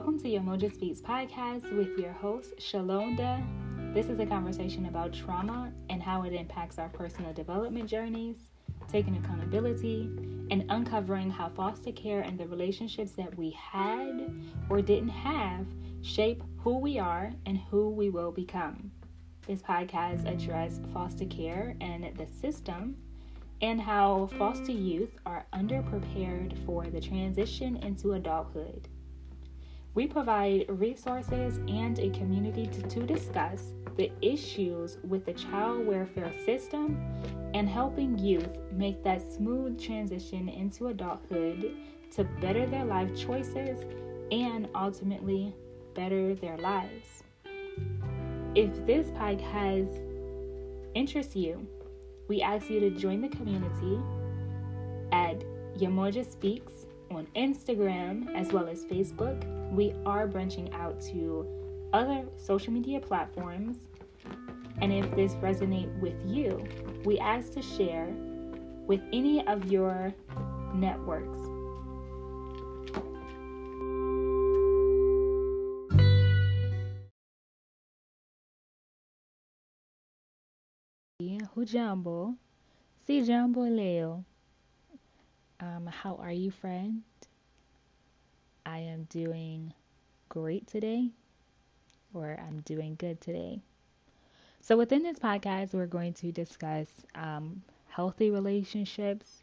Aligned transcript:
Welcome 0.00 0.18
to 0.20 0.30
your 0.30 0.40
Moja 0.40 0.72
Speaks 0.72 1.02
podcast 1.02 1.70
with 1.76 1.98
your 1.98 2.12
host, 2.12 2.56
Shalonda. 2.56 3.44
This 3.92 4.06
is 4.06 4.18
a 4.18 4.24
conversation 4.24 4.86
about 4.86 5.12
trauma 5.12 5.74
and 5.90 6.02
how 6.02 6.22
it 6.22 6.32
impacts 6.32 6.78
our 6.78 6.88
personal 6.88 7.34
development 7.34 7.86
journeys, 7.86 8.38
taking 8.88 9.18
accountability, 9.18 10.08
and 10.50 10.64
uncovering 10.70 11.28
how 11.30 11.50
foster 11.50 11.92
care 11.92 12.22
and 12.22 12.38
the 12.38 12.46
relationships 12.46 13.10
that 13.12 13.36
we 13.36 13.50
had 13.50 14.32
or 14.70 14.80
didn't 14.80 15.10
have 15.10 15.66
shape 16.00 16.42
who 16.56 16.78
we 16.78 16.98
are 16.98 17.34
and 17.44 17.58
who 17.70 17.90
we 17.90 18.08
will 18.08 18.32
become. 18.32 18.90
This 19.46 19.60
podcast 19.60 20.26
addresses 20.26 20.80
foster 20.94 21.26
care 21.26 21.76
and 21.82 22.04
the 22.16 22.26
system 22.40 22.96
and 23.60 23.78
how 23.78 24.30
foster 24.38 24.72
youth 24.72 25.12
are 25.26 25.44
underprepared 25.52 26.56
for 26.64 26.86
the 26.86 27.02
transition 27.02 27.76
into 27.76 28.14
adulthood. 28.14 28.88
We 29.94 30.06
provide 30.06 30.66
resources 30.68 31.58
and 31.68 31.98
a 31.98 32.10
community 32.10 32.66
to, 32.66 32.82
to, 32.82 33.06
discuss 33.06 33.72
the 33.96 34.12
issues 34.22 34.98
with 35.02 35.24
the 35.26 35.32
child 35.32 35.84
welfare 35.84 36.32
system 36.46 36.96
and 37.54 37.68
helping 37.68 38.16
youth 38.16 38.56
make 38.72 39.02
that 39.02 39.20
smooth 39.20 39.80
transition 39.80 40.48
into 40.48 40.88
adulthood 40.88 41.76
to 42.12 42.24
better 42.40 42.66
their 42.66 42.84
life 42.84 43.16
choices 43.16 43.84
and 44.30 44.68
ultimately 44.76 45.52
better 45.94 46.36
their 46.36 46.56
lives. 46.58 47.24
If 48.54 48.86
this 48.86 49.08
podcast 49.10 49.98
interests 50.94 51.34
you, 51.34 51.66
we 52.28 52.42
ask 52.42 52.70
you 52.70 52.78
to 52.78 52.90
join 52.90 53.20
the 53.20 53.28
community 53.28 53.98
at 55.10 55.40
Yamoja 55.76 56.30
Speaks 56.30 56.86
on 57.10 57.26
Instagram 57.36 58.34
as 58.34 58.52
well 58.52 58.68
as 58.68 58.84
Facebook. 58.84 59.38
We 59.72 59.94
are 60.06 60.26
branching 60.26 60.72
out 60.72 61.00
to 61.12 61.46
other 61.92 62.24
social 62.36 62.72
media 62.72 63.00
platforms. 63.00 63.76
And 64.80 64.92
if 64.92 65.10
this 65.14 65.34
resonates 65.34 65.98
with 66.00 66.14
you, 66.24 66.64
we 67.04 67.18
ask 67.18 67.52
to 67.52 67.62
share 67.62 68.08
with 68.86 69.00
any 69.12 69.46
of 69.46 69.70
your 69.70 70.14
networks. 70.74 71.38
Hujambo, 81.54 82.36
si 83.04 83.22
jambo 83.22 83.62
leo. 83.62 84.24
Um, 85.60 85.86
how 85.86 86.14
are 86.16 86.32
you, 86.32 86.50
friend? 86.50 87.02
I 88.64 88.78
am 88.78 89.04
doing 89.04 89.74
great 90.30 90.66
today, 90.66 91.10
or 92.14 92.38
I'm 92.40 92.60
doing 92.60 92.94
good 92.94 93.20
today. 93.20 93.60
So, 94.62 94.76
within 94.78 95.02
this 95.02 95.18
podcast, 95.18 95.74
we're 95.74 95.86
going 95.86 96.14
to 96.14 96.32
discuss 96.32 96.86
um, 97.14 97.62
healthy 97.88 98.30
relationships 98.30 99.42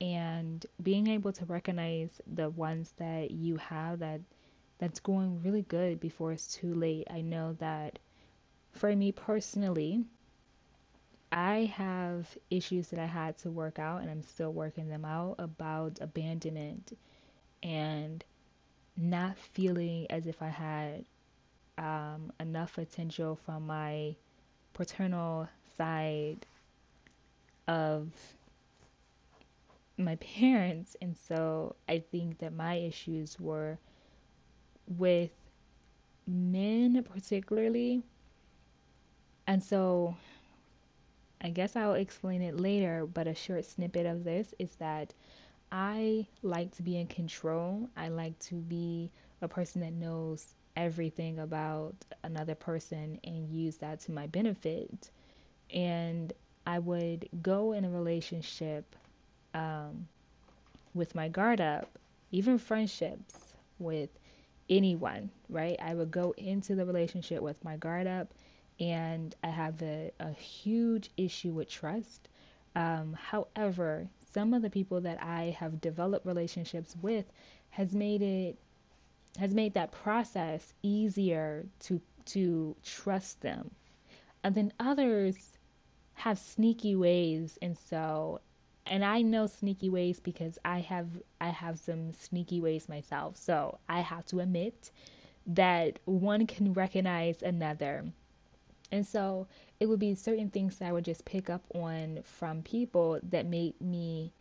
and 0.00 0.64
being 0.82 1.08
able 1.08 1.32
to 1.32 1.44
recognize 1.46 2.20
the 2.32 2.50
ones 2.50 2.92
that 2.98 3.32
you 3.32 3.56
have 3.56 3.98
that 3.98 4.20
that's 4.78 5.00
going 5.00 5.42
really 5.42 5.62
good 5.62 5.98
before 5.98 6.32
it's 6.32 6.54
too 6.54 6.74
late. 6.74 7.08
I 7.10 7.22
know 7.22 7.54
that 7.54 7.98
for 8.72 8.94
me 8.94 9.10
personally, 9.10 10.04
I 11.32 11.72
have 11.76 12.36
issues 12.50 12.88
that 12.88 12.98
I 13.00 13.06
had 13.06 13.38
to 13.38 13.50
work 13.50 13.78
out, 13.78 14.02
and 14.02 14.10
I'm 14.10 14.22
still 14.22 14.52
working 14.52 14.88
them 14.88 15.04
out 15.04 15.36
about 15.38 15.98
abandonment 16.00 16.96
and 17.62 18.24
not 18.96 19.38
feeling 19.38 20.06
as 20.10 20.26
if 20.26 20.42
I 20.42 20.48
had 20.48 21.04
um, 21.78 22.32
enough 22.40 22.74
potential 22.74 23.36
from 23.36 23.66
my 23.66 24.16
paternal 24.74 25.48
side 25.76 26.46
of 27.68 28.12
my 29.96 30.16
parents. 30.16 30.96
And 31.00 31.16
so 31.16 31.76
I 31.88 32.00
think 32.00 32.38
that 32.38 32.52
my 32.52 32.74
issues 32.76 33.38
were 33.38 33.78
with 34.98 35.30
men, 36.26 37.02
particularly. 37.04 38.02
And 39.46 39.62
so 39.62 40.16
I 41.42 41.50
guess 41.50 41.76
I'll 41.76 41.94
explain 41.94 42.40
it 42.42 42.58
later, 42.58 43.06
but 43.06 43.26
a 43.26 43.34
short 43.34 43.64
snippet 43.66 44.06
of 44.06 44.24
this 44.24 44.54
is 44.58 44.74
that 44.76 45.12
I 45.72 46.26
like 46.42 46.72
to 46.76 46.82
be 46.82 46.98
in 46.98 47.06
control. 47.08 47.88
I 47.96 48.08
like 48.08 48.38
to 48.40 48.56
be 48.56 49.10
a 49.42 49.48
person 49.48 49.80
that 49.82 49.92
knows 49.92 50.54
everything 50.76 51.38
about 51.40 51.94
another 52.24 52.54
person 52.54 53.20
and 53.24 53.48
use 53.50 53.76
that 53.78 54.00
to 54.00 54.12
my 54.12 54.26
benefit. 54.28 55.10
And 55.72 56.32
I 56.66 56.78
would 56.80 57.28
go 57.42 57.72
in 57.72 57.84
a 57.84 57.90
relationship 57.90 58.96
um, 59.54 60.08
with 60.94 61.14
my 61.14 61.28
guard 61.28 61.60
up, 61.60 61.98
even 62.30 62.58
friendships 62.58 63.54
with 63.78 64.10
anyone, 64.68 65.30
right? 65.48 65.76
I 65.82 65.94
would 65.94 66.10
go 66.10 66.32
into 66.36 66.74
the 66.74 66.84
relationship 66.86 67.42
with 67.42 67.62
my 67.64 67.76
guard 67.76 68.06
up 68.06 68.28
and 68.80 69.36
I 69.44 69.48
have 69.48 69.82
a, 69.82 70.10
a 70.18 70.32
huge 70.32 71.10
issue 71.16 71.52
with 71.52 71.68
trust. 71.68 72.28
Um, 72.74 73.12
however, 73.12 74.08
some 74.32 74.54
of 74.54 74.62
the 74.62 74.70
people 74.70 75.02
that 75.02 75.22
I 75.22 75.54
have 75.58 75.80
developed 75.80 76.24
relationships 76.26 76.96
with 77.02 77.26
has 77.70 77.94
made 77.94 78.22
it 78.22 78.58
has 79.38 79.54
made 79.54 79.74
that 79.74 79.92
process 79.92 80.72
easier 80.82 81.66
to 81.80 82.00
to 82.26 82.74
trust 82.82 83.40
them. 83.42 83.70
And 84.42 84.54
then 84.54 84.72
others 84.80 85.36
have 86.14 86.38
sneaky 86.38 86.96
ways 86.96 87.58
and 87.60 87.76
so 87.76 88.40
and 88.86 89.04
I 89.04 89.22
know 89.22 89.46
sneaky 89.46 89.90
ways 89.90 90.20
because 90.20 90.58
I 90.64 90.80
have 90.80 91.08
I 91.40 91.48
have 91.50 91.78
some 91.78 92.12
sneaky 92.12 92.60
ways 92.60 92.88
myself. 92.88 93.36
So 93.36 93.78
I 93.88 94.00
have 94.00 94.24
to 94.26 94.40
admit 94.40 94.90
that 95.46 95.98
one 96.04 96.46
can 96.46 96.72
recognize 96.72 97.42
another 97.42 98.04
and 98.92 99.06
so 99.06 99.46
it 99.78 99.86
would 99.86 100.00
be 100.00 100.14
certain 100.14 100.50
things 100.50 100.78
that 100.78 100.88
I 100.88 100.92
would 100.92 101.04
just 101.04 101.24
pick 101.24 101.48
up 101.48 101.64
on 101.74 102.20
from 102.24 102.62
people 102.62 103.20
that 103.30 103.46
made 103.46 103.80
me 103.80 104.32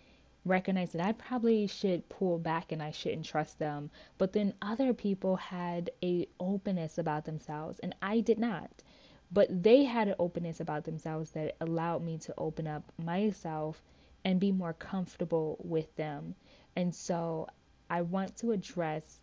recognize 0.46 0.92
that 0.94 1.06
I 1.06 1.12
probably 1.12 1.68
should 1.68 2.08
pull 2.10 2.40
back 2.40 2.72
and 2.72 2.82
I 2.82 2.92
shouldn't 2.92 3.26
trust 3.26 3.60
them. 3.60 3.92
But 4.18 4.34
then 4.34 4.54
other 4.62 4.94
people 4.94 5.36
had 5.36 5.92
a 6.04 6.28
openness 6.40 6.98
about 6.98 7.26
themselves 7.26 7.80
and 7.80 7.96
I 8.02 8.22
did 8.22 8.40
not. 8.40 8.84
But 9.32 9.64
they 9.64 9.84
had 9.84 10.08
an 10.08 10.16
openness 10.18 10.60
about 10.60 10.86
themselves 10.86 11.32
that 11.32 11.56
allowed 11.62 12.04
me 12.04 12.18
to 12.20 12.34
open 12.38 12.66
up 12.66 12.92
myself 12.98 13.82
and 14.26 14.40
be 14.40 14.52
more 14.52 14.74
comfortable 14.74 15.58
with 15.64 15.96
them. 15.96 16.36
And 16.76 16.94
so 16.94 17.48
I 17.90 18.02
want 18.02 18.36
to 18.38 18.52
address 18.52 19.20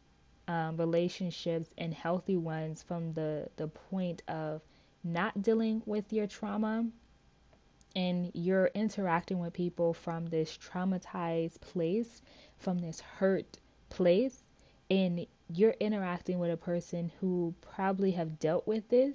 um, 0.48 0.76
relationships 0.76 1.70
and 1.76 1.92
healthy 1.92 2.36
ones 2.36 2.82
from 2.82 3.12
the, 3.14 3.48
the 3.56 3.66
point 3.66 4.22
of 4.28 4.62
not 5.06 5.42
dealing 5.42 5.82
with 5.86 6.12
your 6.12 6.26
trauma 6.26 6.86
and 7.94 8.30
you're 8.34 8.70
interacting 8.74 9.38
with 9.38 9.54
people 9.54 9.94
from 9.94 10.26
this 10.26 10.58
traumatized 10.58 11.60
place, 11.62 12.20
from 12.58 12.78
this 12.78 13.00
hurt 13.00 13.58
place, 13.88 14.42
and 14.90 15.26
you're 15.54 15.74
interacting 15.80 16.38
with 16.38 16.50
a 16.50 16.56
person 16.56 17.10
who 17.20 17.54
probably 17.62 18.10
have 18.10 18.38
dealt 18.38 18.66
with 18.66 18.88
this 18.88 19.14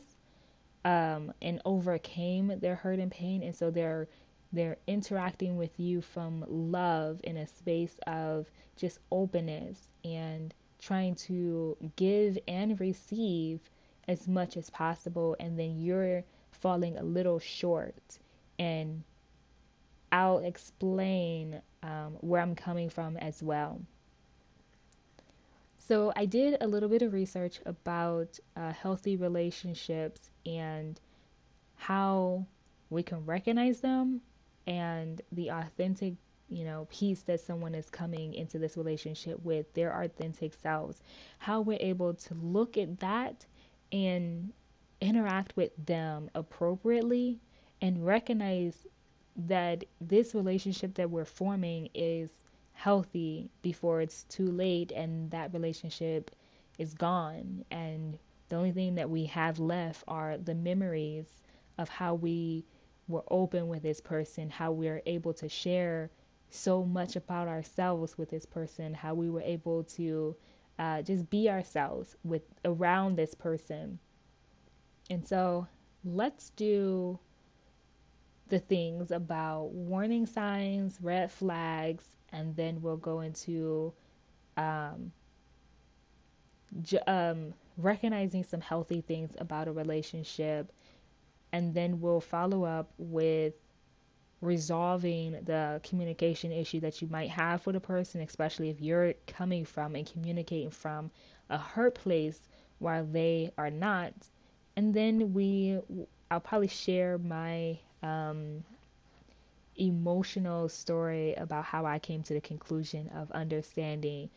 um, 0.84 1.32
and 1.42 1.62
overcame 1.66 2.48
their 2.60 2.76
hurt 2.76 3.00
and 3.00 3.12
pain, 3.12 3.44
and 3.44 3.56
so 3.56 3.70
they're 3.70 4.08
they're 4.54 4.78
interacting 4.88 5.56
with 5.58 5.80
you 5.80 6.02
from 6.02 6.44
love 6.50 7.22
in 7.24 7.38
a 7.38 7.48
space 7.48 7.98
of 8.08 8.50
just 8.76 9.00
openness 9.12 9.88
and 10.04 10.54
trying 10.80 11.16
to 11.16 11.78
give 11.96 12.38
and 12.48 12.80
receive 12.82 13.62
as 14.08 14.28
much 14.28 14.58
as 14.58 14.70
possible 14.70 15.36
and 15.40 15.58
then 15.58 15.80
you're 15.80 16.24
falling 16.52 16.98
a 16.98 17.04
little 17.04 17.40
short 17.40 18.20
and 18.60 19.04
I'll 20.12 20.40
explain 20.40 21.62
um, 21.84 22.18
where 22.22 22.42
I'm 22.42 22.56
coming 22.56 22.90
from 22.90 23.18
as 23.18 23.42
well. 23.42 23.82
So, 25.78 26.14
I 26.16 26.26
did 26.26 26.58
a 26.62 26.68
little 26.68 26.90
bit 26.90 27.02
of 27.02 27.12
research 27.12 27.60
about 27.66 28.40
uh, 28.56 28.72
healthy 28.72 29.18
relationships 29.18 30.30
and 30.46 31.00
how 31.76 32.46
we 32.90 33.04
can 33.04 33.26
recognize 33.26 33.82
them 33.82 34.22
and 34.68 35.22
the 35.32 35.50
authentic 35.50 36.14
you 36.50 36.66
know 36.66 36.86
piece 36.92 37.22
that 37.24 37.40
someone 37.40 37.74
is 37.74 37.90
coming 37.90 38.34
into 38.34 38.60
this 38.60 38.78
relationship 38.78 39.44
with 39.44 39.74
their 39.74 40.02
authentic 40.02 40.54
selves 40.54 41.02
how 41.40 41.62
we're 41.62 41.78
able 41.80 42.14
to 42.14 42.34
look 42.36 42.78
at 42.78 43.00
that 43.00 43.46
and 43.92 44.52
interact 45.02 45.56
with 45.58 45.72
them 45.86 46.30
appropriately 46.36 47.40
and 47.82 48.06
recognize 48.06 48.86
that 49.36 49.84
this 50.00 50.36
relationship 50.36 50.94
that 50.96 51.10
we're 51.10 51.26
forming 51.26 51.90
is 51.94 52.30
healthy 52.74 53.50
before 53.62 54.02
it's 54.02 54.24
too 54.26 54.52
late 54.52 54.92
and 54.92 55.32
that 55.32 55.54
relationship 55.54 56.32
is 56.78 56.94
gone. 56.94 57.64
And 57.72 58.18
the 58.50 58.56
only 58.56 58.72
thing 58.72 58.96
that 58.96 59.10
we 59.10 59.26
have 59.26 59.60
left 59.60 60.04
are 60.08 60.38
the 60.38 60.56
memories 60.56 61.26
of 61.78 61.90
how 61.90 62.16
we 62.16 62.66
were 63.08 63.24
open 63.30 63.68
with 63.68 63.82
this 63.82 64.00
person, 64.02 64.50
how 64.50 64.72
we 64.72 64.88
are 64.88 65.02
able 65.06 65.34
to 65.36 65.50
share 65.50 66.10
so 66.50 66.84
much 66.84 67.16
about 67.16 67.48
ourselves 67.48 68.18
with 68.18 68.30
this 68.30 68.46
person, 68.46 68.94
how 68.94 69.14
we 69.14 69.30
were 69.30 69.42
able 69.42 69.84
to 69.84 70.36
uh, 70.80 71.02
just 71.02 71.30
be 71.30 71.50
ourselves 71.50 72.16
with 72.24 72.44
around 72.66 73.16
this 73.16 73.34
person. 73.34 74.00
And 75.10 75.28
so 75.28 75.68
let's 76.04 76.50
do 76.52 77.20
the 78.50 78.60
things 78.60 79.12
about 79.12 79.72
warning 79.72 80.26
signs, 80.26 80.98
red 81.02 81.32
flags, 81.32 82.06
and 82.32 82.56
then 82.56 82.82
we'll 82.82 82.98
go 82.98 83.22
into 83.22 83.94
um, 84.58 85.12
um, 87.08 87.54
recognizing 87.78 88.44
some 88.44 88.62
healthy 88.62 89.02
things 89.02 89.32
about 89.38 89.68
a 89.68 89.72
relationship. 89.72 90.72
And 91.54 91.74
then 91.74 92.00
we'll 92.00 92.22
follow 92.22 92.64
up 92.64 92.92
with 92.98 93.54
resolving 94.42 95.34
the 95.46 95.80
communication 95.84 96.52
issue 96.52 96.80
that 96.80 97.02
you 97.02 97.08
might 97.08 97.30
have 97.30 97.66
with 97.66 97.76
a 97.76 97.80
person, 97.80 98.22
especially 98.22 98.70
if 98.70 98.82
you're 98.82 99.14
coming 99.28 99.64
from 99.66 99.96
and 99.96 100.12
communicating 100.12 100.72
from 100.72 101.12
a 101.50 101.58
hurt 101.58 101.96
place 101.96 102.50
while 102.80 103.06
they 103.06 103.52
are 103.58 103.70
not. 103.70 104.14
And 104.76 104.94
then 104.94 105.34
we, 105.34 105.80
I'll 106.32 106.40
probably 106.40 106.68
share 106.68 107.18
my 107.20 107.78
um, 108.02 108.64
emotional 109.78 110.70
story 110.70 111.34
about 111.36 111.66
how 111.66 111.86
I 111.86 112.00
came 112.00 112.24
to 112.24 112.34
the 112.34 112.42
conclusion 112.42 113.10
of 113.10 113.32
understanding 113.32 114.30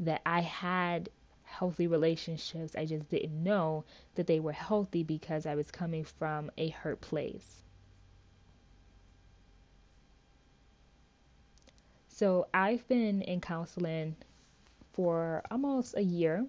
that 0.00 0.22
I 0.26 0.40
had 0.40 1.08
healthy 1.44 1.86
relationships. 1.86 2.74
I 2.76 2.86
just 2.86 3.08
didn't 3.10 3.42
know 3.42 3.84
that 4.14 4.26
they 4.26 4.40
were 4.40 4.52
healthy 4.52 5.04
because 5.04 5.46
I 5.46 5.54
was 5.54 5.70
coming 5.70 6.04
from 6.04 6.50
a 6.58 6.68
hurt 6.70 7.00
place. 7.00 7.62
So 12.22 12.46
I've 12.54 12.86
been 12.86 13.20
in 13.22 13.40
counseling 13.40 14.14
for 14.92 15.42
almost 15.50 15.96
a 15.96 16.04
year. 16.04 16.46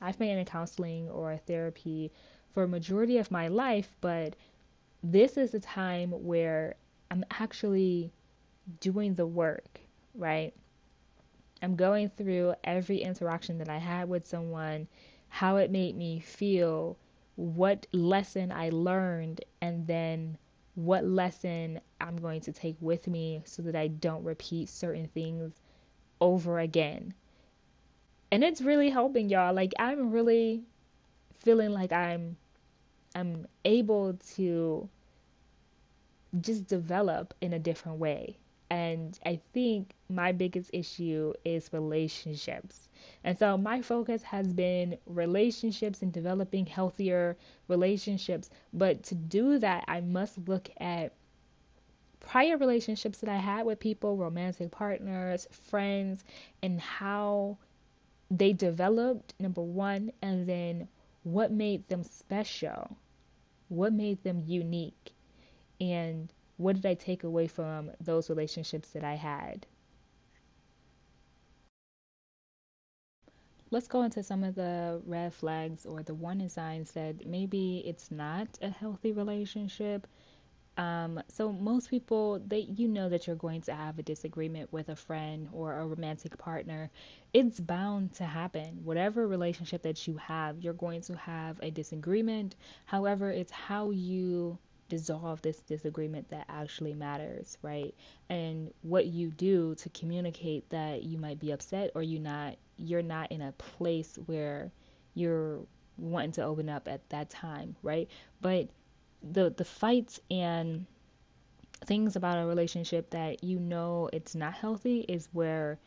I've 0.00 0.18
been 0.18 0.38
in 0.38 0.44
counseling 0.46 1.10
or 1.10 1.36
therapy 1.36 2.10
for 2.54 2.62
a 2.62 2.68
majority 2.68 3.18
of 3.18 3.30
my 3.30 3.48
life, 3.48 3.94
but 4.00 4.36
this 5.02 5.36
is 5.36 5.52
a 5.52 5.60
time 5.60 6.12
where 6.12 6.76
I'm 7.10 7.26
actually 7.30 8.10
doing 8.80 9.12
the 9.12 9.26
work, 9.26 9.80
right? 10.14 10.54
I'm 11.60 11.76
going 11.76 12.08
through 12.08 12.54
every 12.64 13.02
interaction 13.02 13.58
that 13.58 13.68
I 13.68 13.76
had 13.76 14.08
with 14.08 14.26
someone, 14.26 14.88
how 15.28 15.56
it 15.56 15.70
made 15.70 15.94
me 15.94 16.20
feel, 16.20 16.96
what 17.34 17.86
lesson 17.92 18.50
I 18.50 18.70
learned, 18.70 19.42
and 19.60 19.86
then 19.86 20.38
what 20.74 21.04
lesson 21.04 21.82
I'm 22.00 22.16
going 22.16 22.40
to 22.42 22.52
take 22.52 22.76
with 22.80 23.06
me 23.06 23.42
so 23.44 23.62
that 23.62 23.76
I 23.76 23.88
don't 23.88 24.24
repeat 24.24 24.68
certain 24.68 25.08
things 25.08 25.52
over 26.20 26.58
again. 26.58 27.14
And 28.30 28.42
it's 28.44 28.60
really 28.60 28.90
helping 28.90 29.28
y'all. 29.28 29.54
Like 29.54 29.72
I'm 29.78 30.10
really 30.10 30.64
feeling 31.40 31.70
like 31.70 31.92
I'm 31.92 32.36
I'm 33.14 33.46
able 33.64 34.14
to 34.34 34.88
just 36.40 36.66
develop 36.66 37.34
in 37.40 37.52
a 37.52 37.58
different 37.58 37.98
way. 37.98 38.36
And 38.68 39.18
I 39.24 39.40
think 39.52 39.94
my 40.08 40.32
biggest 40.32 40.70
issue 40.72 41.32
is 41.44 41.72
relationships. 41.72 42.88
And 43.22 43.38
so 43.38 43.56
my 43.56 43.80
focus 43.80 44.22
has 44.24 44.52
been 44.52 44.98
relationships 45.06 46.02
and 46.02 46.12
developing 46.12 46.66
healthier 46.66 47.36
relationships. 47.68 48.50
But 48.72 49.04
to 49.04 49.14
do 49.14 49.58
that, 49.60 49.84
I 49.86 50.00
must 50.00 50.48
look 50.48 50.68
at 50.78 51.12
prior 52.20 52.56
relationships 52.56 53.18
that 53.20 53.30
I 53.30 53.36
had 53.38 53.66
with 53.66 53.80
people, 53.80 54.16
romantic 54.16 54.70
partners, 54.70 55.46
friends, 55.50 56.24
and 56.62 56.80
how 56.80 57.58
they 58.30 58.52
developed, 58.52 59.34
number 59.40 59.62
one, 59.62 60.12
and 60.22 60.48
then 60.48 60.88
what 61.24 61.52
made 61.52 61.88
them 61.88 62.02
special, 62.04 62.96
what 63.68 63.92
made 63.92 64.22
them 64.24 64.40
unique, 64.46 65.12
and 65.80 66.32
what 66.56 66.76
did 66.76 66.86
I 66.86 66.94
take 66.94 67.24
away 67.24 67.46
from 67.48 67.90
those 68.00 68.30
relationships 68.30 68.90
that 68.90 69.04
I 69.04 69.14
had? 69.14 69.66
Let's 73.70 73.88
go 73.88 74.02
into 74.02 74.22
some 74.22 74.42
of 74.42 74.54
the 74.56 75.00
red 75.06 75.32
flags 75.32 75.86
or 75.86 76.02
the 76.02 76.14
warning 76.14 76.48
signs 76.48 76.92
that 76.92 77.26
maybe 77.26 77.78
it's 77.86 78.10
not 78.10 78.58
a 78.62 78.70
healthy 78.70 79.12
relationship. 79.12 80.06
Um, 80.76 81.22
so 81.28 81.52
most 81.52 81.88
people, 81.90 82.38
they 82.46 82.60
you 82.60 82.88
know 82.88 83.08
that 83.08 83.26
you're 83.26 83.36
going 83.36 83.62
to 83.62 83.74
have 83.74 83.98
a 83.98 84.02
disagreement 84.02 84.72
with 84.72 84.88
a 84.90 84.96
friend 84.96 85.48
or 85.52 85.78
a 85.78 85.86
romantic 85.86 86.36
partner. 86.38 86.90
It's 87.32 87.58
bound 87.60 88.12
to 88.14 88.24
happen. 88.24 88.80
Whatever 88.84 89.26
relationship 89.26 89.82
that 89.82 90.06
you 90.06 90.16
have, 90.18 90.58
you're 90.58 90.74
going 90.74 91.00
to 91.02 91.16
have 91.16 91.58
a 91.62 91.70
disagreement. 91.70 92.56
However, 92.84 93.30
it's 93.30 93.52
how 93.52 93.90
you 93.90 94.58
dissolve 94.88 95.42
this 95.42 95.60
disagreement 95.62 96.28
that 96.30 96.44
actually 96.48 96.94
matters, 96.94 97.58
right? 97.62 97.94
And 98.28 98.72
what 98.82 99.06
you 99.06 99.30
do 99.30 99.74
to 99.76 99.88
communicate 99.90 100.68
that 100.70 101.02
you 101.02 101.18
might 101.18 101.40
be 101.40 101.50
upset 101.52 101.90
or 101.94 102.02
you 102.02 102.18
not 102.20 102.56
you're 102.78 103.02
not 103.02 103.32
in 103.32 103.40
a 103.42 103.52
place 103.52 104.18
where 104.26 104.70
you're 105.14 105.60
wanting 105.96 106.32
to 106.32 106.42
open 106.44 106.68
up 106.68 106.88
at 106.88 107.08
that 107.08 107.30
time, 107.30 107.74
right? 107.82 108.08
But 108.40 108.68
the 109.22 109.50
the 109.50 109.64
fights 109.64 110.20
and 110.30 110.86
things 111.86 112.16
about 112.16 112.38
a 112.38 112.46
relationship 112.46 113.10
that 113.10 113.42
you 113.44 113.58
know 113.58 114.08
it's 114.12 114.34
not 114.34 114.54
healthy 114.54 115.00
is 115.08 115.28
where 115.32 115.78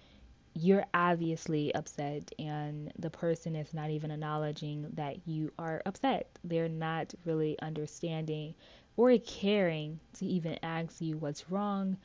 you're 0.55 0.85
obviously 0.93 1.73
upset 1.75 2.31
and 2.39 2.91
the 2.99 3.09
person 3.09 3.55
is 3.55 3.73
not 3.73 3.89
even 3.91 4.11
acknowledging 4.11 4.87
that 4.93 5.27
you 5.27 5.51
are 5.59 5.81
upset. 5.85 6.27
They're 6.43 6.69
not 6.69 7.13
really 7.25 7.57
understanding 7.61 8.55
or 8.97 9.17
caring 9.19 9.99
to 10.15 10.25
even 10.25 10.59
ask 10.63 11.01
you 11.01 11.17
what's 11.17 11.49
wrong, 11.51 11.97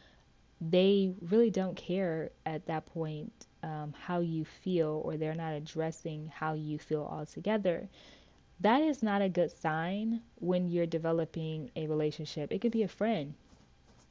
they 0.61 1.12
really 1.21 1.50
don't 1.50 1.76
care 1.76 2.31
at 2.47 2.66
that 2.66 2.87
point 2.87 3.33
um, 3.62 3.95
how 3.99 4.21
you 4.21 4.45
feel, 4.45 5.02
or 5.04 5.16
they're 5.16 5.35
not 5.35 5.52
addressing 5.52 6.28
how 6.28 6.54
you 6.54 6.78
feel 6.78 7.02
altogether. 7.11 7.88
That 8.61 8.82
is 8.82 9.02
not 9.02 9.23
a 9.23 9.28
good 9.28 9.50
sign 9.50 10.23
when 10.37 10.68
you're 10.68 10.87
developing 10.87 11.70
a 11.76 11.87
relationship. 11.87 12.52
It 12.52 12.61
could 12.61 12.73
be 12.73 12.82
a 12.82 12.88
friend 12.88 13.34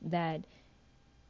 that 0.01 0.45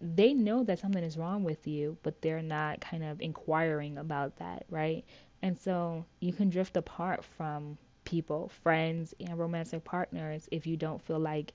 they 0.01 0.33
know 0.33 0.63
that 0.63 0.79
something 0.79 1.03
is 1.03 1.17
wrong 1.17 1.43
with 1.43 1.65
you, 1.67 1.97
but 2.03 2.21
they're 2.21 2.41
not 2.41 2.81
kind 2.81 3.03
of 3.03 3.21
inquiring 3.21 3.97
about 3.97 4.37
that, 4.37 4.65
right? 4.69 5.05
And 5.41 5.57
so 5.57 6.05
you 6.19 6.33
can 6.33 6.49
drift 6.49 6.75
apart 6.75 7.23
from 7.23 7.77
people, 8.03 8.49
friends, 8.63 9.13
and 9.19 9.37
romantic 9.37 9.83
partners 9.83 10.49
if 10.51 10.67
you 10.67 10.75
don't 10.75 11.01
feel 11.01 11.19
like 11.19 11.53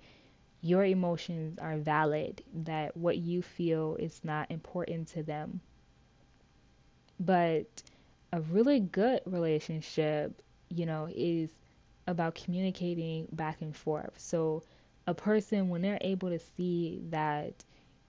your 0.60 0.84
emotions 0.84 1.58
are 1.58 1.76
valid, 1.76 2.42
that 2.52 2.96
what 2.96 3.18
you 3.18 3.42
feel 3.42 3.96
is 3.98 4.20
not 4.24 4.50
important 4.50 5.08
to 5.08 5.22
them. 5.22 5.60
But 7.20 7.82
a 8.32 8.40
really 8.40 8.80
good 8.80 9.20
relationship, 9.24 10.42
you 10.68 10.86
know, 10.86 11.08
is 11.14 11.50
about 12.06 12.34
communicating 12.34 13.28
back 13.32 13.60
and 13.60 13.76
forth. 13.76 14.14
So 14.16 14.62
a 15.06 15.14
person, 15.14 15.68
when 15.68 15.82
they're 15.82 15.98
able 16.00 16.30
to 16.30 16.38
see 16.56 17.02
that, 17.10 17.52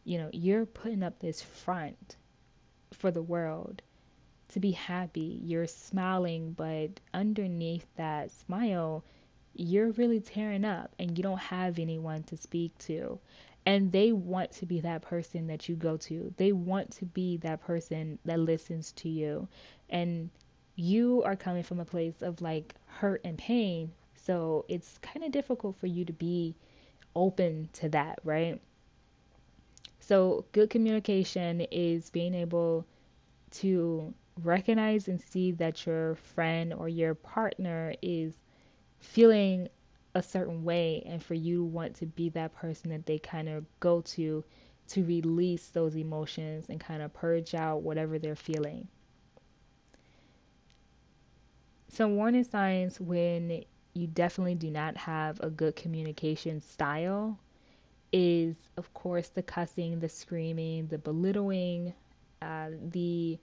you 0.03 0.17
know, 0.17 0.29
you're 0.33 0.65
putting 0.65 1.03
up 1.03 1.19
this 1.19 1.41
front 1.41 2.15
for 2.93 3.11
the 3.11 3.21
world 3.21 3.81
to 4.49 4.59
be 4.59 4.71
happy. 4.71 5.39
You're 5.43 5.67
smiling, 5.67 6.53
but 6.53 6.99
underneath 7.13 7.85
that 7.95 8.31
smile, 8.31 9.03
you're 9.53 9.91
really 9.91 10.19
tearing 10.19 10.65
up 10.65 10.93
and 10.99 11.17
you 11.17 11.23
don't 11.23 11.39
have 11.39 11.79
anyone 11.79 12.23
to 12.23 12.37
speak 12.37 12.77
to. 12.79 13.19
And 13.65 13.91
they 13.91 14.11
want 14.11 14.51
to 14.53 14.65
be 14.65 14.79
that 14.81 15.01
person 15.01 15.47
that 15.47 15.69
you 15.69 15.75
go 15.75 15.97
to. 15.97 16.33
They 16.37 16.53
want 16.53 16.91
to 16.97 17.05
be 17.05 17.37
that 17.37 17.61
person 17.61 18.17
that 18.25 18.39
listens 18.39 18.93
to 18.93 19.09
you. 19.09 19.47
And 19.89 20.29
you 20.79 21.21
are 21.23 21.35
coming 21.35 21.63
from 21.63 21.79
a 21.79 21.85
place 21.85 22.21
of 22.21 22.41
like 22.41 22.73
hurt 22.85 23.21
and 23.25 23.37
pain. 23.37 23.91
So 24.15 24.65
it's 24.69 24.97
kind 24.99 25.25
of 25.25 25.31
difficult 25.31 25.75
for 25.77 25.87
you 25.87 26.05
to 26.05 26.13
be 26.13 26.55
open 27.15 27.69
to 27.73 27.89
that, 27.89 28.19
right? 28.23 28.61
So, 29.99 30.45
good 30.53 30.69
communication 30.69 31.61
is 31.61 32.09
being 32.09 32.33
able 32.33 32.85
to 33.51 34.13
recognize 34.41 35.07
and 35.07 35.21
see 35.21 35.51
that 35.51 35.85
your 35.85 36.15
friend 36.15 36.73
or 36.73 36.87
your 36.87 37.13
partner 37.13 37.93
is 38.01 38.33
feeling 38.99 39.67
a 40.15 40.23
certain 40.23 40.63
way 40.63 41.03
and 41.05 41.21
for 41.21 41.33
you 41.35 41.57
to 41.57 41.63
want 41.65 41.95
to 41.97 42.05
be 42.05 42.29
that 42.29 42.55
person 42.55 42.89
that 42.89 43.05
they 43.05 43.19
kind 43.19 43.49
of 43.49 43.65
go 43.79 44.01
to 44.01 44.43
to 44.87 45.05
release 45.05 45.67
those 45.67 45.95
emotions 45.95 46.65
and 46.69 46.79
kind 46.79 47.03
of 47.03 47.13
purge 47.13 47.53
out 47.53 47.83
whatever 47.83 48.17
they're 48.17 48.35
feeling. 48.35 48.87
Some 51.89 52.15
warning 52.15 52.43
signs 52.43 52.99
when 52.99 53.63
you 53.93 54.07
definitely 54.07 54.55
do 54.55 54.69
not 54.71 54.95
have 54.97 55.39
a 55.41 55.49
good 55.49 55.75
communication 55.75 56.61
style 56.61 57.37
is, 58.11 58.55
of 58.77 58.93
course, 58.93 59.29
the 59.29 59.43
cussing, 59.43 59.99
the 59.99 60.09
screaming, 60.09 60.87
the 60.87 60.97
belittling, 60.97 61.93
uh, 62.41 62.69
the 62.91 63.37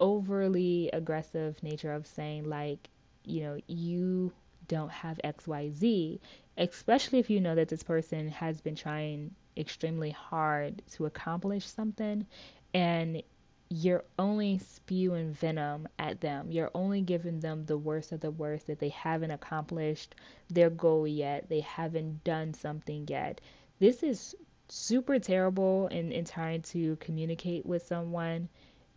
overly 0.00 0.90
aggressive 0.92 1.62
nature 1.62 1.92
of 1.92 2.06
saying, 2.06 2.48
like, 2.48 2.88
you 3.24 3.42
know, 3.42 3.58
you 3.66 4.32
don't 4.68 4.90
have 4.90 5.18
XYZ, 5.24 6.18
especially 6.58 7.18
if 7.18 7.30
you 7.30 7.40
know 7.40 7.54
that 7.54 7.68
this 7.68 7.82
person 7.82 8.28
has 8.28 8.60
been 8.60 8.74
trying 8.74 9.30
extremely 9.56 10.10
hard 10.10 10.82
to 10.92 11.06
accomplish 11.06 11.66
something 11.66 12.26
and 12.74 13.22
you're 13.68 14.04
only 14.18 14.58
spewing 14.58 15.32
venom 15.32 15.88
at 15.98 16.20
them. 16.20 16.50
You're 16.50 16.70
only 16.74 17.00
giving 17.00 17.40
them 17.40 17.64
the 17.66 17.76
worst 17.76 18.12
of 18.12 18.20
the 18.20 18.30
worst 18.30 18.68
that 18.68 18.78
they 18.78 18.90
haven't 18.90 19.32
accomplished 19.32 20.14
their 20.48 20.70
goal 20.70 21.06
yet. 21.06 21.48
They 21.48 21.60
haven't 21.60 22.22
done 22.22 22.54
something 22.54 23.06
yet. 23.08 23.40
This 23.78 24.02
is 24.02 24.36
super 24.68 25.18
terrible 25.18 25.88
in, 25.88 26.12
in 26.12 26.24
trying 26.24 26.62
to 26.62 26.96
communicate 26.96 27.66
with 27.66 27.86
someone, 27.86 28.48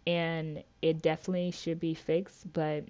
and 0.05 0.63
it 0.81 1.01
definitely 1.01 1.51
should 1.51 1.79
be 1.79 1.95
fixed. 1.95 2.51
But 2.53 2.85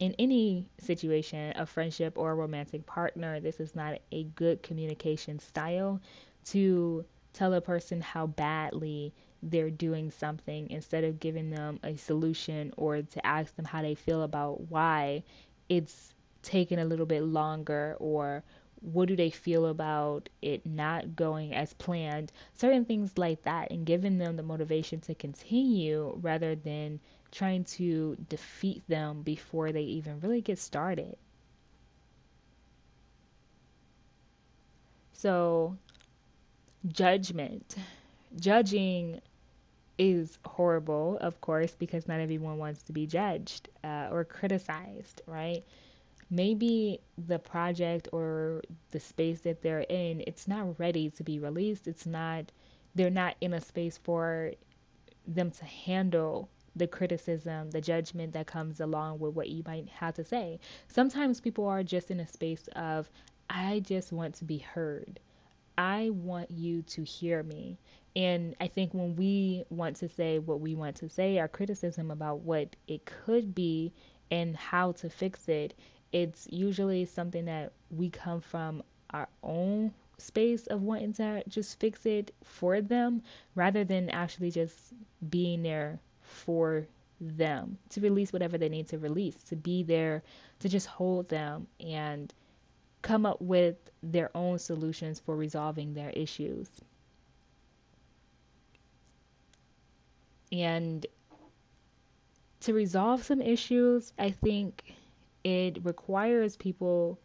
in 0.00 0.14
any 0.18 0.66
situation, 0.78 1.52
a 1.56 1.66
friendship 1.66 2.18
or 2.18 2.32
a 2.32 2.34
romantic 2.34 2.84
partner, 2.84 3.38
this 3.38 3.60
is 3.60 3.76
not 3.76 4.00
a 4.10 4.24
good 4.24 4.62
communication 4.62 5.38
style 5.38 6.00
to 6.46 7.04
tell 7.32 7.54
a 7.54 7.60
person 7.60 8.00
how 8.00 8.26
badly 8.26 9.12
they're 9.50 9.70
doing 9.70 10.10
something 10.10 10.70
instead 10.70 11.04
of 11.04 11.20
giving 11.20 11.50
them 11.50 11.78
a 11.82 11.96
solution 11.96 12.72
or 12.76 13.02
to 13.02 13.26
ask 13.26 13.54
them 13.56 13.64
how 13.64 13.82
they 13.82 13.94
feel 13.94 14.22
about 14.22 14.60
why 14.70 15.22
it's 15.68 16.14
taking 16.42 16.78
a 16.78 16.84
little 16.84 17.06
bit 17.06 17.22
longer 17.22 17.96
or 18.00 18.42
what 18.80 19.08
do 19.08 19.16
they 19.16 19.30
feel 19.30 19.66
about 19.66 20.28
it 20.42 20.64
not 20.66 21.16
going 21.16 21.54
as 21.54 21.72
planned. 21.74 22.32
Certain 22.54 22.84
things 22.84 23.16
like 23.18 23.42
that 23.42 23.70
and 23.70 23.86
giving 23.86 24.18
them 24.18 24.36
the 24.36 24.42
motivation 24.42 25.00
to 25.00 25.14
continue 25.14 26.16
rather 26.22 26.54
than 26.54 27.00
trying 27.32 27.64
to 27.64 28.16
defeat 28.28 28.82
them 28.88 29.22
before 29.22 29.72
they 29.72 29.82
even 29.82 30.20
really 30.20 30.40
get 30.42 30.58
started. 30.58 31.16
So 35.12 35.78
judgment. 36.86 37.76
Judging 38.38 39.20
is 39.98 40.38
horrible, 40.44 41.18
of 41.20 41.40
course, 41.40 41.74
because 41.74 42.08
not 42.08 42.20
everyone 42.20 42.58
wants 42.58 42.82
to 42.84 42.92
be 42.92 43.06
judged 43.06 43.68
uh, 43.84 44.08
or 44.10 44.24
criticized, 44.24 45.22
right? 45.26 45.64
Maybe 46.30 47.00
the 47.18 47.38
project 47.38 48.08
or 48.12 48.62
the 48.90 49.00
space 49.00 49.40
that 49.42 49.62
they're 49.62 49.86
in, 49.88 50.22
it's 50.26 50.48
not 50.48 50.78
ready 50.80 51.10
to 51.10 51.24
be 51.24 51.38
released. 51.38 51.86
It's 51.88 52.06
not, 52.06 52.52
they're 52.94 53.10
not 53.10 53.36
in 53.40 53.54
a 53.54 53.60
space 53.60 53.98
for 53.98 54.52
them 55.26 55.50
to 55.50 55.64
handle 55.64 56.48
the 56.76 56.86
criticism, 56.86 57.70
the 57.70 57.80
judgment 57.80 58.32
that 58.32 58.46
comes 58.46 58.80
along 58.80 59.18
with 59.20 59.34
what 59.34 59.48
you 59.48 59.62
might 59.66 59.88
have 59.88 60.14
to 60.14 60.24
say. 60.24 60.58
Sometimes 60.88 61.40
people 61.40 61.66
are 61.66 61.82
just 61.82 62.10
in 62.10 62.20
a 62.20 62.26
space 62.26 62.68
of, 62.74 63.08
I 63.50 63.80
just 63.80 64.12
want 64.12 64.34
to 64.36 64.44
be 64.44 64.58
heard. 64.58 65.20
I 65.78 66.10
want 66.10 66.50
you 66.50 66.82
to 66.82 67.04
hear 67.04 67.42
me. 67.42 67.78
And 68.16 68.54
I 68.60 68.68
think 68.68 68.94
when 68.94 69.16
we 69.16 69.64
want 69.70 69.96
to 69.96 70.08
say 70.08 70.38
what 70.38 70.60
we 70.60 70.74
want 70.74 70.96
to 70.96 71.08
say, 71.08 71.38
our 71.38 71.48
criticism 71.48 72.10
about 72.10 72.40
what 72.40 72.76
it 72.86 73.04
could 73.06 73.54
be 73.54 73.92
and 74.30 74.56
how 74.56 74.92
to 74.92 75.10
fix 75.10 75.48
it, 75.48 75.74
it's 76.12 76.46
usually 76.50 77.06
something 77.06 77.46
that 77.46 77.72
we 77.90 78.10
come 78.10 78.40
from 78.40 78.82
our 79.10 79.28
own 79.42 79.92
space 80.18 80.66
of 80.68 80.82
wanting 80.82 81.12
to 81.14 81.42
just 81.48 81.80
fix 81.80 82.06
it 82.06 82.32
for 82.44 82.80
them 82.80 83.22
rather 83.56 83.84
than 83.84 84.08
actually 84.10 84.50
just 84.50 84.76
being 85.28 85.62
there 85.62 85.98
for 86.22 86.86
them 87.20 87.78
to 87.90 88.00
release 88.00 88.32
whatever 88.32 88.58
they 88.58 88.68
need 88.68 88.88
to 88.88 88.98
release, 88.98 89.34
to 89.44 89.56
be 89.56 89.82
there 89.82 90.22
to 90.60 90.68
just 90.68 90.86
hold 90.86 91.28
them 91.28 91.66
and 91.80 92.32
come 93.02 93.26
up 93.26 93.40
with 93.40 93.76
their 94.02 94.30
own 94.36 94.58
solutions 94.58 95.20
for 95.20 95.36
resolving 95.36 95.94
their 95.94 96.10
issues. 96.10 96.68
And 100.54 101.04
to 102.60 102.72
resolve 102.72 103.22
some 103.24 103.42
issues, 103.42 104.12
I 104.18 104.30
think 104.30 104.94
it 105.42 105.84
requires 105.84 106.56
people 106.56 107.18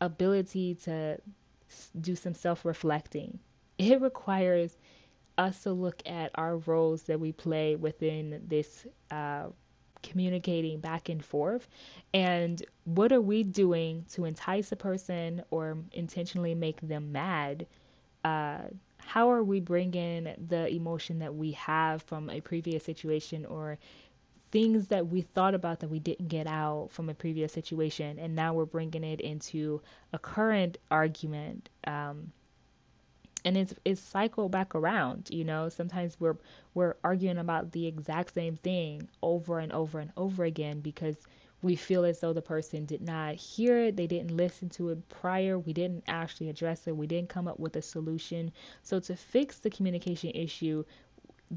ability 0.00 0.76
to 0.84 1.18
do 2.00 2.14
some 2.14 2.34
self-reflecting. 2.34 3.38
It 3.78 4.00
requires 4.00 4.78
us 5.36 5.62
to 5.64 5.72
look 5.72 6.02
at 6.06 6.30
our 6.36 6.58
roles 6.58 7.02
that 7.04 7.20
we 7.20 7.32
play 7.32 7.76
within 7.76 8.42
this 8.46 8.86
uh, 9.10 9.46
communicating 10.02 10.78
back 10.78 11.08
and 11.08 11.24
forth 11.24 11.68
and 12.14 12.64
what 12.84 13.12
are 13.12 13.20
we 13.20 13.42
doing 13.42 14.04
to 14.12 14.24
entice 14.24 14.70
a 14.70 14.76
person 14.76 15.42
or 15.50 15.76
intentionally 15.92 16.54
make 16.54 16.80
them 16.80 17.10
mad 17.10 17.66
uh, 18.24 18.58
how 19.06 19.30
are 19.30 19.42
we 19.44 19.60
bringing 19.60 20.24
the 20.48 20.68
emotion 20.68 21.20
that 21.20 21.34
we 21.34 21.52
have 21.52 22.02
from 22.02 22.28
a 22.28 22.40
previous 22.40 22.84
situation 22.84 23.46
or 23.46 23.78
things 24.50 24.88
that 24.88 25.06
we 25.08 25.22
thought 25.22 25.54
about 25.54 25.80
that 25.80 25.90
we 25.90 26.00
didn't 26.00 26.28
get 26.28 26.46
out 26.46 26.88
from 26.90 27.08
a 27.08 27.14
previous 27.14 27.52
situation? 27.52 28.18
And 28.18 28.34
now 28.34 28.52
we're 28.54 28.66
bringing 28.66 29.04
it 29.04 29.20
into 29.20 29.80
a 30.12 30.18
current 30.18 30.78
argument 30.90 31.68
um, 31.86 32.32
and 33.44 33.56
it's 33.56 33.74
it's 33.84 34.00
cycled 34.00 34.50
back 34.50 34.74
around 34.74 35.28
you 35.30 35.44
know? 35.44 35.68
Sometimes 35.68 36.18
we're 36.18 36.36
we're 36.74 36.96
arguing 37.04 37.38
about 37.38 37.72
the 37.72 37.86
exact 37.86 38.34
same 38.34 38.56
thing 38.56 39.08
over 39.22 39.60
and 39.60 39.72
over 39.72 40.00
and 40.00 40.10
over 40.16 40.44
again 40.44 40.80
because 40.80 41.16
we 41.62 41.76
feel 41.76 42.04
as 42.04 42.20
though 42.20 42.32
the 42.32 42.42
person 42.42 42.84
did 42.84 43.00
not 43.02 43.34
hear 43.34 43.78
it, 43.78 43.96
they 43.96 44.06
didn't 44.06 44.36
listen 44.36 44.68
to 44.70 44.90
it 44.90 45.08
prior, 45.08 45.58
we 45.58 45.72
didn't 45.72 46.04
actually 46.06 46.48
address 46.48 46.86
it, 46.86 46.96
we 46.96 47.06
didn't 47.06 47.28
come 47.28 47.48
up 47.48 47.58
with 47.58 47.76
a 47.76 47.82
solution. 47.82 48.52
So 48.82 49.00
to 49.00 49.16
fix 49.16 49.58
the 49.58 49.70
communication 49.70 50.30
issue, 50.30 50.84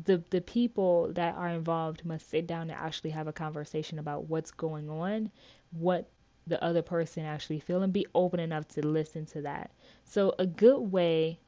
the 0.05 0.23
the 0.29 0.41
people 0.41 1.11
that 1.13 1.35
are 1.35 1.49
involved 1.49 2.05
must 2.05 2.29
sit 2.29 2.47
down 2.47 2.69
and 2.69 2.79
actually 2.79 3.09
have 3.09 3.27
a 3.27 3.33
conversation 3.33 3.99
about 3.99 4.29
what's 4.29 4.51
going 4.51 4.89
on, 4.89 5.31
what 5.71 6.09
the 6.47 6.63
other 6.63 6.81
person 6.81 7.25
actually 7.25 7.59
feel 7.59 7.83
and 7.83 7.93
be 7.93 8.05
open 8.15 8.39
enough 8.39 8.67
to 8.69 8.85
listen 8.85 9.25
to 9.25 9.41
that. 9.41 9.71
So 10.05 10.33
a 10.39 10.45
good 10.45 10.79
way 10.79 11.39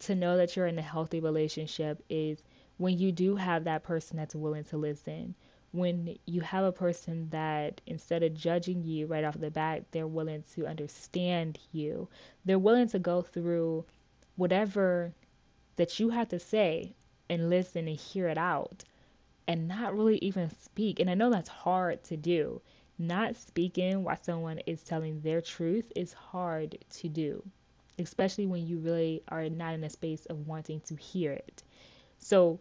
to 0.00 0.14
know 0.14 0.36
that 0.36 0.56
you're 0.56 0.66
in 0.66 0.78
a 0.78 0.82
healthy 0.82 1.20
relationship 1.20 2.02
is 2.08 2.42
when 2.78 2.98
you 2.98 3.12
do 3.12 3.36
have 3.36 3.64
that 3.64 3.82
person 3.82 4.16
that's 4.16 4.34
willing 4.34 4.64
to 4.64 4.76
listen 4.76 5.34
when 5.76 6.16
you 6.26 6.40
have 6.40 6.64
a 6.64 6.72
person 6.72 7.28
that 7.30 7.80
instead 7.86 8.22
of 8.22 8.34
judging 8.34 8.82
you 8.82 9.06
right 9.06 9.24
off 9.24 9.38
the 9.38 9.50
bat, 9.50 9.84
they're 9.90 10.06
willing 10.06 10.42
to 10.54 10.66
understand 10.66 11.58
you. 11.72 12.08
They're 12.44 12.58
willing 12.58 12.88
to 12.88 12.98
go 12.98 13.22
through 13.22 13.84
whatever 14.36 15.12
that 15.76 16.00
you 16.00 16.08
have 16.10 16.28
to 16.28 16.38
say 16.38 16.94
and 17.28 17.50
listen 17.50 17.86
and 17.86 17.96
hear 17.96 18.28
it 18.28 18.38
out 18.38 18.84
and 19.46 19.68
not 19.68 19.96
really 19.96 20.18
even 20.18 20.50
speak. 20.50 21.00
And 21.00 21.10
I 21.10 21.14
know 21.14 21.30
that's 21.30 21.48
hard 21.48 22.02
to 22.04 22.16
do. 22.16 22.60
Not 22.98 23.36
speaking 23.36 24.02
while 24.02 24.18
someone 24.22 24.60
is 24.66 24.82
telling 24.82 25.20
their 25.20 25.42
truth 25.42 25.92
is 25.94 26.12
hard 26.14 26.78
to 26.90 27.08
do, 27.08 27.42
especially 27.98 28.46
when 28.46 28.66
you 28.66 28.78
really 28.78 29.22
are 29.28 29.48
not 29.50 29.74
in 29.74 29.84
a 29.84 29.90
space 29.90 30.24
of 30.26 30.46
wanting 30.46 30.80
to 30.80 30.96
hear 30.96 31.32
it. 31.32 31.62
So, 32.18 32.58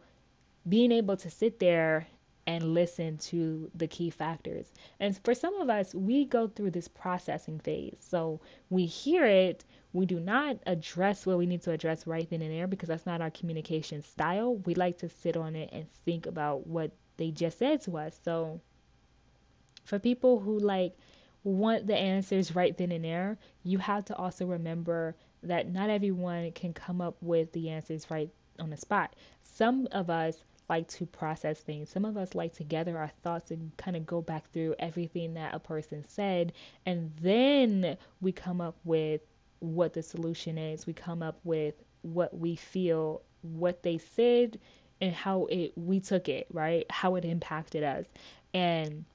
being 0.68 0.92
able 0.92 1.16
to 1.18 1.30
sit 1.30 1.60
there 1.60 2.08
and 2.48 2.74
listen 2.74 3.18
to 3.18 3.70
the 3.74 3.88
key 3.88 4.10
factors. 4.10 4.72
And 5.00 5.18
for 5.24 5.34
some 5.34 5.56
of 5.62 5.70
us, 5.70 5.96
we 5.96 6.26
go 6.26 6.48
through 6.48 6.72
this 6.72 6.88
processing 6.88 7.60
phase. 7.60 7.98
So 8.00 8.40
we 8.70 8.86
hear 8.86 9.26
it, 9.26 9.64
we 9.94 10.06
do 10.06 10.20
not 10.20 10.58
address 10.66 11.26
what 11.26 11.38
we 11.38 11.46
need 11.46 11.64
to 11.64 11.72
address 11.72 12.06
right 12.06 12.30
then 12.30 12.42
and 12.42 12.52
there 12.52 12.68
because 12.68 12.90
that's 12.90 13.06
not 13.06 13.22
our 13.22 13.32
communication 13.32 14.02
style. 14.04 14.56
We 14.58 14.76
like 14.76 15.00
to 15.00 15.10
sit 15.10 15.38
on 15.38 15.56
it 15.56 15.70
and 15.72 15.92
think 16.06 16.28
about 16.28 16.68
what 16.68 16.92
they 17.18 17.32
just 17.32 17.58
said 17.58 17.82
to 17.84 17.98
us. 17.98 18.20
So 18.24 18.60
for 19.86 19.98
people 19.98 20.40
who 20.40 20.60
like 20.60 20.96
want 21.44 21.88
the 21.88 21.96
answers 21.96 22.56
right 22.56 22.78
then 22.78 22.92
and 22.92 23.06
there, 23.06 23.38
you 23.64 23.78
have 23.78 24.06
to 24.06 24.16
also 24.16 24.46
remember 24.46 25.16
that 25.44 25.72
not 25.72 25.90
everyone 25.90 26.52
can 26.52 26.74
come 26.74 27.02
up 27.02 27.16
with 27.22 27.52
the 27.54 27.70
answers 27.70 28.10
right 28.12 28.30
on 28.60 28.70
the 28.70 28.78
spot. 28.78 29.16
Some 29.44 29.88
of 29.92 30.10
us 30.10 30.44
like 30.70 30.88
to 30.88 31.06
process 31.06 31.60
things. 31.60 31.90
Some 31.90 32.06
of 32.06 32.18
us 32.18 32.36
like 32.36 32.54
to 32.56 32.64
gather 32.64 32.98
our 32.98 33.12
thoughts 33.24 33.52
and 33.52 33.76
kind 33.78 33.96
of 33.96 34.06
go 34.06 34.22
back 34.22 34.50
through 34.52 34.76
everything 34.80 35.36
that 35.36 35.54
a 35.54 35.60
person 35.60 36.06
said, 36.08 36.54
and 36.86 37.12
then 37.22 37.98
we 38.22 38.32
come 38.32 38.62
up 38.62 38.76
with 38.84 39.22
what 39.60 39.94
the 39.94 40.04
solution 40.04 40.58
is. 40.58 40.86
We 40.86 40.94
come 40.94 41.22
up 41.22 41.40
with 41.44 41.76
what 42.02 42.38
we 42.38 42.56
feel, 42.56 43.22
what 43.42 43.84
they 43.84 43.98
said, 43.98 44.60
and 45.02 45.14
how 45.14 45.46
it 45.46 45.74
we 45.76 46.00
took 46.00 46.30
it, 46.30 46.48
right? 46.52 46.86
How 46.90 47.16
it 47.16 47.26
impacted 47.26 47.84
us. 47.84 48.06
And 48.54 49.06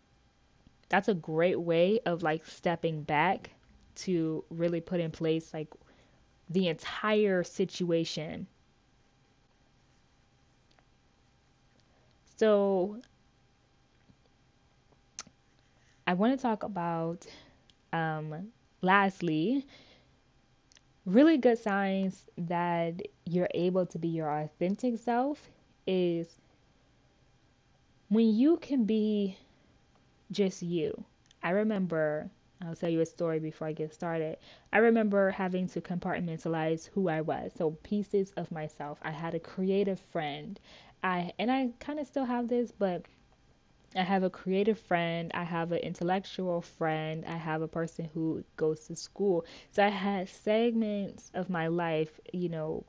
that's 0.89 1.09
a 1.09 1.15
great 1.15 1.59
way 1.59 2.01
of 2.05 2.23
like 2.23 2.45
stepping 2.47 3.03
back 3.03 3.51
to 3.95 4.45
really 4.51 4.81
put 4.81 5.01
in 5.01 5.11
place 5.11 5.53
like 5.55 5.69
the 6.49 6.69
entire 6.69 7.45
situation. 7.45 8.47
So 12.41 12.97
I 16.07 16.15
want 16.15 16.35
to 16.39 16.43
talk 16.43 16.63
about 16.63 17.27
um, 17.93 18.53
lastly 18.81 19.67
really 21.05 21.37
good 21.37 21.59
signs 21.59 22.25
that 22.39 23.03
you're 23.27 23.49
able 23.55 23.85
to 23.87 23.99
be 23.99 24.09
your 24.09 24.31
authentic 24.31 24.99
self 24.99 25.51
is 25.87 26.41
when 28.09 28.35
you 28.35 28.57
can 28.59 28.85
be 28.85 29.37
just 30.33 30.63
you. 30.63 31.05
I 31.43 31.51
remember, 31.51 32.31
I'll 32.63 32.75
tell 32.77 32.91
you 32.91 33.01
a 33.01 33.07
story 33.07 33.39
before 33.39 33.69
I 33.69 33.73
get 33.73 33.93
started. 33.95 34.39
I 34.73 34.79
remember 34.79 35.31
having 35.31 35.69
to 35.69 35.81
compartmentalize 35.81 36.89
who 36.89 37.09
I 37.09 37.21
was. 37.23 37.53
So 37.57 37.73
pieces 37.83 38.33
of 38.37 38.51
myself. 38.53 38.99
I 39.03 39.11
had 39.11 39.35
a 39.35 39.41
creative 39.41 40.01
friend. 40.01 40.61
I 41.03 41.33
and 41.39 41.51
I 41.51 41.71
kind 41.79 41.99
of 42.01 42.07
still 42.07 42.25
have 42.25 42.49
this, 42.49 42.73
but 42.73 43.05
I 43.97 44.03
have 44.03 44.23
a 44.25 44.31
creative 44.31 44.79
friend, 44.79 45.31
I 45.35 45.45
have 45.45 45.73
an 45.73 45.79
intellectual 45.79 46.63
friend, 46.63 47.25
I 47.27 47.37
have 47.37 47.63
a 47.63 47.69
person 47.69 48.07
who 48.15 48.45
goes 48.57 48.87
to 48.89 48.97
school. 48.97 49.45
So 49.73 49.85
I 49.85 49.89
had 49.91 50.29
segments 50.29 51.31
of 51.35 51.51
my 51.51 51.69
life, 51.69 52.21
you 52.33 52.49
know, 52.49 52.85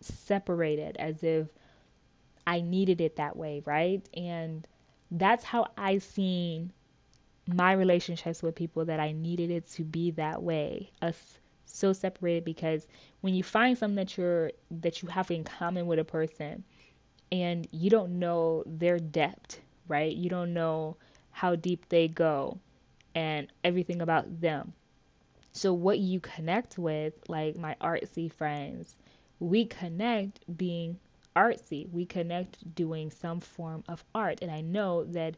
separated 0.00 0.96
as 0.98 1.22
if 1.24 1.48
I 2.46 2.60
needed 2.62 3.00
it 3.00 3.16
that 3.16 3.36
way, 3.36 3.62
right? 3.64 4.02
And 4.14 4.66
that's 5.10 5.44
how 5.44 5.68
I 5.76 5.98
seen 5.98 6.72
my 7.46 7.72
relationships 7.72 8.42
with 8.42 8.54
people 8.54 8.84
that 8.86 9.00
I 9.00 9.12
needed 9.12 9.50
it 9.50 9.66
to 9.72 9.84
be 9.84 10.12
that 10.12 10.42
way. 10.42 10.90
Us 11.02 11.38
so 11.66 11.92
separated 11.92 12.44
because 12.44 12.86
when 13.20 13.34
you 13.34 13.42
find 13.42 13.76
something 13.78 13.96
that 13.96 14.16
you're 14.16 14.52
that 14.70 15.02
you 15.02 15.08
have 15.08 15.30
in 15.30 15.44
common 15.44 15.86
with 15.86 15.98
a 15.98 16.04
person 16.04 16.64
and 17.32 17.66
you 17.70 17.90
don't 17.90 18.18
know 18.18 18.62
their 18.66 18.98
depth 18.98 19.60
right? 19.88 20.14
You 20.14 20.28
don't 20.28 20.52
know 20.52 20.96
how 21.30 21.56
deep 21.56 21.88
they 21.88 22.08
go 22.08 22.58
and 23.14 23.48
everything 23.64 24.02
about 24.02 24.40
them. 24.40 24.72
So, 25.52 25.72
what 25.74 25.98
you 25.98 26.20
connect 26.20 26.78
with, 26.78 27.14
like 27.28 27.56
my 27.56 27.76
artsy 27.80 28.32
friends, 28.32 28.96
we 29.40 29.64
connect 29.66 30.40
being 30.56 30.98
artsy. 31.36 31.90
We 31.92 32.06
connect 32.06 32.74
doing 32.74 33.10
some 33.10 33.40
form 33.40 33.84
of 33.88 34.04
art. 34.14 34.38
And 34.42 34.50
I 34.50 34.60
know 34.62 35.04
that 35.04 35.36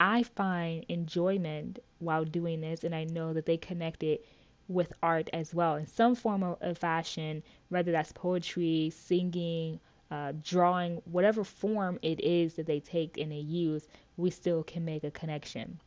I 0.00 0.22
find 0.24 0.84
enjoyment 0.88 1.78
while 2.00 2.24
doing 2.24 2.60
this, 2.60 2.84
and 2.84 2.94
I 2.94 3.04
know 3.04 3.32
that 3.34 3.46
they 3.46 3.56
connect 3.56 4.02
it 4.02 4.24
with 4.68 4.92
art 5.02 5.28
as 5.32 5.54
well 5.54 5.76
in 5.76 5.86
some 5.86 6.14
form 6.14 6.42
of 6.42 6.78
fashion, 6.78 7.42
whether 7.68 7.92
that's 7.92 8.12
poetry, 8.12 8.90
singing, 8.94 9.80
uh, 10.10 10.32
drawing, 10.42 11.02
whatever 11.04 11.44
form 11.44 11.98
it 12.02 12.20
is 12.20 12.54
that 12.54 12.66
they 12.66 12.80
take 12.80 13.16
and 13.18 13.30
they 13.30 13.36
use, 13.36 13.86
we 14.16 14.30
still 14.30 14.62
can 14.62 14.84
make 14.84 15.04
a 15.04 15.10
connection. 15.10 15.80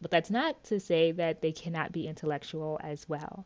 But 0.00 0.10
that's 0.10 0.30
not 0.30 0.62
to 0.64 0.80
say 0.80 1.12
that 1.12 1.42
they 1.42 1.52
cannot 1.52 1.92
be 1.92 2.06
intellectual 2.06 2.78
as 2.82 3.08
well. 3.08 3.44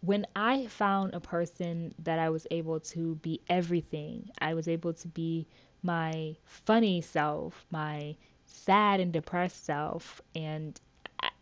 When 0.00 0.26
I 0.34 0.66
found 0.66 1.14
a 1.14 1.20
person 1.20 1.94
that 2.04 2.18
I 2.18 2.30
was 2.30 2.46
able 2.50 2.80
to 2.80 3.16
be 3.16 3.40
everything, 3.48 4.30
I 4.38 4.54
was 4.54 4.68
able 4.68 4.94
to 4.94 5.08
be 5.08 5.46
my 5.82 6.36
funny 6.44 7.00
self, 7.00 7.66
my 7.70 8.16
sad 8.46 9.00
and 9.00 9.12
depressed 9.12 9.64
self, 9.64 10.20
and 10.34 10.80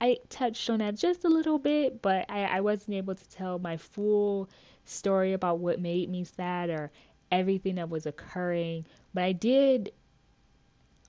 I 0.00 0.18
touched 0.28 0.68
on 0.70 0.78
that 0.80 0.96
just 0.96 1.24
a 1.24 1.28
little 1.28 1.58
bit, 1.58 2.02
but 2.02 2.26
I, 2.28 2.44
I 2.44 2.60
wasn't 2.60 2.96
able 2.96 3.14
to 3.14 3.28
tell 3.30 3.58
my 3.58 3.76
full 3.76 4.48
story 4.84 5.32
about 5.32 5.58
what 5.58 5.80
made 5.80 6.10
me 6.10 6.24
sad 6.24 6.70
or 6.70 6.90
everything 7.30 7.76
that 7.76 7.90
was 7.90 8.06
occurring. 8.06 8.86
But 9.12 9.24
I 9.24 9.32
did 9.32 9.92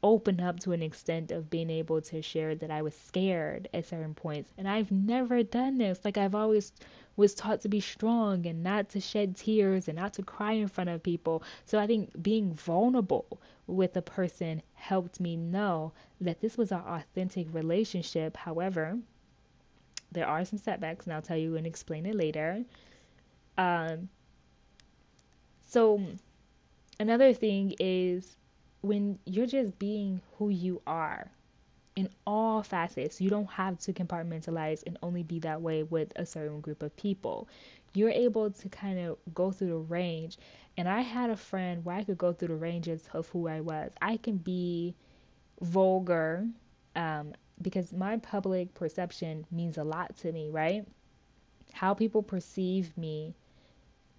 open 0.04 0.40
up 0.40 0.60
to 0.60 0.72
an 0.72 0.84
extent 0.84 1.32
of 1.32 1.50
being 1.50 1.70
able 1.70 2.00
to 2.00 2.22
share 2.22 2.54
that 2.54 2.70
I 2.70 2.84
was 2.84 2.94
scared 2.96 3.68
at 3.74 3.86
certain 3.86 4.14
points. 4.14 4.52
And 4.58 4.68
I've 4.68 4.92
never 4.92 5.42
done 5.42 5.78
this. 5.80 6.00
Like 6.06 6.18
I've 6.18 6.36
always 6.36 6.72
was 7.16 7.34
taught 7.34 7.62
to 7.62 7.70
be 7.70 7.80
strong 7.80 8.46
and 8.46 8.62
not 8.64 8.90
to 8.90 9.00
shed 9.00 9.36
tears 9.36 9.88
and 9.88 9.98
not 9.98 10.14
to 10.14 10.22
cry 10.22 10.52
in 10.52 10.68
front 10.68 10.90
of 10.90 11.02
people. 11.02 11.44
So 11.66 11.80
I 11.80 11.88
think 11.88 12.22
being 12.22 12.54
vulnerable 12.54 13.40
with 13.68 13.96
a 13.96 14.02
person 14.02 14.62
helped 14.74 15.20
me 15.20 15.38
know 15.38 15.94
that 16.22 16.42
this 16.42 16.58
was 16.58 16.72
our 16.72 16.98
authentic 16.98 17.54
relationship. 17.54 18.38
However, 18.38 19.00
there 20.12 20.28
are 20.28 20.46
some 20.46 20.60
setbacks, 20.60 21.06
and 21.06 21.14
I'll 21.14 21.22
tell 21.22 21.38
you 21.38 21.56
and 21.56 21.66
explain 21.66 22.06
it 22.06 22.16
later. 22.16 22.64
Um, 23.58 24.10
so, 25.76 26.02
another 27.02 27.34
thing 27.34 27.76
is 27.82 28.38
when 28.80 29.20
you're 29.26 29.46
just 29.46 29.78
being 29.78 30.22
who 30.38 30.48
you 30.48 30.82
are 30.88 31.30
in 31.98 32.08
all 32.26 32.64
facets, 32.64 33.20
you 33.20 33.30
don't 33.30 33.50
have 33.52 33.78
to 33.80 33.92
compartmentalize 33.92 34.84
and 34.88 34.98
only 35.04 35.22
be 35.22 35.40
that 35.40 35.62
way 35.62 35.84
with 35.84 36.14
a 36.16 36.26
certain 36.26 36.62
group 36.62 36.82
of 36.82 36.96
people. 36.96 37.50
You're 37.94 38.10
able 38.10 38.52
to 38.52 38.70
kind 38.70 39.00
of 39.00 39.18
go 39.34 39.52
through 39.52 39.68
the 39.68 39.76
range. 39.76 40.38
And 40.78 40.88
I 40.88 41.02
had 41.02 41.30
a 41.30 41.36
friend 41.36 41.84
where 41.84 41.98
I 41.98 42.06
could 42.06 42.18
go 42.18 42.32
through 42.32 42.48
the 42.48 42.56
ranges 42.56 43.10
of 43.12 43.28
who 43.28 43.50
I 43.50 43.60
was. 43.60 43.92
I 44.02 44.16
can 44.16 44.38
be 44.38 44.96
vulgar 45.60 46.48
um, 46.96 47.34
because 47.62 47.92
my 47.92 48.16
public 48.16 48.74
perception 48.76 49.46
means 49.52 49.78
a 49.78 49.84
lot 49.84 50.16
to 50.20 50.32
me, 50.32 50.52
right? 50.52 50.88
How 51.74 51.94
people 51.94 52.24
perceive 52.24 52.98
me 52.98 53.36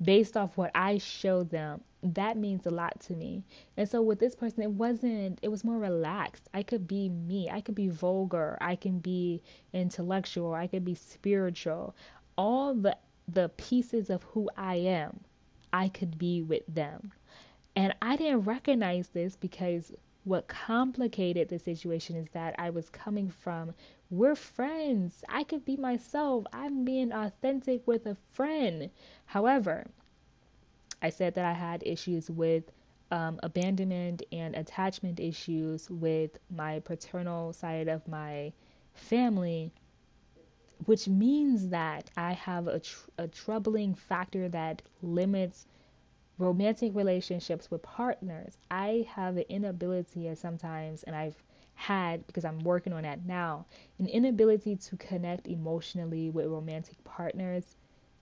based 0.03 0.37
off 0.37 0.57
what 0.57 0.71
I 0.75 0.99
show 0.99 1.43
them, 1.43 1.81
that 2.03 2.37
means 2.37 2.67
a 2.67 2.71
lot 2.71 3.01
to 3.01 3.15
me. 3.15 3.43
And 3.77 3.89
so 3.89 4.03
with 4.03 4.19
this 4.19 4.35
person, 4.35 4.63
it 4.63 4.71
wasn't, 4.71 5.39
it 5.43 5.49
was 5.49 5.65
more 5.65 5.79
relaxed. 5.79 6.49
I 6.55 6.63
could 6.63 6.87
be 6.87 7.09
me. 7.09 7.49
I 7.51 7.61
could 7.61 7.75
be 7.75 7.89
vulgar. 7.89 8.59
I 8.61 8.77
can 8.77 8.99
be 8.99 9.43
intellectual. 9.73 10.55
I 10.55 10.67
could 10.67 10.85
be 10.85 10.95
spiritual. 10.95 11.95
All 12.37 12.75
the, 12.75 12.97
the 13.29 13.49
pieces 13.57 14.11
of 14.11 14.23
who 14.25 14.49
I 14.57 14.77
am, 14.77 15.21
I 15.73 15.89
could 15.89 16.19
be 16.19 16.43
with 16.43 16.63
them. 16.69 17.13
And 17.75 17.95
I 18.01 18.17
didn't 18.17 18.43
recognize 18.43 19.09
this 19.09 19.37
because 19.37 19.93
what 20.25 20.49
complicated 20.49 21.49
the 21.49 21.59
situation 21.59 22.17
is 22.17 22.29
that 22.33 22.55
I 22.59 22.71
was 22.71 22.91
coming 22.91 23.29
from 23.31 23.75
we're 24.11 24.35
friends. 24.37 25.25
I 25.29 25.45
could 25.45 25.65
be 25.65 25.77
myself. 25.77 26.45
I'm 26.53 26.85
being 26.85 27.13
authentic 27.13 27.87
with 27.87 28.07
a 28.07 28.17
friend. 28.33 28.91
However, 29.27 29.87
I 31.03 31.11
said 31.11 31.35
that 31.35 31.45
I 31.45 31.53
had 31.53 31.83
issues 31.87 32.31
with 32.31 32.65
um, 33.11 33.39
abandonment 33.43 34.23
and 34.33 34.55
attachment 34.55 35.21
issues 35.21 35.89
with 35.91 36.39
my 36.51 36.81
paternal 36.81 37.53
side 37.53 37.89
of 37.89 38.07
my 38.09 38.53
family, 38.95 39.73
which 40.87 41.09
means 41.09 41.69
that 41.69 42.11
I 42.17 42.33
have 42.33 42.67
a, 42.69 42.81
tr- 42.81 43.11
a 43.19 43.29
troubling 43.29 43.95
factor 43.95 44.49
that 44.49 44.83
limits 45.03 45.67
romantic 46.39 46.95
relationships 46.95 47.71
with 47.71 47.83
partners, 47.83 48.59
I 48.71 49.07
have 49.11 49.37
an 49.37 49.45
inability 49.49 50.29
at 50.29 50.39
sometimes, 50.39 51.03
and 51.05 51.17
I've 51.17 51.43
had 51.77 52.27
because 52.27 52.45
I'm 52.45 52.59
working 52.61 52.93
on 52.93 53.03
that 53.03 53.25
now, 53.25 53.67
an 53.99 54.09
inability 54.09 54.77
to 54.77 54.97
connect 54.97 55.47
emotionally 55.47 56.31
with 56.31 56.47
romantic 56.47 57.03
partners 57.05 57.77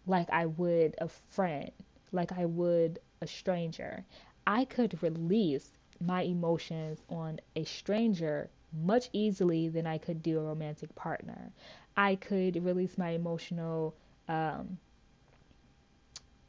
like 0.07 0.29
I 0.31 0.47
would 0.47 0.95
a 0.99 1.09
friend, 1.09 1.71
like 2.13 2.33
I 2.33 2.45
would 2.45 2.99
a 3.23 3.27
stranger. 3.27 4.05
I 4.47 4.67
could 4.67 5.03
release 5.03 5.71
my 6.05 6.23
emotions 6.23 7.01
on 7.09 7.41
a 7.57 7.65
stranger 7.65 8.51
much 8.73 9.09
easily 9.13 9.69
than 9.69 9.87
I 9.87 9.99
could 9.99 10.23
do 10.23 10.39
a 10.41 10.43
romantic 10.43 10.95
partner. 10.95 11.53
I 11.97 12.17
could 12.17 12.63
release 12.63 12.99
my 12.99 13.11
emotional 13.11 13.95
um, 14.29 14.79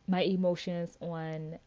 my 0.08 0.22
emotions 0.22 0.98
on 1.02 1.60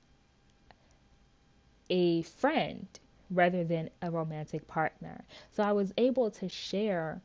a 1.90 2.22
friend 2.22 2.86
rather 3.30 3.64
than 3.64 3.90
a 4.02 4.10
romantic 4.10 4.66
partner. 4.68 5.24
So 5.52 5.62
I 5.62 5.72
was 5.72 5.92
able 5.98 6.30
to 6.32 6.48
share 6.48 7.20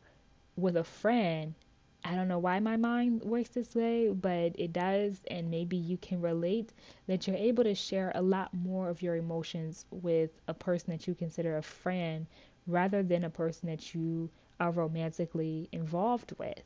with 0.57 0.77
a 0.77 0.83
friend. 0.83 1.53
I 2.03 2.15
don't 2.15 2.27
know 2.27 2.39
why 2.39 2.59
my 2.59 2.77
mind 2.77 3.23
works 3.23 3.49
this 3.49 3.75
way, 3.75 4.09
but 4.09 4.53
it 4.59 4.73
does, 4.73 5.21
and 5.29 5.49
maybe 5.51 5.77
you 5.77 5.97
can 5.97 6.21
relate 6.21 6.73
that 7.07 7.27
you're 7.27 7.35
able 7.37 7.63
to 7.63 7.75
share 7.75 8.11
a 8.15 8.21
lot 8.21 8.53
more 8.53 8.89
of 8.89 9.01
your 9.01 9.15
emotions 9.15 9.85
with 9.91 10.31
a 10.47 10.53
person 10.53 10.91
that 10.91 11.07
you 11.07 11.15
consider 11.15 11.57
a 11.57 11.61
friend 11.63 12.27
rather 12.67 13.03
than 13.03 13.23
a 13.23 13.29
person 13.29 13.69
that 13.69 13.93
you 13.95 14.29
are 14.59 14.71
romantically 14.71 15.69
involved 15.71 16.33
with. 16.37 16.63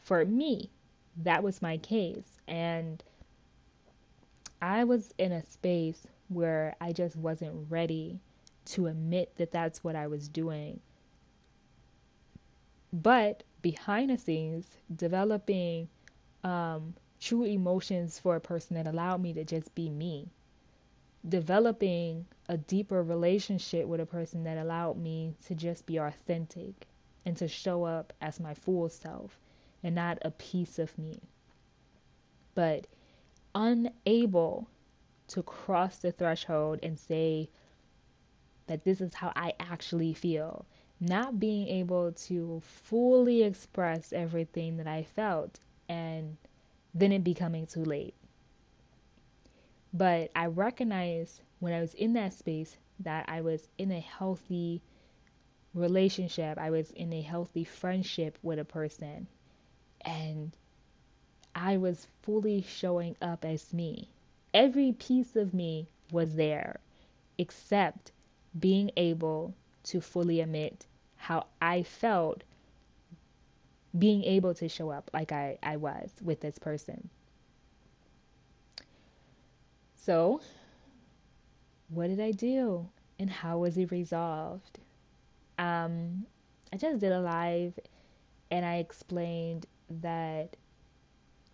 For 0.00 0.24
me, 0.24 0.70
that 1.18 1.42
was 1.42 1.60
my 1.60 1.76
case. 1.76 2.40
And 2.48 3.04
I 4.60 4.84
was 4.84 5.14
in 5.16 5.32
a 5.32 5.42
space 5.42 6.06
where 6.28 6.74
I 6.80 6.92
just 6.92 7.16
wasn't 7.16 7.70
ready 7.70 8.20
to 8.66 8.86
admit 8.86 9.36
that 9.36 9.52
that's 9.52 9.84
what 9.84 9.96
I 9.96 10.06
was 10.08 10.28
doing. 10.28 10.80
But 12.92 13.42
behind 13.62 14.10
the 14.10 14.18
scenes, 14.18 14.66
developing 14.94 15.88
um, 16.42 16.94
true 17.20 17.44
emotions 17.44 18.18
for 18.18 18.36
a 18.36 18.40
person 18.40 18.76
that 18.76 18.86
allowed 18.86 19.20
me 19.20 19.32
to 19.34 19.44
just 19.44 19.74
be 19.74 19.90
me. 19.90 20.28
Developing 21.28 22.26
a 22.48 22.56
deeper 22.56 23.02
relationship 23.02 23.86
with 23.86 24.00
a 24.00 24.06
person 24.06 24.44
that 24.44 24.58
allowed 24.58 24.96
me 24.96 25.34
to 25.46 25.54
just 25.54 25.86
be 25.86 25.96
authentic 25.96 26.86
and 27.24 27.36
to 27.36 27.48
show 27.48 27.84
up 27.84 28.12
as 28.20 28.38
my 28.38 28.54
full 28.54 28.88
self 28.88 29.38
and 29.82 29.94
not 29.94 30.18
a 30.22 30.30
piece 30.30 30.78
of 30.78 30.96
me. 30.96 31.20
But 32.54 32.86
unable 33.54 34.68
to 35.28 35.42
cross 35.42 35.98
the 35.98 36.12
threshold 36.12 36.78
and 36.82 36.98
say 36.98 37.48
that 38.66 38.84
this 38.84 39.00
is 39.00 39.14
how 39.14 39.32
I 39.36 39.54
actually 39.60 40.14
feel. 40.14 40.66
Not 41.00 41.38
being 41.38 41.68
able 41.68 42.12
to 42.12 42.62
fully 42.64 43.42
express 43.42 44.12
everything 44.12 44.78
that 44.78 44.86
I 44.86 45.02
felt 45.02 45.58
and 45.88 46.36
then 46.94 47.12
it 47.12 47.22
becoming 47.22 47.66
too 47.66 47.84
late. 47.84 48.14
But 49.92 50.30
I 50.34 50.46
recognized 50.46 51.40
when 51.60 51.72
I 51.72 51.80
was 51.80 51.94
in 51.94 52.14
that 52.14 52.32
space 52.32 52.76
that 53.00 53.28
I 53.28 53.40
was 53.42 53.68
in 53.78 53.92
a 53.92 54.00
healthy 54.00 54.82
relationship, 55.74 56.58
I 56.58 56.70
was 56.70 56.90
in 56.92 57.12
a 57.12 57.20
healthy 57.20 57.64
friendship 57.64 58.38
with 58.42 58.58
a 58.58 58.64
person, 58.64 59.26
and 60.00 60.52
I 61.54 61.76
was 61.76 62.06
fully 62.22 62.62
showing 62.62 63.16
up 63.20 63.44
as 63.44 63.72
me. 63.72 64.08
Every 64.56 64.92
piece 64.92 65.36
of 65.36 65.52
me 65.52 65.86
was 66.10 66.34
there, 66.34 66.80
except 67.36 68.12
being 68.58 68.90
able 68.96 69.54
to 69.84 70.00
fully 70.00 70.40
admit 70.40 70.86
how 71.16 71.46
I 71.60 71.82
felt 71.82 72.42
being 73.98 74.24
able 74.24 74.54
to 74.54 74.66
show 74.68 74.90
up 74.90 75.10
like 75.12 75.30
I, 75.30 75.58
I 75.62 75.76
was 75.76 76.10
with 76.22 76.40
this 76.40 76.58
person. 76.58 77.10
So, 79.94 80.40
what 81.90 82.06
did 82.08 82.20
I 82.20 82.30
do 82.30 82.88
and 83.18 83.28
how 83.28 83.58
was 83.58 83.76
it 83.76 83.90
resolved? 83.90 84.78
Um, 85.58 86.24
I 86.72 86.78
just 86.78 87.00
did 87.00 87.12
a 87.12 87.20
live 87.20 87.78
and 88.50 88.64
I 88.64 88.76
explained 88.76 89.66
that 89.90 90.56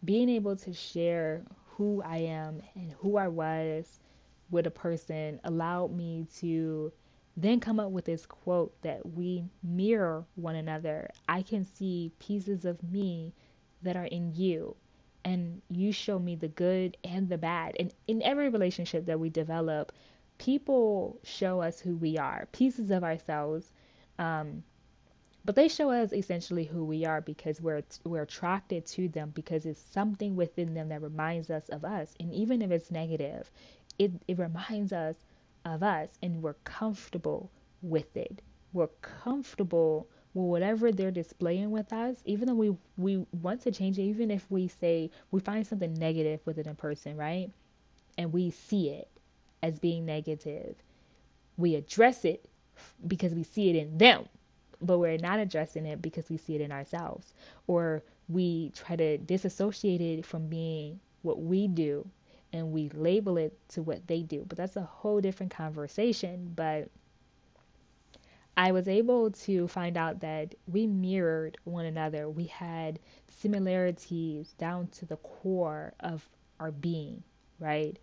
being 0.04 0.28
able 0.28 0.54
to 0.56 0.72
share 0.72 1.42
who 1.76 2.02
I 2.02 2.18
am 2.18 2.61
and 2.74 2.92
who 2.98 3.16
I 3.16 3.28
was 3.28 4.00
with 4.50 4.66
a 4.66 4.70
person 4.70 5.40
allowed 5.44 5.92
me 5.92 6.26
to 6.38 6.92
then 7.37 7.61
come 7.61 7.80
up 7.80 7.90
with 7.90 8.04
this 8.04 8.26
quote 8.26 8.74
that 8.82 9.14
we 9.14 9.44
mirror 9.62 10.24
one 10.35 10.56
another. 10.56 11.08
I 11.28 11.42
can 11.42 11.64
see 11.64 12.12
pieces 12.18 12.64
of 12.64 12.82
me 12.82 13.32
that 13.82 13.96
are 13.96 14.04
in 14.04 14.35
you, 14.35 14.76
and 15.24 15.62
you 15.70 15.92
show 15.92 16.18
me 16.18 16.37
the 16.37 16.48
good 16.48 16.96
and 17.04 17.28
the 17.28 17.38
bad. 17.38 17.74
And 17.80 17.94
in 18.06 18.22
every 18.22 18.50
relationship 18.50 19.06
that 19.06 19.18
we 19.18 19.30
develop, 19.30 19.92
people 20.38 21.18
show 21.24 21.62
us 21.62 21.80
who 21.80 21.96
we 21.96 22.18
are, 22.18 22.48
pieces 22.52 22.90
of 22.90 23.02
ourselves. 23.02 23.72
Um, 24.18 24.62
but 25.44 25.57
they 25.57 25.68
show 25.68 25.90
us 25.90 26.12
essentially 26.12 26.64
who 26.64 26.85
we 26.85 27.05
are 27.05 27.20
because 27.20 27.61
we're 27.61 27.83
we're 28.05 28.22
attracted 28.22 28.87
to 28.87 29.09
them 29.09 29.31
because 29.35 29.66
it's 29.66 29.81
something 29.92 30.37
within 30.37 30.74
them 30.74 30.88
that 30.90 31.02
reminds 31.02 31.50
us 31.50 31.68
of 31.70 31.85
us 31.85 32.14
and 32.20 32.33
even 32.33 32.62
if 32.62 32.70
it's 32.70 32.90
negative 32.90 33.50
it, 33.98 34.12
it 34.28 34.38
reminds 34.38 34.92
us 34.92 35.16
of 35.64 35.83
us 35.83 36.11
and 36.22 36.42
we're 36.42 36.55
comfortable 36.64 37.50
with 37.83 38.16
it. 38.16 38.42
We're 38.72 38.88
comfortable 39.02 40.09
with 40.35 40.46
whatever 40.46 40.92
they're 40.92 41.12
displaying 41.12 41.70
with 41.70 41.92
us, 41.92 42.16
even 42.26 42.48
though 42.48 42.55
we, 42.55 42.76
we 42.96 43.26
want 43.42 43.62
to 43.62 43.72
change 43.72 43.98
it, 43.98 44.05
even 44.05 44.31
if 44.31 44.50
we 44.50 44.68
say 44.68 45.11
we 45.31 45.40
find 45.40 45.66
something 45.66 45.94
negative 45.94 46.40
within 46.46 46.68
a 46.68 46.74
person, 46.74 47.16
right? 47.16 47.50
And 48.18 48.33
we 48.33 48.50
see 48.50 48.90
it 48.90 49.09
as 49.62 49.78
being 49.78 50.07
negative. 50.07 50.76
We 51.57 51.76
address 51.76 52.24
it 52.24 52.48
because 53.07 53.35
we 53.35 53.44
see 53.44 53.70
it 53.70 53.76
in 53.76 53.98
them, 53.98 54.28
but 54.82 54.98
we're 54.98 55.18
not 55.18 55.38
addressing 55.40 55.86
it 55.86 56.02
because 56.02 56.28
we 56.30 56.36
see 56.36 56.54
it 56.56 56.60
in 56.60 56.72
ourselves. 56.72 57.34
Or 57.66 58.02
we 58.28 58.70
try 58.70 58.96
to 58.96 59.18
disassociate 59.18 60.00
it 60.00 60.26
from 60.26 60.48
being 60.48 61.00
what 61.22 61.40
we 61.40 61.68
do 61.68 62.08
and 62.52 62.72
we 62.72 62.88
label 62.90 63.38
it 63.38 63.56
to 63.70 63.82
what 63.82 64.06
they 64.06 64.22
do. 64.22 64.44
But 64.48 64.58
that's 64.58 64.76
a 64.76 64.82
whole 64.82 65.20
different 65.20 65.52
conversation. 65.52 66.52
But 66.54 66.90
I 68.56 68.72
was 68.72 68.88
able 68.88 69.30
to 69.30 69.68
find 69.68 69.96
out 69.96 70.20
that 70.20 70.54
we 70.66 70.86
mirrored 70.86 71.58
one 71.64 71.84
another. 71.86 72.28
We 72.30 72.44
had 72.46 72.98
similarities 73.28 74.52
down 74.54 74.88
to 74.88 75.06
the 75.06 75.16
core 75.18 75.94
of 76.00 76.28
our 76.60 76.70
being, 76.72 77.22
right? 77.58 77.98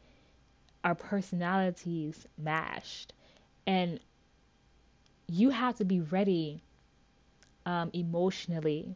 Our 0.83 0.95
personalities 0.95 2.27
matched. 2.37 3.13
And 3.67 3.99
you 5.27 5.49
have 5.51 5.77
to 5.77 5.85
be 5.85 6.01
ready 6.01 6.63
um, 7.65 7.89
emotionally 7.93 8.95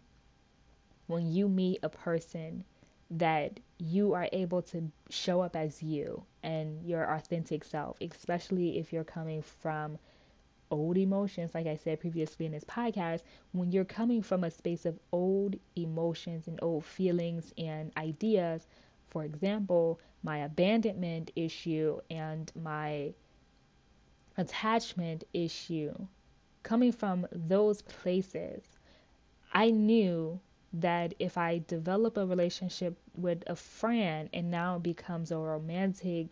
when 1.07 1.31
you 1.31 1.47
meet 1.47 1.79
a 1.83 1.89
person 1.89 2.63
that 3.11 3.59
you 3.77 4.13
are 4.13 4.27
able 4.31 4.61
to 4.61 4.91
show 5.09 5.41
up 5.41 5.55
as 5.55 5.83
you 5.83 6.23
and 6.41 6.83
your 6.83 7.03
authentic 7.13 7.63
self, 7.63 7.97
especially 8.01 8.79
if 8.79 8.91
you're 8.91 9.03
coming 9.03 9.41
from 9.41 9.97
old 10.71 10.97
emotions, 10.97 11.53
like 11.53 11.67
I 11.67 11.75
said 11.75 11.99
previously 11.99 12.45
in 12.47 12.51
this 12.51 12.63
podcast, 12.63 13.21
when 13.51 13.71
you're 13.71 13.85
coming 13.85 14.23
from 14.23 14.43
a 14.43 14.49
space 14.51 14.85
of 14.85 14.97
old 15.11 15.55
emotions 15.75 16.47
and 16.47 16.57
old 16.63 16.83
feelings 16.85 17.53
and 17.57 17.91
ideas, 17.97 18.65
for 19.09 19.23
example, 19.23 19.99
my 20.23 20.39
abandonment 20.39 21.29
issue 21.35 21.99
and 22.09 22.51
my 22.55 23.13
attachment 24.37 25.23
issue, 25.33 25.93
coming 26.63 26.91
from 26.91 27.27
those 27.31 27.81
places, 27.81 28.63
I 29.53 29.69
knew 29.69 30.39
that 30.73 31.13
if 31.19 31.37
I 31.37 31.61
develop 31.67 32.17
a 32.17 32.25
relationship 32.25 32.97
with 33.15 33.43
a 33.45 33.55
friend 33.55 34.29
and 34.33 34.49
now 34.49 34.77
it 34.77 34.83
becomes 34.83 35.31
a 35.31 35.37
romantic 35.37 36.27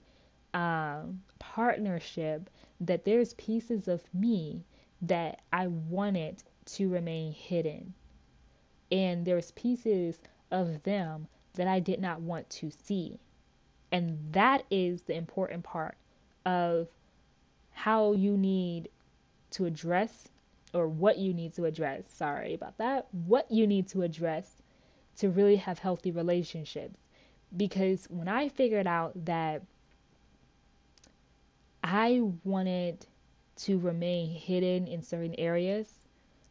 um, 0.54 1.22
partnership, 1.38 2.50
that 2.80 3.06
there's 3.06 3.36
pieces 3.36 3.88
of 3.88 4.02
me 4.14 4.64
that 5.04 5.42
I 5.54 5.68
wanted 5.68 6.44
to 6.66 6.90
remain 6.90 7.34
hidden. 7.34 7.94
And 8.92 9.26
there's 9.26 9.52
pieces 9.52 10.20
of 10.50 10.84
them 10.84 11.28
that 11.54 11.68
I 11.68 11.80
did 11.80 12.02
not 12.02 12.22
want 12.22 12.50
to 12.50 12.72
see. 12.72 13.20
And 13.92 14.18
that 14.32 14.64
is 14.72 15.04
the 15.04 15.16
important 15.16 15.64
part 15.64 15.96
of 16.46 16.88
how 17.72 18.14
you 18.14 18.38
need 18.38 18.90
to 19.52 19.66
address 19.66 20.30
or 20.74 20.88
what 20.88 21.18
you 21.18 21.34
need 21.34 21.54
to 21.56 21.66
address. 21.66 22.04
Sorry 22.08 22.54
about 22.54 22.78
that. 22.78 23.08
What 23.12 23.52
you 23.52 23.68
need 23.68 23.88
to 23.90 24.04
address 24.04 24.62
to 25.18 25.30
really 25.30 25.58
have 25.58 25.80
healthy 25.80 26.12
relationships. 26.12 26.98
Because 27.56 28.06
when 28.10 28.28
I 28.28 28.48
figured 28.50 28.88
out 28.88 29.26
that 29.26 29.64
I 31.84 32.22
wanted 32.44 33.06
to 33.58 33.78
remain 33.78 34.30
hidden 34.30 34.88
in 34.88 35.02
certain 35.02 35.36
areas 35.38 35.88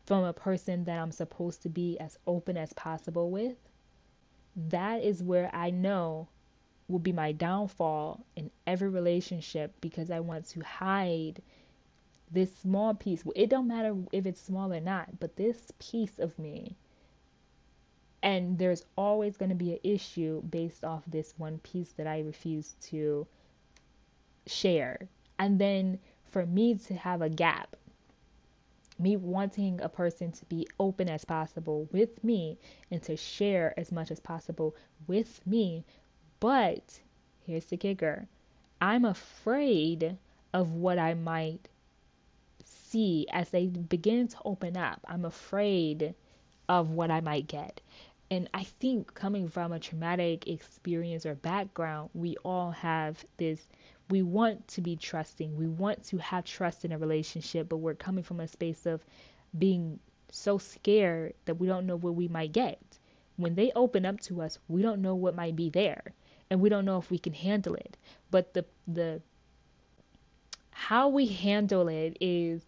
from 0.07 0.25
a 0.25 0.33
person 0.33 0.85
that 0.85 0.99
I'm 0.99 1.13
supposed 1.13 1.63
to 1.63 1.69
be 1.69 1.99
as 1.99 2.19
open 2.27 2.57
as 2.57 2.73
possible 2.75 3.31
with, 3.31 3.57
that 4.57 5.03
is 5.03 5.23
where 5.23 5.51
I 5.55 5.71
know 5.71 6.29
will 6.89 6.99
be 6.99 7.13
my 7.13 7.33
downfall 7.33 8.25
in 8.37 8.51
every 8.67 8.89
relationship 8.89 9.73
because 9.81 10.11
I 10.11 10.21
want 10.21 10.47
to 10.51 10.61
hide 10.61 11.41
this 12.31 12.55
small 12.59 12.95
piece 12.95 13.23
it 13.35 13.51
don't 13.51 13.69
matter 13.69 13.97
if 14.13 14.27
it's 14.27 14.41
small 14.41 14.73
or 14.73 14.81
not 14.81 15.19
but 15.19 15.37
this 15.37 15.73
piece 15.79 16.19
of 16.19 16.39
me 16.39 16.77
and 18.23 18.59
there's 18.59 18.85
always 18.97 19.37
going 19.37 19.49
to 19.49 19.55
be 19.55 19.73
an 19.73 19.79
issue 19.83 20.43
based 20.43 20.85
off 20.85 21.03
this 21.07 21.35
one 21.39 21.59
piece 21.59 21.93
that 21.93 22.07
I 22.07 22.21
refuse 22.21 22.75
to 22.89 23.27
share. 24.47 25.09
And 25.39 25.59
then 25.59 25.99
for 26.31 26.45
me 26.45 26.75
to 26.75 26.95
have 26.95 27.23
a 27.23 27.29
gap 27.29 27.77
me 28.99 29.17
wanting 29.17 29.81
a 29.81 29.89
person 29.89 30.31
to 30.31 30.45
be 30.45 30.69
open 30.79 31.09
as 31.09 31.25
possible 31.25 31.89
with 31.91 32.23
me 32.23 32.59
and 32.91 33.03
to 33.03 33.17
share 33.17 33.73
as 33.79 33.91
much 33.91 34.11
as 34.11 34.21
possible 34.21 34.77
with 35.07 35.41
me. 35.47 35.83
But 36.39 37.01
here's 37.47 37.65
the 37.65 37.79
kicker 37.79 38.29
I'm 38.83 39.07
afraid 39.07 40.19
of 40.53 40.75
what 40.75 40.99
I 40.99 41.15
might 41.15 41.70
see 42.91 43.27
as 43.33 43.51
they 43.51 43.67
begin 43.67 44.29
to 44.29 44.37
open 44.45 44.77
up. 44.77 45.01
I'm 45.09 45.25
afraid 45.25 46.15
of 46.69 46.91
what 46.91 47.11
I 47.11 47.21
might 47.21 47.47
get. 47.47 47.81
And 48.31 48.49
I 48.55 48.65
think 48.65 49.15
coming 49.15 49.49
from 49.49 49.73
a 49.73 49.81
traumatic 49.81 50.47
experience 50.47 51.27
or 51.27 51.35
background, 51.35 52.11
we 52.15 52.37
all 52.45 52.71
have 52.73 53.25
this. 53.39 53.69
We 54.09 54.23
want 54.23 54.69
to 54.69 54.81
be 54.81 54.97
trusting. 54.97 55.57
We 55.57 55.67
want 55.67 56.05
to 56.05 56.19
have 56.19 56.45
trust 56.45 56.85
in 56.85 56.93
a 56.93 56.99
relationship, 56.99 57.69
but 57.69 57.79
we're 57.79 57.95
coming 57.95 58.23
from 58.23 58.41
a 58.41 58.49
space 58.49 58.87
of 58.87 59.05
being 59.59 59.99
so 60.31 60.59
scared 60.59 61.35
that 61.45 61.57
we 61.57 61.67
don't 61.67 61.87
know 61.87 61.97
what 61.97 62.15
we 62.15 62.29
might 62.29 62.53
get. 62.53 62.81
When 63.37 63.55
they 63.55 63.73
open 63.75 64.07
up 64.07 64.21
to 64.23 64.43
us, 64.43 64.59
we 64.69 64.83
don't 64.83 65.03
know 65.03 65.15
what 65.15 65.35
might 65.35 65.57
be 65.57 65.71
there 65.71 66.15
and 66.51 66.61
we 66.61 66.69
don't 66.69 66.85
know 66.85 66.99
if 66.99 67.11
we 67.11 67.19
can 67.19 67.33
handle 67.33 67.75
it. 67.75 67.97
But 68.31 68.55
the 68.55 68.65
the 68.87 69.23
how 70.91 71.09
we 71.09 71.25
handle 71.27 71.87
it 71.87 72.17
is 72.21 72.67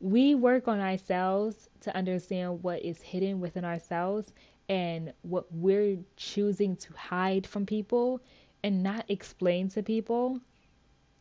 we 0.00 0.34
work 0.34 0.66
on 0.66 0.80
ourselves 0.80 1.68
to 1.80 1.96
understand 1.96 2.60
what 2.64 2.84
is 2.84 3.00
hidden 3.00 3.40
within 3.40 3.64
ourselves 3.64 4.32
and 4.68 5.12
what 5.22 5.46
we're 5.52 5.96
choosing 6.16 6.74
to 6.74 6.92
hide 6.94 7.46
from 7.46 7.64
people 7.64 8.20
and 8.64 8.82
not 8.82 9.04
explain 9.08 9.68
to 9.68 9.80
people 9.80 10.40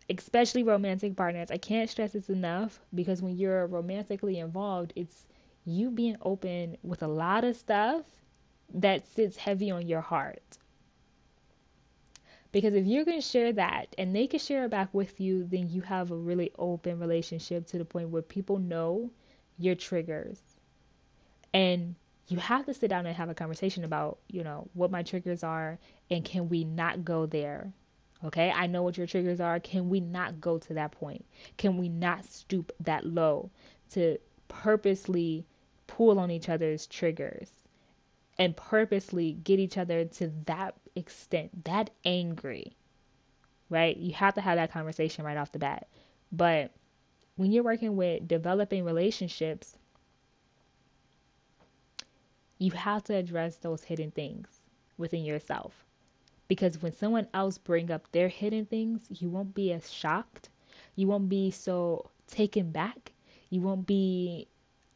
especially 0.10 0.63
romantic 0.63 1.15
partners. 1.15 1.49
I 1.51 1.58
can't 1.58 1.89
stress 1.89 2.13
this 2.13 2.30
enough 2.30 2.80
because 2.95 3.21
when 3.21 3.38
you're 3.38 3.67
romantically 3.67 4.39
involved, 4.39 4.93
it's 4.95 5.27
you 5.65 5.91
being 5.91 6.17
open 6.23 6.75
with 6.84 7.04
a 7.04 7.08
lot 7.08 7.43
of 7.43 7.56
stuff 7.56 8.04
that 8.73 9.08
sits 9.08 9.38
heavy 9.38 9.69
on 9.69 9.88
your 9.88 10.01
heart. 10.01 10.58
Because 12.51 12.73
if 12.73 12.85
you're 12.85 13.05
going 13.05 13.21
to 13.21 13.25
share 13.25 13.53
that 13.53 13.95
and 13.97 14.15
they 14.15 14.27
can 14.27 14.39
share 14.39 14.65
it 14.65 14.71
back 14.71 14.93
with 14.93 15.21
you, 15.21 15.45
then 15.45 15.69
you 15.69 15.81
have 15.81 16.11
a 16.11 16.15
really 16.15 16.51
open 16.59 16.99
relationship 16.99 17.65
to 17.67 17.77
the 17.77 17.85
point 17.85 18.09
where 18.09 18.21
people 18.21 18.57
know 18.57 19.09
your 19.57 19.75
triggers. 19.75 20.39
And 21.53 21.95
you 22.27 22.37
have 22.39 22.65
to 22.65 22.73
sit 22.73 22.89
down 22.89 23.05
and 23.05 23.15
have 23.15 23.29
a 23.29 23.33
conversation 23.33 23.83
about, 23.83 24.19
you 24.27 24.43
know, 24.43 24.67
what 24.73 24.91
my 24.91 25.03
triggers 25.03 25.43
are 25.43 25.79
and 26.09 26.23
can 26.25 26.49
we 26.49 26.63
not 26.63 27.05
go 27.05 27.25
there? 27.25 27.71
Okay, 28.23 28.51
I 28.51 28.67
know 28.67 28.83
what 28.83 28.97
your 28.97 29.07
triggers 29.07 29.39
are. 29.39 29.59
Can 29.59 29.89
we 29.89 29.99
not 29.99 30.39
go 30.39 30.57
to 30.59 30.73
that 30.75 30.91
point? 30.91 31.25
Can 31.57 31.77
we 31.77 31.89
not 31.89 32.23
stoop 32.25 32.71
that 32.81 33.05
low 33.05 33.49
to 33.91 34.17
purposely 34.47 35.45
pull 35.87 36.19
on 36.19 36.29
each 36.31 36.47
other's 36.47 36.85
triggers 36.87 37.49
and 38.37 38.55
purposely 38.55 39.33
get 39.33 39.59
each 39.59 39.77
other 39.77 40.05
to 40.05 40.31
that 40.45 40.75
extent, 40.95 41.65
that 41.65 41.89
angry? 42.06 42.75
Right? 43.69 43.95
You 43.97 44.13
have 44.13 44.34
to 44.36 44.41
have 44.41 44.58
that 44.58 44.71
conversation 44.71 45.23
right 45.25 45.38
off 45.38 45.51
the 45.51 45.60
bat. 45.60 45.88
But 46.32 46.71
when 47.36 47.51
you're 47.51 47.63
working 47.63 47.95
with 47.95 48.27
developing 48.27 48.84
relationships, 48.84 49.77
you 52.62 52.71
have 52.71 53.04
to 53.06 53.15
address 53.15 53.56
those 53.58 53.84
hidden 53.84 54.12
things 54.12 54.47
within 54.97 55.25
yourself 55.25 55.73
because 56.47 56.82
when 56.82 56.93
someone 56.93 57.27
else 57.34 57.58
bring 57.58 57.89
up 57.89 58.12
their 58.12 58.27
hidden 58.27 58.65
things 58.65 59.08
you 59.10 59.30
won't 59.30 59.56
be 59.56 59.73
as 59.73 59.91
shocked 59.91 60.49
you 60.95 61.08
won't 61.08 61.27
be 61.27 61.49
so 61.49 62.06
taken 62.27 62.69
back 62.69 63.13
you 63.49 63.62
won't 63.62 63.88
be 63.88 64.47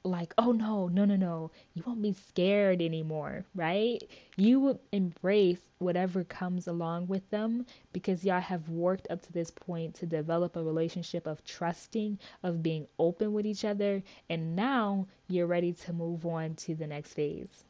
like 0.05 0.33
oh 0.37 0.53
no 0.53 0.87
no 0.87 1.03
no 1.03 1.15
no. 1.17 1.51
You 1.73 1.83
won't 1.85 2.01
be 2.01 2.13
scared 2.13 2.81
anymore 2.81 3.43
right? 3.55 4.01
You 4.37 4.59
will 4.61 4.79
embrace 4.91 5.59
whatever 5.79 6.23
comes 6.23 6.67
along 6.67 7.07
with 7.07 7.29
them 7.29 7.65
because 7.91 8.23
y'all 8.23 8.39
have 8.39 8.69
worked 8.69 9.07
up 9.09 9.21
to 9.23 9.33
this 9.33 9.51
point 9.51 9.95
to 9.95 10.05
develop 10.05 10.55
a 10.55 10.63
relationship 10.63 11.27
of 11.27 11.43
trusting 11.43 12.19
of 12.43 12.63
being 12.63 12.87
open 12.99 13.33
with 13.33 13.45
each 13.45 13.65
other 13.65 14.03
and 14.29 14.55
now 14.55 15.07
you're 15.27 15.47
ready 15.47 15.73
to 15.73 15.93
move 15.93 16.25
on 16.25 16.55
to 16.55 16.75
the 16.75 16.87
next 16.87 17.13
phase. 17.13 17.65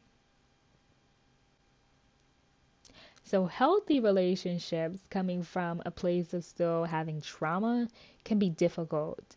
So, 3.24 3.46
healthy 3.48 4.00
relationships 4.00 5.06
coming 5.10 5.44
from 5.44 5.82
a 5.86 5.92
place 5.92 6.34
of 6.34 6.46
still 6.46 6.86
having 6.86 7.20
trauma 7.20 7.90
can 8.24 8.40
be 8.40 8.50
difficult. 8.50 9.36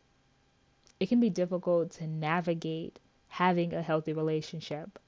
It 1.01 1.09
can 1.09 1.21
be 1.21 1.31
difficult 1.31 1.91
to 1.93 2.07
navigate 2.07 3.01
having 3.29 3.75
a 3.75 3.83
healthy 3.83 4.13
relationship 4.13 4.99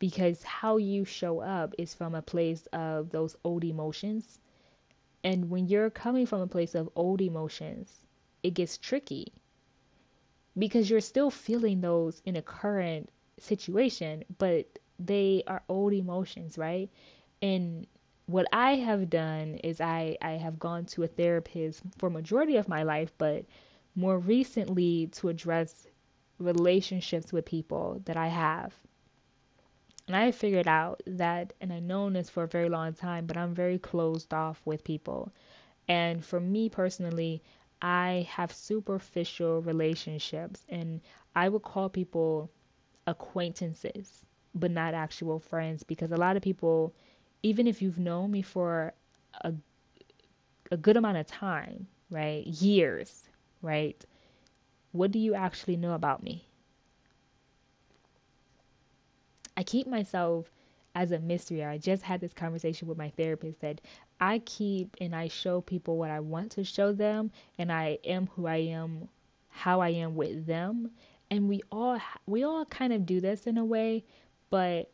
because 0.00 0.42
how 0.42 0.76
you 0.78 1.04
show 1.04 1.40
up 1.40 1.74
is 1.78 1.94
from 1.94 2.14
a 2.14 2.22
place 2.22 2.66
of 2.72 3.10
those 3.10 3.36
old 3.44 3.64
emotions. 3.64 4.40
And 5.24 5.50
when 5.50 5.68
you're 5.68 5.90
coming 5.90 6.26
from 6.26 6.40
a 6.42 6.46
place 6.46 6.74
of 6.74 6.90
old 6.96 7.20
emotions, 7.20 8.06
it 8.42 8.54
gets 8.54 8.78
tricky 8.78 9.32
because 10.58 10.88
you're 10.90 11.00
still 11.00 11.30
feeling 11.30 11.80
those 11.80 12.22
in 12.24 12.36
a 12.36 12.42
current 12.42 13.08
situation, 13.38 14.24
but 14.38 14.66
they 14.98 15.42
are 15.46 15.62
old 15.68 15.92
emotions, 15.92 16.58
right? 16.58 16.88
And 17.42 17.86
what 18.26 18.46
I 18.52 18.76
have 18.76 19.10
done 19.10 19.54
is 19.64 19.80
I, 19.80 20.16
I 20.22 20.32
have 20.32 20.58
gone 20.58 20.84
to 20.86 21.02
a 21.02 21.08
therapist 21.08 21.82
for 21.98 22.10
majority 22.10 22.56
of 22.56 22.68
my 22.68 22.82
life, 22.82 23.12
but 23.18 23.44
more 23.94 24.18
recently 24.18 25.08
to 25.12 25.28
address 25.28 25.86
relationships 26.38 27.32
with 27.32 27.44
people 27.44 28.00
that 28.04 28.16
I 28.16 28.28
have. 28.28 28.74
And 30.06 30.16
I 30.16 30.30
figured 30.32 30.66
out 30.66 31.02
that, 31.06 31.52
and 31.60 31.72
I've 31.72 31.82
known 31.82 32.14
this 32.14 32.30
for 32.30 32.42
a 32.42 32.48
very 32.48 32.68
long 32.68 32.94
time, 32.94 33.26
but 33.26 33.36
I'm 33.36 33.54
very 33.54 33.78
closed 33.78 34.34
off 34.34 34.60
with 34.64 34.82
people. 34.82 35.30
And 35.88 36.24
for 36.24 36.40
me 36.40 36.68
personally, 36.68 37.42
I 37.82 38.26
have 38.30 38.52
superficial 38.52 39.62
relationships, 39.62 40.64
and 40.68 41.00
I 41.36 41.48
would 41.48 41.62
call 41.62 41.88
people 41.88 42.50
acquaintances, 43.06 44.24
but 44.54 44.70
not 44.70 44.94
actual 44.94 45.38
friends, 45.38 45.82
because 45.82 46.10
a 46.12 46.16
lot 46.16 46.36
of 46.36 46.42
people 46.42 46.92
even 47.42 47.66
if 47.66 47.80
you've 47.80 47.98
known 47.98 48.30
me 48.30 48.42
for 48.42 48.92
a, 49.42 49.52
a 50.70 50.76
good 50.76 50.96
amount 50.96 51.16
of 51.16 51.26
time, 51.26 51.86
right? 52.10 52.46
Years, 52.46 53.28
right? 53.62 54.02
What 54.92 55.12
do 55.12 55.18
you 55.18 55.34
actually 55.34 55.76
know 55.76 55.94
about 55.94 56.22
me? 56.22 56.44
I 59.56 59.62
keep 59.62 59.86
myself 59.86 60.50
as 60.94 61.12
a 61.12 61.18
mystery. 61.18 61.64
I 61.64 61.78
just 61.78 62.02
had 62.02 62.20
this 62.20 62.32
conversation 62.32 62.88
with 62.88 62.98
my 62.98 63.10
therapist 63.10 63.60
that 63.60 63.80
I 64.20 64.40
keep 64.40 64.96
and 65.00 65.14
I 65.14 65.28
show 65.28 65.60
people 65.60 65.96
what 65.96 66.10
I 66.10 66.20
want 66.20 66.52
to 66.52 66.64
show 66.64 66.92
them 66.92 67.30
and 67.58 67.70
I 67.70 67.98
am 68.04 68.26
who 68.28 68.46
I 68.46 68.56
am, 68.56 69.08
how 69.48 69.80
I 69.80 69.90
am 69.90 70.14
with 70.16 70.46
them. 70.46 70.90
And 71.30 71.48
we 71.48 71.62
all 71.70 72.00
we 72.26 72.42
all 72.42 72.64
kind 72.64 72.92
of 72.92 73.06
do 73.06 73.20
this 73.20 73.46
in 73.46 73.56
a 73.58 73.64
way, 73.64 74.04
but 74.50 74.90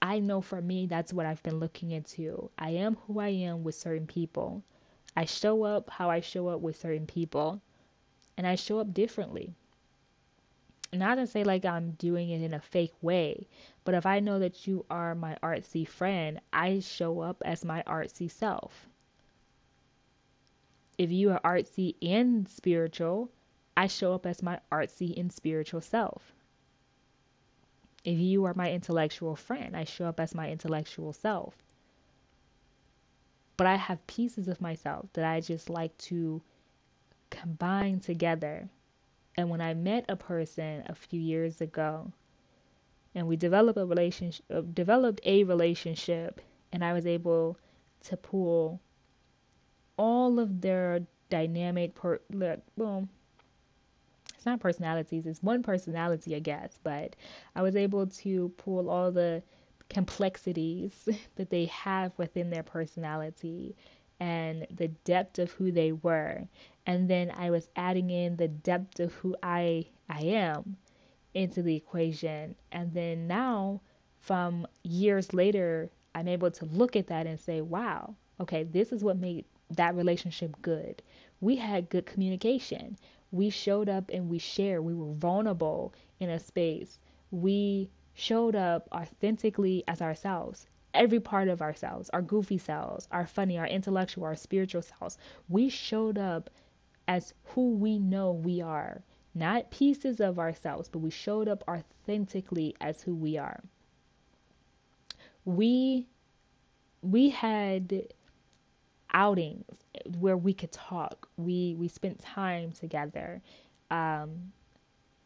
I 0.00 0.20
know 0.20 0.40
for 0.40 0.60
me, 0.60 0.86
that's 0.86 1.12
what 1.12 1.26
I've 1.26 1.42
been 1.42 1.58
looking 1.58 1.90
into. 1.90 2.50
I 2.58 2.70
am 2.70 2.96
who 3.06 3.18
I 3.18 3.28
am 3.28 3.64
with 3.64 3.74
certain 3.74 4.06
people. 4.06 4.62
I 5.16 5.24
show 5.24 5.64
up 5.64 5.90
how 5.90 6.10
I 6.10 6.20
show 6.20 6.48
up 6.48 6.60
with 6.60 6.78
certain 6.78 7.06
people, 7.06 7.60
and 8.36 8.46
I 8.46 8.54
show 8.54 8.78
up 8.78 8.92
differently. 8.92 9.54
Not 10.92 11.16
to 11.16 11.26
say 11.26 11.44
like 11.44 11.64
I'm 11.64 11.92
doing 11.92 12.30
it 12.30 12.42
in 12.42 12.54
a 12.54 12.60
fake 12.60 12.94
way, 13.02 13.48
but 13.84 13.94
if 13.94 14.06
I 14.06 14.20
know 14.20 14.38
that 14.38 14.66
you 14.66 14.86
are 14.88 15.14
my 15.14 15.36
artsy 15.42 15.86
friend, 15.86 16.40
I 16.52 16.80
show 16.80 17.20
up 17.20 17.42
as 17.44 17.64
my 17.64 17.82
artsy 17.82 18.30
self. 18.30 18.88
If 20.98 21.10
you 21.10 21.30
are 21.32 21.40
artsy 21.40 21.96
and 22.00 22.48
spiritual, 22.48 23.30
I 23.76 23.86
show 23.88 24.14
up 24.14 24.24
as 24.24 24.42
my 24.42 24.60
artsy 24.72 25.18
and 25.18 25.30
spiritual 25.30 25.82
self. 25.82 26.32
If 28.04 28.18
you 28.18 28.44
are 28.44 28.54
my 28.54 28.70
intellectual 28.70 29.36
friend, 29.36 29.76
I 29.76 29.84
show 29.84 30.06
up 30.06 30.20
as 30.20 30.34
my 30.34 30.50
intellectual 30.50 31.12
self. 31.12 31.54
But 33.56 33.66
I 33.66 33.76
have 33.76 34.06
pieces 34.06 34.48
of 34.48 34.60
myself 34.60 35.12
that 35.14 35.24
I 35.24 35.40
just 35.40 35.68
like 35.68 35.96
to 35.98 36.40
combine 37.30 38.00
together. 38.00 38.68
And 39.36 39.50
when 39.50 39.60
I 39.60 39.74
met 39.74 40.06
a 40.08 40.16
person 40.16 40.82
a 40.86 40.94
few 40.94 41.20
years 41.20 41.60
ago, 41.60 42.12
and 43.14 43.26
we 43.26 43.36
developed 43.36 43.78
a 43.78 43.86
relationship, 43.86 44.44
uh, 44.52 44.60
developed 44.60 45.20
a 45.24 45.44
relationship, 45.44 46.40
and 46.72 46.84
I 46.84 46.92
was 46.92 47.06
able 47.06 47.58
to 48.04 48.16
pull 48.16 48.80
all 49.96 50.38
of 50.38 50.60
their 50.60 51.00
dynamic, 51.30 51.94
per, 51.94 52.20
well, 52.76 53.08
it's 54.34 54.46
not 54.46 54.60
personalities, 54.60 55.26
it's 55.26 55.42
one 55.42 55.62
personality, 55.62 56.36
I 56.36 56.40
guess, 56.40 56.78
but 56.82 57.16
I 57.54 57.62
was 57.62 57.74
able 57.74 58.06
to 58.06 58.50
pull 58.58 58.90
all 58.90 59.10
the 59.10 59.42
complexities 59.88 61.08
that 61.36 61.50
they 61.50 61.66
have 61.66 62.12
within 62.18 62.50
their 62.50 62.62
personality 62.62 63.76
and 64.20 64.66
the 64.70 64.88
depth 64.88 65.38
of 65.38 65.50
who 65.52 65.70
they 65.72 65.92
were. 65.92 66.46
And 66.86 67.08
then 67.08 67.30
I 67.30 67.50
was 67.50 67.68
adding 67.76 68.10
in 68.10 68.36
the 68.36 68.48
depth 68.48 69.00
of 69.00 69.12
who 69.14 69.36
I 69.42 69.86
I 70.08 70.20
am 70.22 70.76
into 71.34 71.62
the 71.62 71.76
equation. 71.76 72.54
And 72.72 72.92
then 72.92 73.26
now 73.26 73.80
from 74.20 74.66
years 74.82 75.32
later, 75.32 75.90
I'm 76.14 76.28
able 76.28 76.50
to 76.50 76.64
look 76.66 76.96
at 76.96 77.08
that 77.08 77.26
and 77.26 77.38
say, 77.38 77.60
wow, 77.60 78.14
okay, 78.40 78.64
this 78.64 78.92
is 78.92 79.04
what 79.04 79.18
made 79.18 79.44
that 79.70 79.94
relationship 79.94 80.60
good. 80.62 81.02
We 81.40 81.56
had 81.56 81.90
good 81.90 82.06
communication 82.06 82.96
we 83.32 83.50
showed 83.50 83.88
up 83.88 84.08
and 84.10 84.28
we 84.28 84.38
shared. 84.38 84.84
We 84.84 84.94
were 84.94 85.12
vulnerable 85.14 85.92
in 86.20 86.30
a 86.30 86.38
space. 86.38 86.98
We 87.30 87.90
showed 88.14 88.54
up 88.54 88.88
authentically 88.92 89.84
as 89.88 90.00
ourselves. 90.00 90.66
Every 90.96 91.20
part 91.20 91.48
of 91.48 91.62
ourselves, 91.62 92.10
our 92.10 92.22
goofy 92.22 92.58
selves, 92.58 93.06
our 93.12 93.26
funny, 93.26 93.58
our 93.58 93.66
intellectual, 93.66 94.24
our 94.24 94.36
spiritual 94.36 94.82
selves. 94.82 95.18
We 95.48 95.68
showed 95.68 96.18
up 96.18 96.50
as 97.08 97.34
who 97.44 97.74
we 97.74 97.98
know 97.98 98.32
we 98.32 98.60
are, 98.62 99.02
not 99.34 99.70
pieces 99.70 100.20
of 100.20 100.38
ourselves, 100.38 100.88
but 100.88 101.00
we 101.00 101.10
showed 101.10 101.48
up 101.48 101.62
authentically 101.68 102.74
as 102.80 103.02
who 103.02 103.14
we 103.14 103.36
are. 103.38 103.62
We 105.44 106.08
we 107.02 107.28
had 107.30 108.08
outings 109.12 109.64
where 110.18 110.36
we 110.36 110.54
could 110.54 110.72
talk. 110.72 111.28
We 111.36 111.76
we 111.78 111.88
spent 111.88 112.18
time 112.20 112.72
together 112.72 113.42
um, 113.90 114.52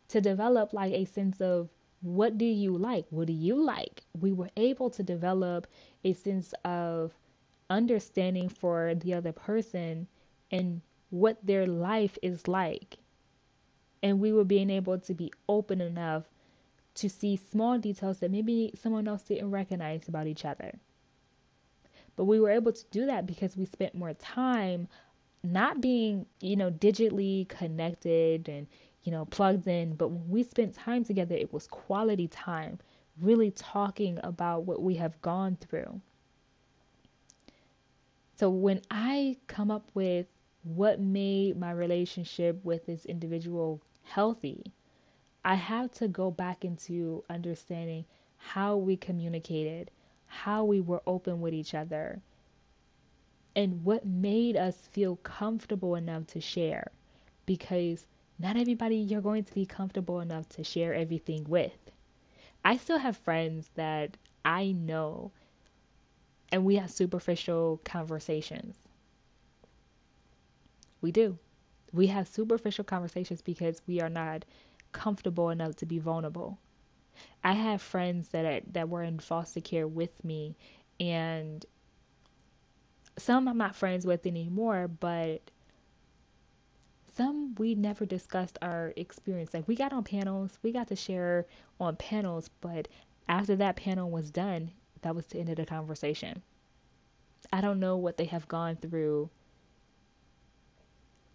to 0.08 0.20
develop 0.20 0.72
like 0.72 0.92
a 0.92 1.04
sense 1.06 1.40
of 1.40 1.68
what 2.02 2.38
do 2.38 2.44
you 2.44 2.76
like? 2.76 3.06
What 3.10 3.26
do 3.26 3.32
you 3.32 3.62
like? 3.62 4.02
We 4.18 4.32
were 4.32 4.50
able 4.56 4.90
to 4.90 5.02
develop 5.02 5.66
a 6.04 6.12
sense 6.14 6.54
of 6.64 7.12
understanding 7.68 8.48
for 8.48 8.94
the 8.94 9.14
other 9.14 9.32
person 9.32 10.06
and 10.50 10.80
what 11.10 11.44
their 11.44 11.66
life 11.66 12.16
is 12.22 12.48
like. 12.48 12.96
And 14.02 14.18
we 14.18 14.32
were 14.32 14.44
being 14.44 14.70
able 14.70 14.98
to 14.98 15.14
be 15.14 15.32
open 15.48 15.80
enough 15.80 16.24
to 16.94 17.08
see 17.08 17.36
small 17.36 17.78
details 17.78 18.18
that 18.20 18.30
maybe 18.30 18.72
someone 18.80 19.06
else 19.06 19.22
didn't 19.22 19.50
recognize 19.50 20.08
about 20.08 20.26
each 20.26 20.44
other. 20.44 20.72
But 22.16 22.24
we 22.24 22.40
were 22.40 22.50
able 22.50 22.72
to 22.72 22.84
do 22.90 23.06
that 23.06 23.26
because 23.26 23.56
we 23.56 23.66
spent 23.66 23.94
more 23.94 24.14
time 24.14 24.88
not 25.42 25.80
being, 25.80 26.26
you 26.40 26.56
know, 26.56 26.70
digitally 26.70 27.48
connected 27.48 28.48
and, 28.48 28.66
you 29.02 29.12
know, 29.12 29.24
plugged 29.24 29.66
in, 29.66 29.94
but 29.94 30.08
when 30.08 30.28
we 30.28 30.42
spent 30.42 30.74
time 30.74 31.04
together, 31.04 31.34
it 31.34 31.52
was 31.52 31.66
quality 31.66 32.28
time, 32.28 32.78
really 33.20 33.50
talking 33.50 34.18
about 34.22 34.64
what 34.64 34.82
we 34.82 34.94
have 34.96 35.20
gone 35.22 35.56
through. 35.56 36.00
So 38.36 38.50
when 38.50 38.80
I 38.90 39.36
come 39.46 39.70
up 39.70 39.90
with 39.94 40.26
what 40.62 41.00
made 41.00 41.58
my 41.58 41.72
relationship 41.72 42.62
with 42.64 42.86
this 42.86 43.04
individual 43.06 43.80
healthy, 44.02 44.72
I 45.44 45.54
have 45.54 45.90
to 45.92 46.08
go 46.08 46.30
back 46.30 46.64
into 46.64 47.24
understanding 47.30 48.04
how 48.36 48.76
we 48.76 48.96
communicated, 48.96 49.90
how 50.26 50.64
we 50.64 50.80
were 50.80 51.02
open 51.06 51.40
with 51.40 51.54
each 51.54 51.74
other, 51.74 52.20
and 53.56 53.84
what 53.84 54.06
made 54.06 54.56
us 54.56 54.76
feel 54.92 55.16
comfortable 55.16 55.94
enough 55.94 56.26
to 56.28 56.40
share. 56.40 56.90
Because 57.46 58.06
not 58.40 58.56
everybody 58.56 58.96
you're 58.96 59.20
going 59.20 59.44
to 59.44 59.54
be 59.54 59.66
comfortable 59.66 60.20
enough 60.20 60.48
to 60.50 60.64
share 60.64 60.94
everything 60.94 61.44
with. 61.44 61.90
I 62.64 62.76
still 62.78 62.98
have 62.98 63.16
friends 63.16 63.70
that 63.74 64.16
I 64.44 64.72
know 64.72 65.32
and 66.50 66.64
we 66.64 66.76
have 66.76 66.90
superficial 66.90 67.80
conversations. 67.84 68.76
We 71.00 71.12
do. 71.12 71.38
We 71.92 72.08
have 72.08 72.28
superficial 72.28 72.84
conversations 72.84 73.42
because 73.42 73.82
we 73.86 74.00
are 74.00 74.08
not 74.08 74.44
comfortable 74.92 75.50
enough 75.50 75.76
to 75.76 75.86
be 75.86 75.98
vulnerable. 75.98 76.58
I 77.44 77.52
have 77.52 77.82
friends 77.82 78.28
that 78.28 78.44
are, 78.44 78.60
that 78.72 78.88
were 78.88 79.02
in 79.02 79.18
foster 79.18 79.60
care 79.60 79.86
with 79.86 80.24
me 80.24 80.56
and 80.98 81.64
some 83.18 83.48
I'm 83.48 83.58
not 83.58 83.76
friends 83.76 84.06
with 84.06 84.26
anymore, 84.26 84.88
but 84.88 85.50
some 87.20 87.54
we 87.58 87.74
never 87.74 88.06
discussed 88.06 88.56
our 88.62 88.94
experience. 88.96 89.52
Like 89.52 89.68
we 89.68 89.74
got 89.76 89.92
on 89.92 90.04
panels, 90.04 90.58
we 90.62 90.72
got 90.72 90.88
to 90.88 90.96
share 90.96 91.44
on 91.78 91.96
panels, 91.96 92.48
but 92.62 92.88
after 93.28 93.56
that 93.56 93.76
panel 93.76 94.10
was 94.10 94.30
done, 94.30 94.70
that 95.02 95.14
was 95.14 95.26
the 95.26 95.38
end 95.38 95.50
of 95.50 95.56
the 95.56 95.66
conversation. 95.66 96.42
I 97.52 97.60
don't 97.60 97.78
know 97.78 97.98
what 97.98 98.16
they 98.16 98.24
have 98.24 98.48
gone 98.48 98.76
through 98.76 99.28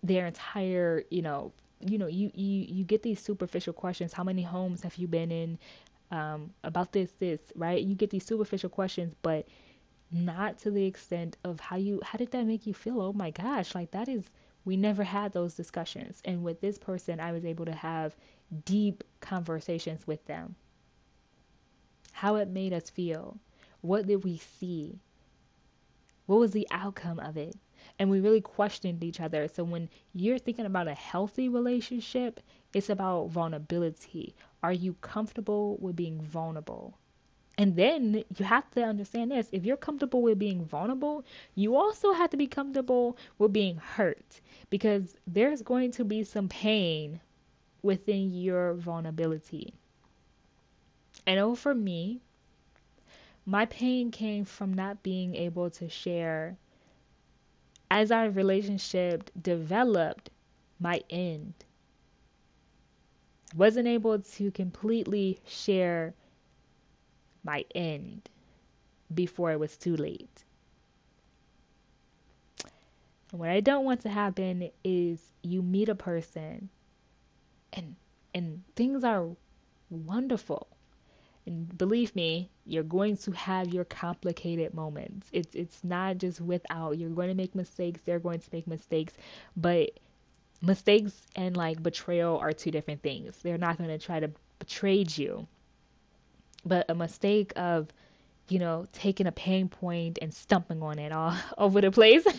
their 0.01 0.25
entire, 0.25 1.03
you 1.11 1.21
know, 1.21 1.51
you 1.79 1.99
know, 1.99 2.07
you 2.07 2.31
you 2.33 2.65
you 2.67 2.83
get 2.83 3.03
these 3.03 3.21
superficial 3.21 3.73
questions. 3.73 4.11
How 4.11 4.23
many 4.23 4.41
homes 4.41 4.81
have 4.81 4.95
you 4.95 5.07
been 5.07 5.31
in? 5.31 5.59
Um, 6.11 6.51
about 6.63 6.93
this, 6.93 7.11
this, 7.19 7.39
right? 7.55 7.83
You 7.83 7.93
get 7.93 8.09
these 8.09 8.25
superficial 8.25 8.69
questions, 8.69 9.13
but 9.21 9.47
not 10.11 10.57
to 10.59 10.71
the 10.71 10.85
extent 10.85 11.37
of 11.43 11.59
how 11.59 11.75
you 11.75 11.99
how 12.03 12.17
did 12.17 12.31
that 12.31 12.45
make 12.45 12.65
you 12.65 12.73
feel 12.73 13.01
oh 13.01 13.13
my 13.13 13.31
gosh 13.31 13.73
like 13.75 13.91
that 13.91 14.07
is 14.07 14.23
we 14.65 14.75
never 14.75 15.03
had 15.03 15.31
those 15.31 15.53
discussions. 15.55 16.21
And 16.25 16.43
with 16.43 16.59
this 16.59 16.77
person 16.77 17.19
i 17.19 17.31
was 17.31 17.45
able 17.45 17.65
to 17.65 17.75
have 17.75 18.15
deep 18.65 19.03
conversations 19.21 20.05
with 20.07 20.25
them. 20.25 20.55
How 22.11 22.35
it 22.35 22.47
made 22.49 22.73
us 22.73 22.89
feel. 22.89 23.37
What 23.81 24.07
did 24.07 24.23
we 24.23 24.37
see? 24.37 24.99
What 26.25 26.39
was 26.39 26.51
the 26.51 26.67
outcome 26.71 27.19
of 27.19 27.37
it? 27.37 27.55
And 27.99 28.09
we 28.09 28.19
really 28.19 28.41
questioned 28.41 29.03
each 29.03 29.21
other. 29.21 29.47
So 29.47 29.63
when 29.63 29.89
you're 30.13 30.39
thinking 30.39 30.65
about 30.65 30.87
a 30.87 30.93
healthy 30.95 31.47
relationship 31.49 32.39
it's 32.73 32.89
about 32.89 33.29
vulnerability. 33.29 34.35
Are 34.61 34.73
you 34.73 34.95
comfortable 34.95 35.77
with 35.77 35.95
being 35.95 36.19
vulnerable 36.21 36.97
and 37.57 37.75
then 37.75 38.23
you 38.37 38.45
have 38.45 38.69
to 38.71 38.83
understand 38.83 39.31
this 39.31 39.47
if 39.51 39.65
you're 39.65 39.77
comfortable 39.77 40.21
with 40.21 40.37
being 40.37 40.65
vulnerable, 40.65 41.23
you 41.55 41.75
also 41.75 42.11
have 42.11 42.29
to 42.31 42.37
be 42.37 42.47
comfortable 42.47 43.17
with 43.37 43.53
being 43.53 43.77
hurt 43.77 44.41
because 44.69 45.15
there's 45.25 45.61
going 45.61 45.91
to 45.91 46.03
be 46.03 46.23
some 46.23 46.49
pain 46.49 47.19
within 47.81 48.33
your 48.33 48.73
vulnerability. 48.73 49.73
I 51.27 51.35
know 51.35 51.51
oh, 51.51 51.55
for 51.55 51.73
me, 51.73 52.19
my 53.45 53.65
pain 53.65 54.11
came 54.11 54.43
from 54.43 54.73
not 54.73 55.03
being 55.03 55.35
able 55.35 55.69
to 55.71 55.87
share 55.87 56.57
as 57.89 58.11
our 58.11 58.29
relationship 58.29 59.29
developed 59.41 60.29
my 60.79 61.01
end. 61.09 61.53
Wasn't 63.55 63.87
able 63.87 64.19
to 64.19 64.51
completely 64.51 65.39
share 65.45 66.13
might 67.45 67.71
end 67.75 68.29
before 69.13 69.51
it 69.51 69.59
was 69.59 69.77
too 69.77 69.95
late. 69.95 70.43
And 73.31 73.39
what 73.39 73.49
I 73.49 73.59
don't 73.59 73.85
want 73.85 74.01
to 74.01 74.09
happen 74.09 74.69
is 74.83 75.19
you 75.43 75.61
meet 75.61 75.89
a 75.89 75.95
person 75.95 76.69
and 77.73 77.95
and 78.33 78.63
things 78.75 79.03
are 79.03 79.27
wonderful. 79.89 80.67
And 81.45 81.77
believe 81.77 82.15
me, 82.15 82.49
you're 82.65 82.83
going 82.83 83.17
to 83.17 83.31
have 83.31 83.73
your 83.73 83.85
complicated 83.85 84.73
moments. 84.73 85.27
It's 85.31 85.53
it's 85.53 85.83
not 85.83 86.17
just 86.17 86.41
without. 86.41 86.97
You're 86.97 87.09
going 87.09 87.29
to 87.29 87.35
make 87.35 87.53
mistakes. 87.53 88.01
They're 88.03 88.19
going 88.19 88.39
to 88.39 88.49
make 88.51 88.67
mistakes, 88.67 89.13
but 89.55 89.91
mistakes 90.61 91.27
and 91.35 91.55
like 91.55 91.83
betrayal 91.83 92.37
are 92.37 92.53
two 92.53 92.71
different 92.71 93.03
things. 93.03 93.37
They're 93.43 93.57
not 93.57 93.77
going 93.77 93.89
to 93.89 93.99
try 93.99 94.19
to 94.19 94.31
betray 94.59 95.05
you 95.07 95.47
but 96.65 96.85
a 96.89 96.95
mistake 96.95 97.53
of 97.55 97.89
you 98.49 98.59
know 98.59 98.85
taking 98.93 99.27
a 99.27 99.31
pain 99.31 99.69
point 99.69 100.19
and 100.21 100.33
stumping 100.33 100.81
on 100.83 100.99
it 100.99 101.11
all 101.11 101.35
over 101.57 101.81
the 101.81 101.91
place. 101.91 102.25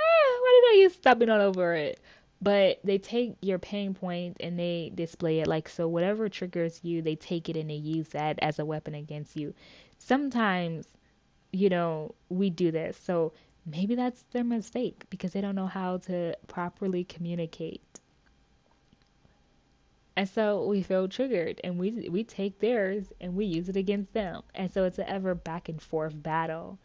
Ah, 0.00 0.38
why 0.42 0.60
did 0.62 0.78
i 0.78 0.82
use 0.82 0.94
stumping 0.94 1.28
all 1.28 1.40
over 1.40 1.74
it? 1.74 2.00
But 2.40 2.80
they 2.84 2.98
take 2.98 3.36
your 3.40 3.58
pain 3.58 3.94
point 3.94 4.36
and 4.40 4.58
they 4.58 4.90
display 4.94 5.40
it 5.40 5.46
like 5.46 5.68
so 5.68 5.86
whatever 5.88 6.28
triggers 6.28 6.80
you 6.82 7.02
they 7.02 7.16
take 7.16 7.48
it 7.48 7.56
and 7.56 7.70
they 7.70 7.74
use 7.74 8.08
that 8.10 8.38
as 8.42 8.58
a 8.58 8.64
weapon 8.64 8.94
against 8.94 9.36
you. 9.36 9.54
Sometimes 9.98 10.86
you 11.52 11.68
know 11.68 12.14
we 12.30 12.50
do 12.50 12.70
this 12.70 12.96
so 12.96 13.32
maybe 13.66 13.94
that's 13.94 14.22
their 14.32 14.44
mistake 14.44 15.04
because 15.10 15.32
they 15.32 15.40
don't 15.40 15.54
know 15.54 15.66
how 15.66 15.98
to 15.98 16.34
properly 16.48 17.04
communicate 17.04 18.00
and 20.16 20.28
so 20.28 20.66
we 20.66 20.82
feel 20.82 21.08
triggered 21.08 21.60
and 21.64 21.78
we 21.78 22.08
we 22.08 22.24
take 22.24 22.58
theirs 22.60 23.12
and 23.20 23.34
we 23.34 23.44
use 23.46 23.68
it 23.68 23.76
against 23.76 24.12
them. 24.12 24.42
And 24.54 24.72
so 24.72 24.84
it's 24.84 24.98
an 24.98 25.06
ever 25.08 25.34
back 25.34 25.68
and 25.68 25.80
forth 25.82 26.20
battle. 26.22 26.78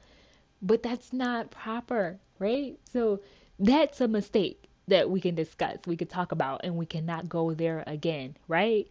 But 0.61 0.83
that's 0.83 1.13
not 1.13 1.51
proper, 1.51 2.19
right? 2.39 2.79
So 2.91 3.21
that's 3.59 4.01
a 4.01 4.07
mistake 4.07 4.69
that 4.87 5.09
we 5.09 5.19
can 5.21 5.35
discuss, 5.35 5.77
we 5.85 5.97
could 5.97 6.09
talk 6.09 6.31
about, 6.31 6.61
and 6.63 6.75
we 6.77 6.85
cannot 6.85 7.27
go 7.29 7.53
there 7.53 7.83
again, 7.87 8.35
right? 8.47 8.87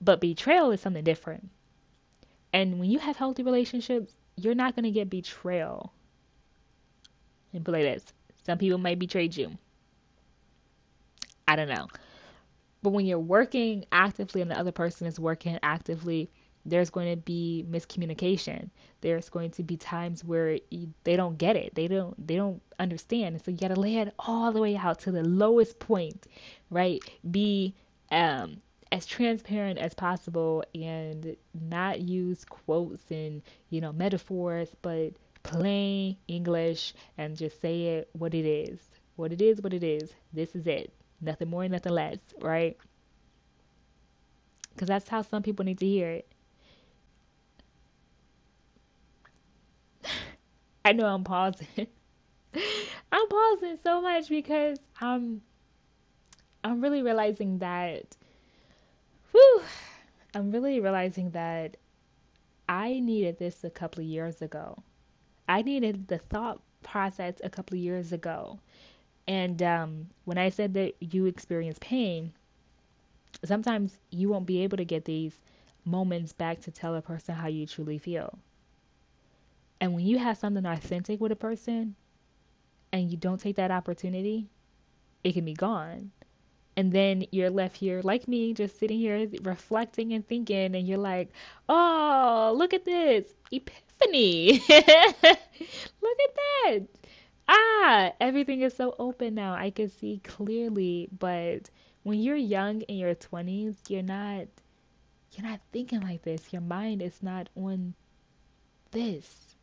But 0.00 0.20
betrayal 0.20 0.70
is 0.72 0.80
something 0.80 1.04
different. 1.04 1.50
And 2.54 2.78
when 2.80 2.90
you 2.90 2.98
have 3.00 3.16
healthy 3.16 3.42
relationships, 3.42 4.14
you're 4.36 4.54
not 4.54 4.74
going 4.74 4.84
to 4.84 4.90
get 4.90 5.10
betrayal. 5.10 5.92
And 7.54 7.64
play 7.64 7.82
this. 7.82 8.12
Some 8.44 8.58
people 8.58 8.78
might 8.78 8.98
betray 8.98 9.26
you. 9.32 9.56
I 11.48 11.56
don't 11.56 11.68
know. 11.68 11.88
But 12.84 12.92
when 12.92 13.06
you're 13.06 13.18
working 13.18 13.86
actively 13.92 14.42
and 14.42 14.50
the 14.52 14.58
other 14.60 14.72
person 14.72 15.08
is 15.08 15.18
working 15.18 15.58
actively, 15.64 16.30
there's 16.66 16.90
going 16.90 17.10
to 17.10 17.16
be 17.16 17.64
miscommunication. 17.70 18.70
There's 19.00 19.30
going 19.30 19.52
to 19.52 19.64
be 19.64 19.76
times 19.78 20.24
where 20.24 20.58
you, 20.70 20.92
they 21.04 21.16
don't 21.16 21.38
get 21.38 21.56
it. 21.56 21.74
They 21.74 21.88
don't 21.88 22.14
they 22.28 22.36
don't 22.36 22.62
understand. 22.78 23.36
And 23.36 23.44
so 23.44 23.50
you 23.52 23.58
got 23.58 23.74
to 23.74 23.80
lay 23.80 23.96
it 23.96 24.14
all 24.18 24.52
the 24.52 24.60
way 24.60 24.76
out 24.76 25.00
to 25.00 25.12
the 25.12 25.24
lowest 25.24 25.78
point, 25.80 26.26
right? 26.70 27.02
Be 27.30 27.74
um 28.12 28.60
as 28.92 29.06
transparent 29.06 29.78
as 29.78 29.94
possible 29.94 30.64
and 30.74 31.36
not 31.54 32.00
use 32.02 32.44
quotes 32.44 33.10
and 33.10 33.42
you 33.70 33.80
know 33.80 33.92
metaphors 33.92 34.68
but 34.82 35.10
plain 35.42 36.16
english 36.28 36.94
and 37.18 37.36
just 37.36 37.60
say 37.60 37.82
it 37.96 38.08
what 38.12 38.34
it 38.34 38.46
is 38.46 38.90
what 39.16 39.32
it 39.32 39.42
is 39.42 39.60
what 39.62 39.74
it 39.74 39.82
is 39.82 40.12
this 40.32 40.54
is 40.54 40.66
it 40.66 40.92
Nothing 41.24 41.50
more, 41.50 41.68
nothing 41.68 41.92
less, 41.92 42.18
right? 42.40 42.76
Because 44.74 44.88
that's 44.88 45.08
how 45.08 45.22
some 45.22 45.42
people 45.42 45.64
need 45.64 45.78
to 45.78 45.86
hear 45.86 46.10
it. 46.10 46.32
I 50.84 50.92
know 50.92 51.06
I'm 51.06 51.24
pausing. 51.24 51.86
I'm 53.12 53.28
pausing 53.28 53.78
so 53.82 54.00
much 54.00 54.28
because 54.28 54.78
I'm 55.00 55.42
I'm 56.64 56.80
really 56.80 57.00
realizing 57.02 57.58
that 57.60 58.16
whew, 59.32 59.62
I'm 60.34 60.50
really 60.50 60.80
realizing 60.80 61.30
that 61.32 61.76
I 62.68 63.00
needed 63.00 63.38
this 63.38 63.64
a 63.64 63.70
couple 63.70 64.02
of 64.02 64.08
years 64.08 64.42
ago. 64.42 64.82
I 65.48 65.62
needed 65.62 66.08
the 66.08 66.18
thought 66.18 66.62
process 66.82 67.40
a 67.44 67.50
couple 67.50 67.76
of 67.76 67.82
years 67.82 68.12
ago. 68.12 68.60
And 69.26 69.62
um, 69.62 70.10
when 70.24 70.38
I 70.38 70.48
said 70.50 70.74
that 70.74 70.94
you 71.00 71.26
experience 71.26 71.78
pain, 71.80 72.32
sometimes 73.44 73.98
you 74.10 74.28
won't 74.28 74.46
be 74.46 74.62
able 74.62 74.76
to 74.78 74.84
get 74.84 75.04
these 75.04 75.38
moments 75.84 76.32
back 76.32 76.60
to 76.62 76.70
tell 76.70 76.94
a 76.96 77.02
person 77.02 77.34
how 77.34 77.48
you 77.48 77.66
truly 77.66 77.98
feel. 77.98 78.38
And 79.80 79.94
when 79.94 80.04
you 80.06 80.18
have 80.18 80.38
something 80.38 80.66
authentic 80.66 81.20
with 81.20 81.30
a 81.32 81.36
person 81.36 81.94
and 82.92 83.10
you 83.10 83.16
don't 83.16 83.40
take 83.40 83.56
that 83.56 83.70
opportunity, 83.70 84.48
it 85.24 85.32
can 85.34 85.44
be 85.44 85.54
gone. 85.54 86.12
And 86.76 86.92
then 86.92 87.26
you're 87.32 87.50
left 87.50 87.76
here, 87.76 88.00
like 88.02 88.28
me, 88.28 88.54
just 88.54 88.78
sitting 88.78 88.98
here 88.98 89.28
reflecting 89.42 90.12
and 90.12 90.26
thinking, 90.26 90.74
and 90.76 90.86
you're 90.88 90.98
like, 90.98 91.30
oh, 91.68 92.54
look 92.56 92.74
at 92.74 92.84
this 92.84 93.34
epiphany. 93.52 94.62
look 94.68 96.18
at 96.20 96.34
that. 96.36 96.80
Ah, 97.48 98.12
everything 98.20 98.60
is 98.60 98.74
so 98.74 98.94
open 98.98 99.34
now. 99.34 99.54
I 99.54 99.70
can 99.70 99.88
see 99.88 100.20
clearly. 100.24 101.08
But 101.18 101.70
when 102.02 102.20
you're 102.20 102.36
young 102.36 102.82
in 102.82 102.96
your 102.96 103.14
20s, 103.14 103.88
you're 103.88 104.02
not. 104.02 104.48
You're 105.32 105.46
not 105.48 105.60
thinking 105.72 106.00
like 106.00 106.22
this. 106.22 106.52
Your 106.52 106.62
mind 106.62 107.02
is 107.02 107.22
not 107.22 107.48
on 107.56 107.94
this. 108.92 109.56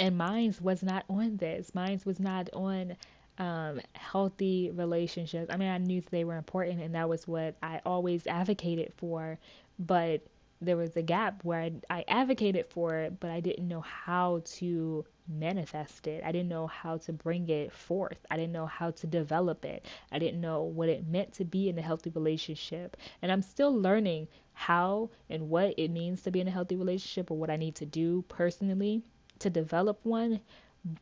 And 0.00 0.16
mine's 0.18 0.60
was 0.60 0.82
not 0.82 1.04
on 1.08 1.36
this. 1.36 1.74
Mine's 1.74 2.04
was 2.06 2.18
not 2.20 2.48
on 2.52 2.96
um, 3.38 3.80
healthy 3.94 4.70
relationships. 4.72 5.50
I 5.52 5.56
mean, 5.56 5.68
I 5.68 5.78
knew 5.78 6.00
they 6.10 6.24
were 6.24 6.36
important, 6.36 6.80
and 6.80 6.94
that 6.94 7.08
was 7.08 7.26
what 7.28 7.56
I 7.62 7.80
always 7.84 8.26
advocated 8.26 8.92
for. 8.96 9.38
But 9.78 10.22
there 10.60 10.76
was 10.76 10.96
a 10.96 11.02
gap 11.02 11.44
where 11.44 11.60
I, 11.60 11.72
I 11.90 12.04
advocated 12.08 12.66
for 12.70 12.96
it, 12.96 13.20
but 13.20 13.30
I 13.30 13.40
didn't 13.40 13.68
know 13.68 13.80
how 13.82 14.42
to 14.56 15.04
manifest 15.28 16.06
it. 16.06 16.22
I 16.24 16.32
didn't 16.32 16.48
know 16.48 16.66
how 16.66 16.98
to 16.98 17.12
bring 17.12 17.48
it 17.48 17.72
forth. 17.72 18.18
I 18.30 18.36
didn't 18.36 18.52
know 18.52 18.66
how 18.66 18.90
to 18.92 19.06
develop 19.06 19.64
it. 19.64 19.86
I 20.12 20.18
didn't 20.18 20.40
know 20.40 20.62
what 20.62 20.88
it 20.88 21.06
meant 21.06 21.32
to 21.34 21.44
be 21.44 21.68
in 21.68 21.78
a 21.78 21.82
healthy 21.82 22.10
relationship. 22.10 22.96
And 23.22 23.32
I'm 23.32 23.42
still 23.42 23.74
learning 23.74 24.28
how 24.52 25.10
and 25.30 25.48
what 25.48 25.74
it 25.78 25.90
means 25.90 26.22
to 26.22 26.30
be 26.30 26.40
in 26.40 26.48
a 26.48 26.52
healthy 26.52 26.76
relationship 26.76 27.30
or 27.30 27.36
what 27.36 27.50
I 27.50 27.56
need 27.56 27.74
to 27.76 27.86
do 27.86 28.22
personally 28.28 29.02
to 29.40 29.50
develop 29.50 30.00
one 30.04 30.40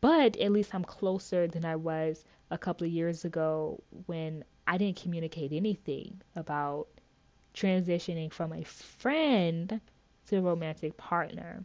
but 0.01 0.37
at 0.37 0.53
least 0.53 0.75
I'm 0.75 0.85
closer 0.85 1.49
than 1.49 1.65
I 1.65 1.77
was 1.77 2.25
a 2.51 2.59
couple 2.59 2.87
of 2.87 2.93
years 2.93 3.25
ago 3.25 3.83
when 4.07 4.45
I 4.67 4.79
didn't 4.79 5.01
communicate 5.03 5.53
anything 5.53 6.21
about 6.37 6.87
transitioning 7.55 8.33
from 8.33 8.53
a 8.53 8.63
friend 8.63 9.81
to 10.29 10.37
a 10.37 10.41
romantic 10.41 10.97
partner 10.97 11.65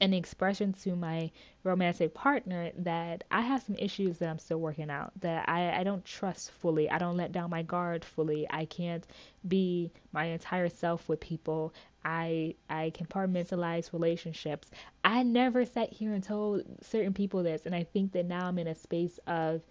an 0.00 0.12
expression 0.12 0.72
to 0.72 0.94
my 0.94 1.30
romantic 1.64 2.14
partner 2.14 2.70
that 2.78 3.24
I 3.30 3.40
have 3.40 3.62
some 3.62 3.76
issues 3.78 4.18
that 4.18 4.28
I'm 4.28 4.38
still 4.38 4.58
working 4.60 4.90
out, 4.90 5.12
that 5.20 5.48
I, 5.48 5.80
I 5.80 5.84
don't 5.84 6.04
trust 6.04 6.50
fully. 6.52 6.90
I 6.90 6.98
don't 6.98 7.16
let 7.16 7.32
down 7.32 7.50
my 7.50 7.62
guard 7.62 8.04
fully. 8.04 8.46
I 8.50 8.66
can't 8.66 9.06
be 9.48 9.90
my 10.12 10.26
entire 10.26 10.68
self 10.68 11.08
with 11.08 11.20
people. 11.20 11.72
I 12.04 12.54
I 12.70 12.92
compartmentalize 12.94 13.92
relationships. 13.92 14.70
I 15.04 15.22
never 15.22 15.64
sat 15.64 15.92
here 15.92 16.12
and 16.12 16.22
told 16.22 16.62
certain 16.82 17.14
people 17.14 17.42
this, 17.42 17.66
and 17.66 17.74
I 17.74 17.84
think 17.84 18.12
that 18.12 18.26
now 18.26 18.46
I'm 18.46 18.58
in 18.58 18.68
a 18.68 18.74
space 18.74 19.18
of 19.26 19.62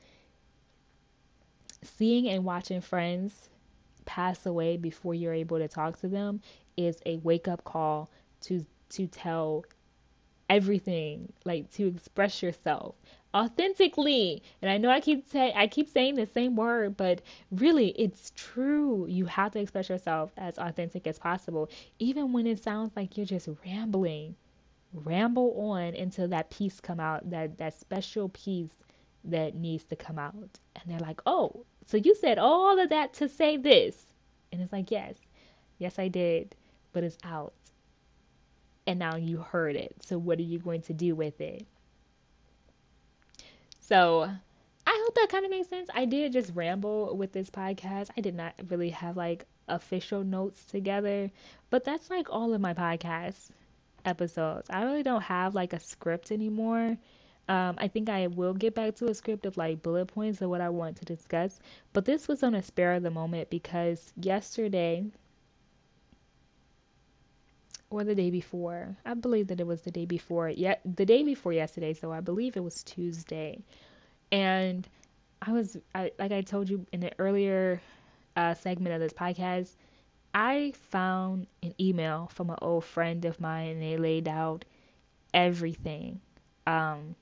seeing 1.84 2.28
and 2.30 2.43
watching 2.43 2.82
friends 2.82 3.49
pass 4.05 4.45
away 4.45 4.78
before 4.78 5.13
you're 5.13 5.34
able 5.34 5.57
to 5.57 5.67
talk 5.67 5.99
to 5.99 6.07
them 6.07 6.41
is 6.78 7.01
a 7.05 7.17
wake 7.17 7.47
up 7.47 7.63
call 7.63 8.09
to 8.41 8.65
to 8.89 9.07
tell 9.07 9.65
everything, 10.49 11.33
like 11.45 11.71
to 11.73 11.87
express 11.87 12.43
yourself 12.43 12.95
authentically. 13.35 14.43
And 14.61 14.71
I 14.71 14.77
know 14.77 14.89
I 14.89 15.01
keep 15.01 15.29
say 15.29 15.53
I 15.55 15.67
keep 15.67 15.89
saying 15.89 16.15
the 16.15 16.27
same 16.27 16.55
word, 16.55 16.97
but 16.97 17.21
really 17.51 17.89
it's 17.91 18.31
true. 18.35 19.07
You 19.09 19.25
have 19.25 19.53
to 19.53 19.59
express 19.59 19.89
yourself 19.89 20.31
as 20.37 20.57
authentic 20.57 21.07
as 21.07 21.19
possible, 21.19 21.69
even 21.99 22.33
when 22.33 22.47
it 22.47 22.63
sounds 22.63 22.95
like 22.95 23.17
you're 23.17 23.25
just 23.27 23.49
rambling. 23.65 24.35
Ramble 24.93 25.53
on 25.71 25.95
until 25.95 26.27
that 26.29 26.49
piece 26.51 26.79
come 26.81 26.99
out, 26.99 27.29
that 27.31 27.57
that 27.59 27.79
special 27.79 28.29
piece 28.29 28.71
that 29.25 29.55
needs 29.55 29.85
to 29.85 29.95
come 29.97 30.19
out. 30.19 30.59
And 30.75 30.85
they're 30.87 30.99
like, 30.99 31.21
"Oh, 31.27 31.65
so 31.85 31.97
you 31.97 32.15
said 32.15 32.39
all 32.39 32.79
of 32.79 32.89
that 32.89 33.13
to 33.15 33.29
say 33.29 33.57
this?" 33.57 34.07
And 34.51 34.61
it's 34.61 34.73
like, 34.73 34.91
"Yes. 34.91 35.17
Yes, 35.79 35.99
I 35.99 36.09
did, 36.09 36.55
but 36.93 37.03
it's 37.03 37.17
out." 37.23 37.53
And 38.88 38.99
now 38.99 39.15
you 39.15 39.38
heard 39.38 39.75
it. 39.75 39.95
So, 40.01 40.17
what 40.17 40.39
are 40.39 40.43
you 40.43 40.59
going 40.59 40.81
to 40.83 40.93
do 40.93 41.15
with 41.15 41.39
it? 41.41 41.65
So, 43.79 44.29
I 44.88 45.01
hope 45.03 45.15
that 45.15 45.29
kind 45.29 45.45
of 45.45 45.51
makes 45.51 45.69
sense. 45.69 45.89
I 45.93 46.05
did 46.05 46.33
just 46.33 46.51
ramble 46.53 47.15
with 47.17 47.31
this 47.31 47.49
podcast. 47.49 48.09
I 48.17 48.21
did 48.21 48.36
not 48.36 48.53
really 48.69 48.89
have 48.91 49.17
like 49.17 49.45
official 49.67 50.23
notes 50.23 50.63
together, 50.65 51.31
but 51.69 51.83
that's 51.83 52.09
like 52.09 52.27
all 52.29 52.53
of 52.53 52.61
my 52.61 52.73
podcast 52.73 53.49
episodes. 54.05 54.69
I 54.69 54.83
really 54.83 55.03
don't 55.03 55.23
have 55.23 55.55
like 55.55 55.73
a 55.73 55.79
script 55.79 56.31
anymore. 56.31 56.97
Um, 57.47 57.75
I 57.77 57.88
think 57.88 58.09
I 58.09 58.27
will 58.27 58.53
get 58.53 58.73
back 58.73 58.95
to 58.95 59.07
a 59.07 59.13
script 59.13 59.45
of 59.45 59.57
like 59.57 59.83
bullet 59.83 60.07
points 60.07 60.41
of 60.41 60.49
what 60.49 60.61
I 60.61 60.69
want 60.69 60.97
to 60.97 61.05
discuss, 61.05 61.59
but 61.93 62.05
this 62.05 62.27
was 62.27 62.41
on 62.43 62.55
a 62.55 62.63
spare 62.63 62.93
of 62.93 63.03
the 63.03 63.11
moment 63.11 63.49
because 63.49 64.13
yesterday 64.19 65.05
or 67.95 68.03
the 68.03 68.15
day 68.15 68.29
before. 68.29 68.97
I 69.05 69.13
believe 69.13 69.47
that 69.47 69.59
it 69.61 69.67
was 69.67 69.81
the 69.81 69.91
day 69.91 70.05
before. 70.05 70.49
Yeah, 70.49 70.75
the 70.85 71.05
day 71.05 71.23
before 71.23 71.53
yesterday. 71.53 71.93
So 71.93 72.11
I 72.11 72.19
believe 72.21 72.57
it 72.57 72.63
was 72.63 72.83
Tuesday. 72.83 73.59
And 74.31 74.87
I 75.41 75.51
was, 75.53 75.77
I, 75.95 76.11
like 76.19 76.31
I 76.31 76.41
told 76.41 76.69
you 76.69 76.85
in 76.93 76.99
the 77.01 77.11
earlier 77.19 77.81
uh, 78.35 78.53
segment 78.55 78.95
of 78.95 79.01
this 79.01 79.13
podcast, 79.13 79.75
I 80.33 80.73
found 80.91 81.47
an 81.63 81.73
email 81.79 82.29
from 82.33 82.49
an 82.49 82.57
old 82.61 82.85
friend 82.85 83.25
of 83.25 83.39
mine, 83.39 83.69
and 83.69 83.81
they 83.81 83.97
laid 83.97 84.27
out 84.27 84.65
everything 85.33 86.21
um, 86.67 87.15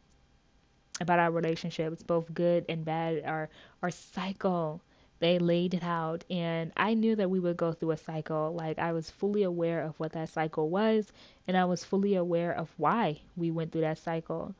about 1.01 1.19
our 1.19 1.31
relationships, 1.31 2.03
both 2.03 2.33
good 2.33 2.65
and 2.69 2.85
bad, 2.85 3.23
our 3.25 3.49
our 3.81 3.91
cycle 3.91 4.81
they 5.23 5.39
laid 5.39 5.73
it 5.73 5.83
out 5.83 6.25
and 6.29 6.71
I 6.77 6.93
knew 6.95 7.15
that 7.15 7.29
we 7.31 7.39
would 7.39 7.57
go 7.57 7.73
through 7.73 7.91
a 7.91 7.97
cycle. 7.97 8.53
Like 8.53 8.79
I 8.79 8.93
was 8.93 9.09
fully 9.11 9.43
aware 9.43 9.81
of 9.83 9.99
what 9.99 10.13
that 10.13 10.29
cycle 10.29 10.69
was 10.69 11.11
and 11.47 11.57
I 11.57 11.65
was 11.65 11.83
fully 11.85 12.15
aware 12.15 12.53
of 12.53 12.73
why 12.77 13.21
we 13.37 13.51
went 13.51 13.71
through 13.71 13.81
that 13.81 13.99
cycle. 13.99 14.55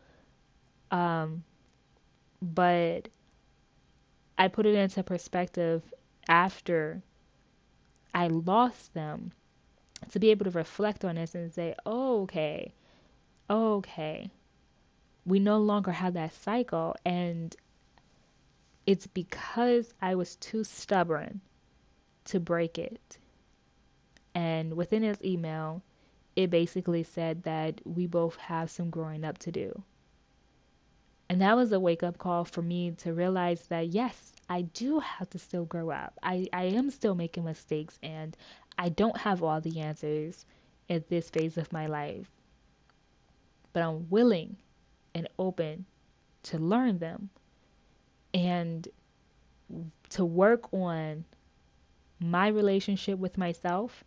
Um 0.92 1.44
but 2.42 3.10
I 4.38 4.48
put 4.48 4.68
it 4.68 4.76
into 4.76 5.04
perspective 5.04 5.92
after 6.30 7.02
I 8.16 8.28
lost 8.28 8.96
them 8.96 9.34
to 10.12 10.20
be 10.20 10.32
able 10.32 10.46
to 10.46 10.52
reflect 10.52 11.06
on 11.06 11.16
this 11.16 11.36
and 11.36 11.54
say, 11.54 11.76
oh, 11.86 12.24
okay, 12.24 12.74
okay, 13.50 14.32
we 15.26 15.40
no 15.40 15.60
longer 15.60 15.92
have 15.92 16.14
that 16.16 16.34
cycle. 16.34 16.96
And 17.06 17.56
it's 18.86 19.08
because 19.08 19.94
I 20.02 20.16
was 20.16 20.36
too 20.38 20.64
stubborn 20.64 21.42
to 22.26 22.40
break 22.40 22.78
it. 22.78 23.18
And 24.36 24.76
within 24.76 25.04
his 25.04 25.24
email, 25.24 25.82
it 26.36 26.50
basically 26.50 27.04
said 27.04 27.44
that 27.44 27.80
we 27.86 28.08
both 28.08 28.36
have 28.38 28.72
some 28.72 28.90
growing 28.90 29.24
up 29.24 29.38
to 29.40 29.52
do. 29.52 29.84
And 31.30 31.42
that 31.42 31.56
was 31.56 31.72
a 31.72 31.80
wake 31.80 32.04
up 32.04 32.18
call 32.18 32.44
for 32.46 32.62
me 32.62 32.92
to 33.00 33.14
realize 33.14 33.68
that 33.68 33.88
yes, 33.88 34.34
I 34.50 34.64
do 34.64 35.00
have 35.00 35.30
to 35.32 35.40
still 35.40 35.66
grow 35.66 35.90
up. 35.90 36.20
I, 36.22 36.48
I 36.52 36.64
am 36.66 36.92
still 36.92 37.16
making 37.16 37.46
mistakes 37.46 37.98
and 38.04 38.36
I 38.78 38.90
don't 38.90 39.18
have 39.18 39.42
all 39.44 39.62
the 39.62 39.80
answers 39.80 40.46
at 40.90 41.08
this 41.08 41.30
phase 41.30 41.58
of 41.58 41.72
my 41.72 41.88
life. 41.88 42.30
But 43.72 43.84
I'm 43.84 44.10
willing 44.10 44.58
and 45.16 45.28
open 45.40 45.86
to 46.44 46.58
learn 46.58 47.00
them 47.00 47.30
and 48.34 48.88
to 50.10 50.26
work 50.26 50.74
on 50.74 51.26
my 52.20 52.48
relationship 52.48 53.20
with 53.20 53.38
myself, 53.38 54.04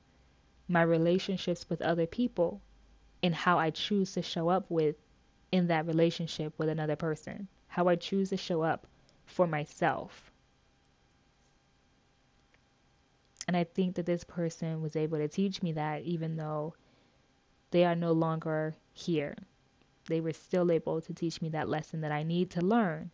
my 0.68 0.82
relationships 0.82 1.68
with 1.68 1.82
other 1.82 2.06
people, 2.06 2.60
and 3.22 3.34
how 3.34 3.58
I 3.58 3.70
choose 3.70 4.12
to 4.12 4.22
show 4.22 4.48
up 4.48 4.70
with 4.70 4.96
in 5.52 5.68
that 5.68 5.86
relationship 5.86 6.54
with 6.58 6.68
another 6.68 6.96
person, 6.96 7.48
how 7.68 7.88
I 7.88 7.96
choose 7.96 8.30
to 8.30 8.36
show 8.36 8.62
up 8.62 8.86
for 9.26 9.46
myself. 9.46 10.30
And 13.48 13.56
I 13.56 13.64
think 13.64 13.96
that 13.96 14.06
this 14.06 14.24
person 14.24 14.82
was 14.82 14.96
able 14.96 15.18
to 15.18 15.28
teach 15.28 15.62
me 15.62 15.72
that 15.72 16.02
even 16.02 16.36
though 16.36 16.74
they 17.70 17.84
are 17.84 17.94
no 17.94 18.12
longer 18.12 18.76
here. 18.92 19.36
They 20.06 20.20
were 20.20 20.32
still 20.32 20.70
able 20.72 21.00
to 21.00 21.14
teach 21.14 21.42
me 21.42 21.48
that 21.50 21.68
lesson 21.68 22.00
that 22.02 22.12
I 22.12 22.22
need 22.22 22.50
to 22.52 22.60
learn. 22.60 23.10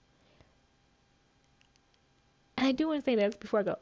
And 2.62 2.68
I 2.68 2.70
do 2.70 2.86
want 2.86 3.04
to 3.04 3.10
say 3.10 3.16
this 3.16 3.34
before 3.34 3.58
I 3.58 3.62
go. 3.64 3.76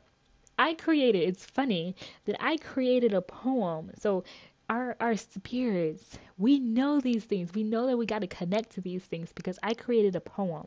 I 0.58 0.72
created, 0.72 1.28
it's 1.28 1.44
funny 1.44 1.94
that 2.24 2.42
I 2.42 2.56
created 2.56 3.12
a 3.12 3.20
poem. 3.20 3.90
So 3.98 4.24
our 4.70 4.96
our 4.98 5.16
spirits, 5.16 6.18
we 6.38 6.60
know 6.60 6.98
these 6.98 7.24
things. 7.24 7.52
We 7.54 7.62
know 7.62 7.88
that 7.88 7.98
we 7.98 8.06
got 8.06 8.20
to 8.20 8.26
connect 8.26 8.70
to 8.70 8.80
these 8.80 9.04
things 9.04 9.34
because 9.34 9.58
I 9.62 9.74
created 9.74 10.16
a 10.16 10.20
poem 10.22 10.66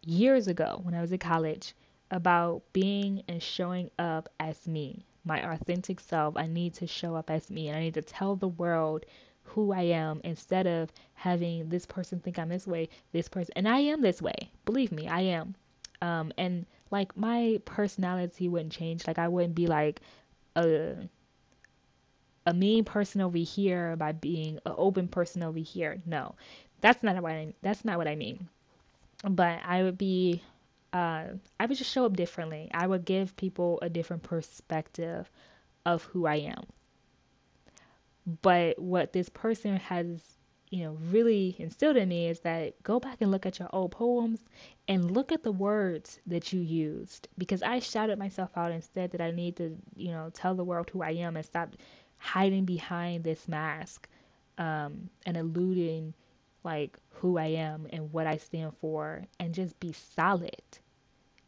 years 0.00 0.48
ago 0.48 0.80
when 0.84 0.94
I 0.94 1.02
was 1.02 1.12
in 1.12 1.18
college 1.18 1.74
about 2.10 2.62
being 2.72 3.22
and 3.28 3.42
showing 3.42 3.90
up 3.98 4.30
as 4.40 4.66
me, 4.66 5.04
my 5.22 5.52
authentic 5.52 6.00
self. 6.00 6.34
I 6.34 6.46
need 6.46 6.72
to 6.76 6.86
show 6.86 7.14
up 7.14 7.28
as 7.28 7.50
me 7.50 7.68
and 7.68 7.76
I 7.76 7.80
need 7.80 7.94
to 8.00 8.00
tell 8.00 8.36
the 8.36 8.48
world 8.48 9.04
who 9.44 9.72
I 9.72 9.82
am 9.82 10.20
instead 10.24 10.66
of 10.66 10.92
having 11.14 11.68
this 11.68 11.86
person 11.86 12.20
think 12.20 12.38
I'm 12.38 12.48
this 12.48 12.66
way, 12.66 12.88
this 13.12 13.28
person, 13.28 13.52
and 13.56 13.68
I 13.68 13.78
am 13.80 14.00
this 14.00 14.22
way. 14.22 14.50
Believe 14.64 14.92
me, 14.92 15.08
I 15.08 15.20
am. 15.22 15.54
Um, 16.00 16.32
and 16.38 16.66
like 16.90 17.16
my 17.16 17.60
personality 17.64 18.48
wouldn't 18.48 18.72
change. 18.72 19.06
Like 19.06 19.18
I 19.18 19.28
wouldn't 19.28 19.54
be 19.54 19.66
like 19.66 20.00
a 20.56 20.96
a 22.46 22.52
mean 22.54 22.84
person 22.84 23.20
over 23.20 23.38
here 23.38 23.96
by 23.96 24.12
being 24.12 24.58
an 24.66 24.74
open 24.76 25.08
person 25.08 25.42
over 25.42 25.58
here. 25.58 26.00
No, 26.06 26.34
that's 26.80 27.02
not 27.02 27.20
what 27.22 27.32
I. 27.32 27.54
That's 27.62 27.84
not 27.84 27.98
what 27.98 28.08
I 28.08 28.16
mean. 28.16 28.48
But 29.24 29.60
I 29.64 29.82
would 29.82 29.98
be. 29.98 30.42
Uh, 30.92 31.28
I 31.58 31.66
would 31.66 31.78
just 31.78 31.90
show 31.90 32.04
up 32.04 32.16
differently. 32.16 32.70
I 32.74 32.86
would 32.86 33.04
give 33.04 33.36
people 33.36 33.78
a 33.80 33.88
different 33.88 34.24
perspective 34.24 35.30
of 35.86 36.04
who 36.04 36.26
I 36.26 36.36
am. 36.36 36.66
But 38.26 38.78
what 38.78 39.12
this 39.12 39.28
person 39.28 39.76
has, 39.76 40.20
you 40.70 40.84
know, 40.84 40.98
really 41.10 41.56
instilled 41.58 41.96
in 41.96 42.08
me 42.08 42.28
is 42.28 42.40
that 42.40 42.80
go 42.82 43.00
back 43.00 43.20
and 43.20 43.30
look 43.30 43.46
at 43.46 43.58
your 43.58 43.68
old 43.72 43.90
poems 43.92 44.44
and 44.88 45.10
look 45.10 45.32
at 45.32 45.42
the 45.42 45.52
words 45.52 46.20
that 46.26 46.52
you 46.52 46.60
used. 46.60 47.28
Because 47.36 47.62
I 47.62 47.80
shouted 47.80 48.18
myself 48.18 48.50
out 48.56 48.72
and 48.72 48.82
said 48.82 49.10
that 49.12 49.20
I 49.20 49.32
need 49.32 49.56
to, 49.56 49.76
you 49.96 50.12
know, 50.12 50.30
tell 50.32 50.54
the 50.54 50.64
world 50.64 50.90
who 50.90 51.02
I 51.02 51.10
am 51.10 51.36
and 51.36 51.44
stop 51.44 51.74
hiding 52.18 52.64
behind 52.64 53.24
this 53.24 53.48
mask 53.48 54.08
um, 54.58 55.10
and 55.26 55.36
eluding 55.36 56.14
like 56.64 56.96
who 57.10 57.38
I 57.38 57.46
am 57.46 57.86
and 57.92 58.12
what 58.12 58.26
I 58.26 58.36
stand 58.36 58.72
for 58.80 59.24
and 59.40 59.54
just 59.54 59.78
be 59.80 59.92
solid 59.92 60.62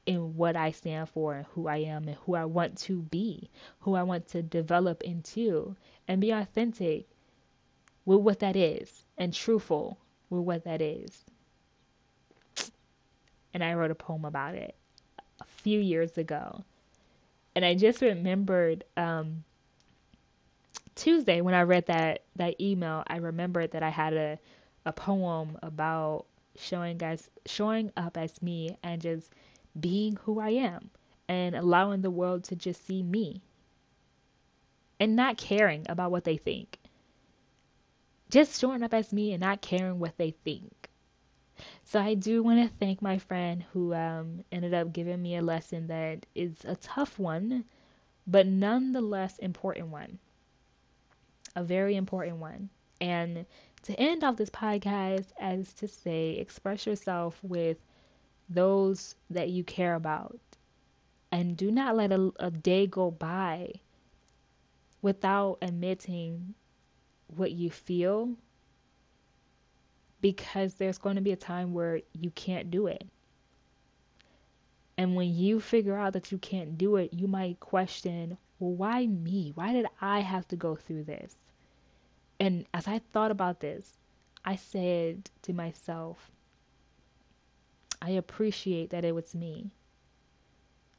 in 0.07 0.37
what 0.37 0.57
I 0.57 0.72
stand 0.72 1.09
for 1.09 1.35
and 1.35 1.47
who 1.55 1.68
I 1.68 1.79
am 1.79 2.09
and 2.09 2.16
who 2.18 2.35
I 2.35 2.45
want 2.45 2.77
to 2.79 3.03
be, 3.03 3.51
who 3.81 3.95
I 3.95 4.03
want 4.03 4.29
to 4.29 4.43
develop 4.43 5.03
into, 5.03 5.77
and 6.09 6.21
be 6.21 6.31
authentic 6.31 7.07
with 8.05 8.21
what 8.21 8.41
that 8.41 8.57
is 8.57 9.05
and 9.17 9.33
truthful 9.33 9.99
with 10.31 10.43
what 10.43 10.65
that 10.65 10.81
is. 10.81 11.25
And 13.53 13.63
I 13.63 13.75
wrote 13.75 13.91
a 13.91 13.95
poem 13.95 14.25
about 14.25 14.55
it 14.55 14.75
a 15.41 15.45
few 15.45 15.81
years 15.81 16.19
ago. 16.19 16.65
And 17.55 17.65
I 17.65 17.75
just 17.75 18.03
remembered 18.03 18.85
um, 18.97 19.45
Tuesday 20.97 21.41
when 21.41 21.55
I 21.55 21.63
read 21.63 21.87
that, 21.87 22.23
that 22.37 22.61
email, 22.61 23.05
I 23.07 23.17
remembered 23.17 23.71
that 23.73 23.83
I 23.83 23.91
had 23.91 24.15
a, 24.15 24.39
a 24.85 24.93
poem 24.93 25.57
about 25.63 26.27
showing 26.57 26.99
guys 26.99 27.29
showing 27.47 27.91
up 27.97 28.17
as 28.17 28.41
me 28.43 28.77
and 28.83 29.01
just 29.01 29.31
being 29.81 30.17
who 30.23 30.39
I 30.39 30.51
am 30.51 30.91
and 31.29 31.55
allowing 31.55 32.01
the 32.01 32.11
world 32.11 32.45
to 32.45 32.57
just 32.57 32.87
see 32.87 33.03
me 33.03 33.43
and 35.05 35.17
not 35.17 35.37
caring 35.37 35.85
about 35.91 36.11
what 36.11 36.25
they 36.25 36.39
think. 36.39 36.79
Just 38.31 38.59
showing 38.59 38.83
up 38.83 38.95
as 38.95 39.13
me 39.13 39.33
and 39.33 39.43
not 39.43 39.61
caring 39.61 39.99
what 39.99 40.17
they 40.17 40.31
think. 40.31 40.89
So 41.85 42.01
I 42.01 42.15
do 42.15 42.43
want 42.43 42.63
to 42.63 42.75
thank 42.79 43.03
my 43.03 43.19
friend 43.19 43.63
who 43.75 43.93
um, 43.93 44.43
ended 44.51 44.73
up 44.73 44.95
giving 44.95 45.21
me 45.21 45.37
a 45.37 45.43
lesson 45.43 45.89
that 45.89 46.25
is 46.35 46.57
a 46.65 46.75
tough 46.77 47.19
one, 47.19 47.67
but 48.27 48.47
nonetheless 48.47 49.39
important 49.41 49.89
one. 49.89 50.19
A 51.55 51.63
very 51.63 51.97
important 51.97 52.39
one. 52.39 52.71
And 52.99 53.45
to 53.83 53.93
end 54.01 54.25
off 54.25 54.37
this 54.37 54.49
podcast 54.49 55.27
as 55.39 55.75
to 55.75 55.87
say, 55.87 56.31
express 56.31 56.87
yourself 56.87 57.39
with 57.43 57.77
those 58.49 59.17
that 59.29 59.51
you 59.51 59.65
care 59.65 59.97
about. 59.97 60.41
And 61.31 61.59
do 61.59 61.71
not 61.71 61.95
let 61.95 62.11
a, 62.11 62.33
a 62.41 62.51
day 62.51 62.87
go 62.87 63.11
by 63.11 63.81
without 65.05 65.59
admitting 65.61 66.55
what 67.27 67.53
you 67.53 67.71
feel 67.71 68.31
because 70.23 70.73
there's 70.73 70.97
going 70.97 71.17
to 71.17 71.21
be 71.21 71.33
a 71.33 71.37
time 71.37 71.75
where 71.75 72.01
you 72.15 72.31
can't 72.31 72.71
do 72.71 72.87
it. 72.87 73.07
And 74.97 75.15
when 75.15 75.35
you 75.35 75.61
figure 75.61 75.95
out 75.99 76.15
that 76.15 76.33
you 76.33 76.39
can't 76.39 76.79
do 76.79 76.97
it, 76.97 77.13
you 77.13 77.29
might 77.29 77.61
question, 77.61 78.39
well, 78.59 78.73
why 78.73 79.07
me? 79.07 79.53
Why 79.55 79.75
did 79.75 79.85
I 80.01 80.21
have 80.21 80.49
to 80.49 80.57
go 80.57 80.75
through 80.75 81.05
this? 81.05 81.37
And 82.41 82.65
as 82.73 82.89
I 82.89 83.01
thought 83.13 83.31
about 83.31 83.61
this, 83.61 83.99
I 84.43 84.57
said 84.57 85.29
to 85.43 85.53
myself, 85.53 86.31
I 88.01 88.13
appreciate 88.13 88.89
that 88.89 89.05
it 89.05 89.15
was 89.15 89.35
me. 89.35 89.71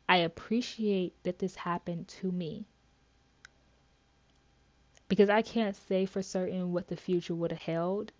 I 0.07 0.17
appreciate 0.17 1.15
that 1.23 1.39
this 1.39 1.55
happened 1.55 2.07
to 2.19 2.31
me. 2.31 2.67
Because 5.07 5.29
I 5.29 5.41
can't 5.41 5.75
say 5.75 6.05
for 6.05 6.21
certain 6.21 6.71
what 6.73 6.87
the 6.87 6.95
future 6.95 7.35
would 7.35 7.51
have 7.51 7.61
held. 7.61 8.11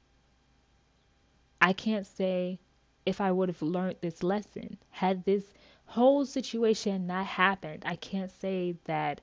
I 1.62 1.74
can't 1.74 2.06
say 2.06 2.60
if 3.06 3.20
I 3.22 3.32
would 3.32 3.50
have 3.50 3.62
learned 3.62 3.98
this 4.02 4.24
lesson. 4.24 4.78
Had 4.92 5.26
this 5.26 5.54
whole 5.86 6.26
situation 6.26 7.08
not 7.08 7.26
happened, 7.26 7.84
I 7.86 7.96
can't 7.96 8.32
say 8.32 8.76
that 8.86 9.22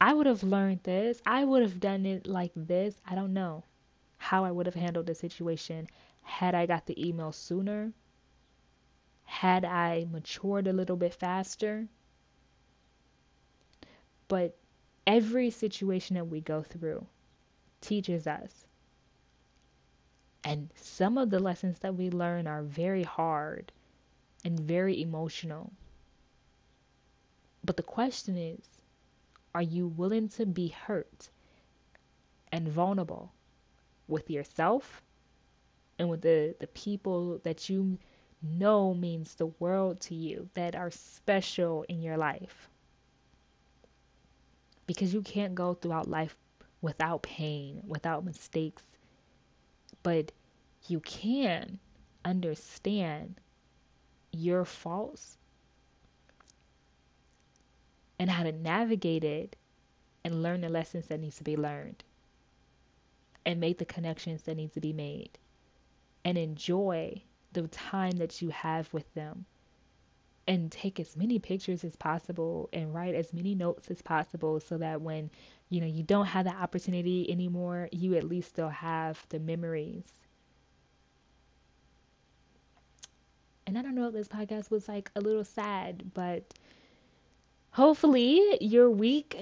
I 0.00 0.12
would 0.12 0.26
have 0.26 0.42
learned 0.42 0.82
this. 0.82 1.22
I 1.26 1.44
would 1.44 1.62
have 1.62 1.80
done 1.80 2.06
it 2.06 2.26
like 2.26 2.52
this. 2.54 3.00
I 3.06 3.14
don't 3.14 3.32
know 3.32 3.64
how 4.18 4.44
I 4.44 4.50
would 4.50 4.66
have 4.66 4.74
handled 4.74 5.06
the 5.06 5.14
situation 5.14 5.88
had 6.22 6.54
I 6.54 6.66
got 6.66 6.86
the 6.86 7.08
email 7.08 7.32
sooner 7.32 7.92
had 9.24 9.64
I 9.64 10.06
matured 10.10 10.66
a 10.66 10.72
little 10.72 10.96
bit 10.96 11.14
faster. 11.14 11.88
But 14.28 14.56
every 15.06 15.50
situation 15.50 16.14
that 16.16 16.26
we 16.26 16.40
go 16.40 16.62
through 16.62 17.06
teaches 17.80 18.26
us. 18.26 18.66
And 20.44 20.70
some 20.76 21.18
of 21.18 21.30
the 21.30 21.40
lessons 21.40 21.80
that 21.80 21.96
we 21.96 22.10
learn 22.10 22.46
are 22.46 22.62
very 22.62 23.02
hard 23.02 23.72
and 24.44 24.58
very 24.60 25.00
emotional. 25.02 25.72
But 27.64 27.76
the 27.76 27.82
question 27.82 28.36
is 28.36 28.64
are 29.54 29.62
you 29.62 29.88
willing 29.88 30.28
to 30.30 30.46
be 30.46 30.68
hurt 30.68 31.30
and 32.52 32.68
vulnerable 32.68 33.32
with 34.08 34.30
yourself 34.30 35.02
and 35.98 36.08
with 36.08 36.22
the, 36.22 36.54
the 36.60 36.66
people 36.68 37.38
that 37.44 37.68
you 37.68 37.98
know 38.42 38.94
means 38.94 39.34
the 39.34 39.46
world 39.46 40.00
to 40.00 40.14
you, 40.14 40.48
that 40.54 40.74
are 40.76 40.90
special 40.90 41.84
in 41.88 42.02
your 42.02 42.16
life. 42.16 42.68
Because 44.86 45.14
you 45.14 45.22
can't 45.22 45.54
go 45.54 45.74
throughout 45.74 46.08
life 46.08 46.36
without 46.82 47.22
pain, 47.22 47.82
without 47.86 48.24
mistakes. 48.24 48.82
But 50.02 50.32
you 50.86 51.00
can 51.00 51.78
understand 52.24 53.40
your 54.32 54.64
faults 54.64 55.38
and 58.18 58.30
how 58.30 58.42
to 58.42 58.52
navigate 58.52 59.24
it 59.24 59.56
and 60.24 60.42
learn 60.42 60.60
the 60.60 60.68
lessons 60.68 61.06
that 61.06 61.20
needs 61.20 61.36
to 61.36 61.44
be 61.44 61.56
learned 61.56 62.02
and 63.46 63.60
make 63.60 63.78
the 63.78 63.84
connections 63.84 64.42
that 64.42 64.56
need 64.56 64.72
to 64.72 64.80
be 64.80 64.92
made 64.92 65.30
and 66.24 66.38
enjoy 66.38 67.22
the 67.52 67.68
time 67.68 68.12
that 68.12 68.40
you 68.40 68.48
have 68.50 68.92
with 68.92 69.12
them 69.14 69.44
and 70.46 70.70
take 70.70 71.00
as 71.00 71.16
many 71.16 71.38
pictures 71.38 71.84
as 71.84 71.96
possible 71.96 72.68
and 72.72 72.94
write 72.94 73.14
as 73.14 73.32
many 73.32 73.54
notes 73.54 73.90
as 73.90 74.02
possible 74.02 74.60
so 74.60 74.78
that 74.78 75.00
when 75.00 75.30
you 75.70 75.80
know 75.80 75.86
you 75.86 76.02
don't 76.02 76.26
have 76.26 76.44
the 76.44 76.52
opportunity 76.52 77.30
anymore 77.30 77.88
you 77.92 78.14
at 78.14 78.24
least 78.24 78.48
still 78.48 78.68
have 78.68 79.24
the 79.30 79.38
memories 79.38 80.04
and 83.66 83.78
i 83.78 83.82
don't 83.82 83.94
know 83.94 84.08
if 84.08 84.12
this 84.14 84.28
podcast 84.28 84.70
was 84.70 84.88
like 84.88 85.10
a 85.16 85.20
little 85.20 85.44
sad 85.44 86.02
but 86.14 86.54
hopefully 87.70 88.58
your 88.60 88.90
week 88.90 89.36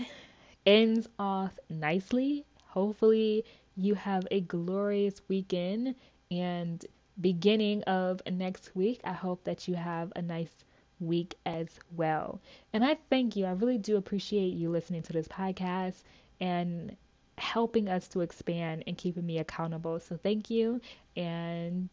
ends 0.64 1.08
off 1.18 1.58
nicely 1.68 2.44
hopefully 2.66 3.44
you 3.76 3.94
have 3.94 4.26
a 4.30 4.40
glorious 4.40 5.20
weekend 5.28 5.94
and 6.30 6.86
beginning 7.20 7.82
of 7.84 8.20
next 8.30 8.74
week. 8.74 9.00
I 9.04 9.12
hope 9.12 9.44
that 9.44 9.68
you 9.68 9.74
have 9.74 10.12
a 10.16 10.22
nice 10.22 10.52
week 11.02 11.36
as 11.46 11.68
well. 11.96 12.40
And 12.72 12.84
I 12.84 12.96
thank 13.10 13.36
you. 13.36 13.46
I 13.46 13.52
really 13.52 13.78
do 13.78 13.96
appreciate 13.96 14.54
you 14.54 14.70
listening 14.70 15.02
to 15.02 15.12
this 15.12 15.28
podcast 15.28 16.02
and 16.40 16.96
helping 17.38 17.88
us 17.88 18.08
to 18.08 18.20
expand 18.20 18.84
and 18.86 18.96
keeping 18.98 19.26
me 19.26 19.38
accountable. 19.38 19.98
So 20.00 20.16
thank 20.16 20.50
you 20.50 20.80
and 21.16 21.88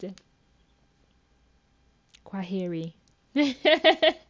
Kwaheri. 2.26 2.93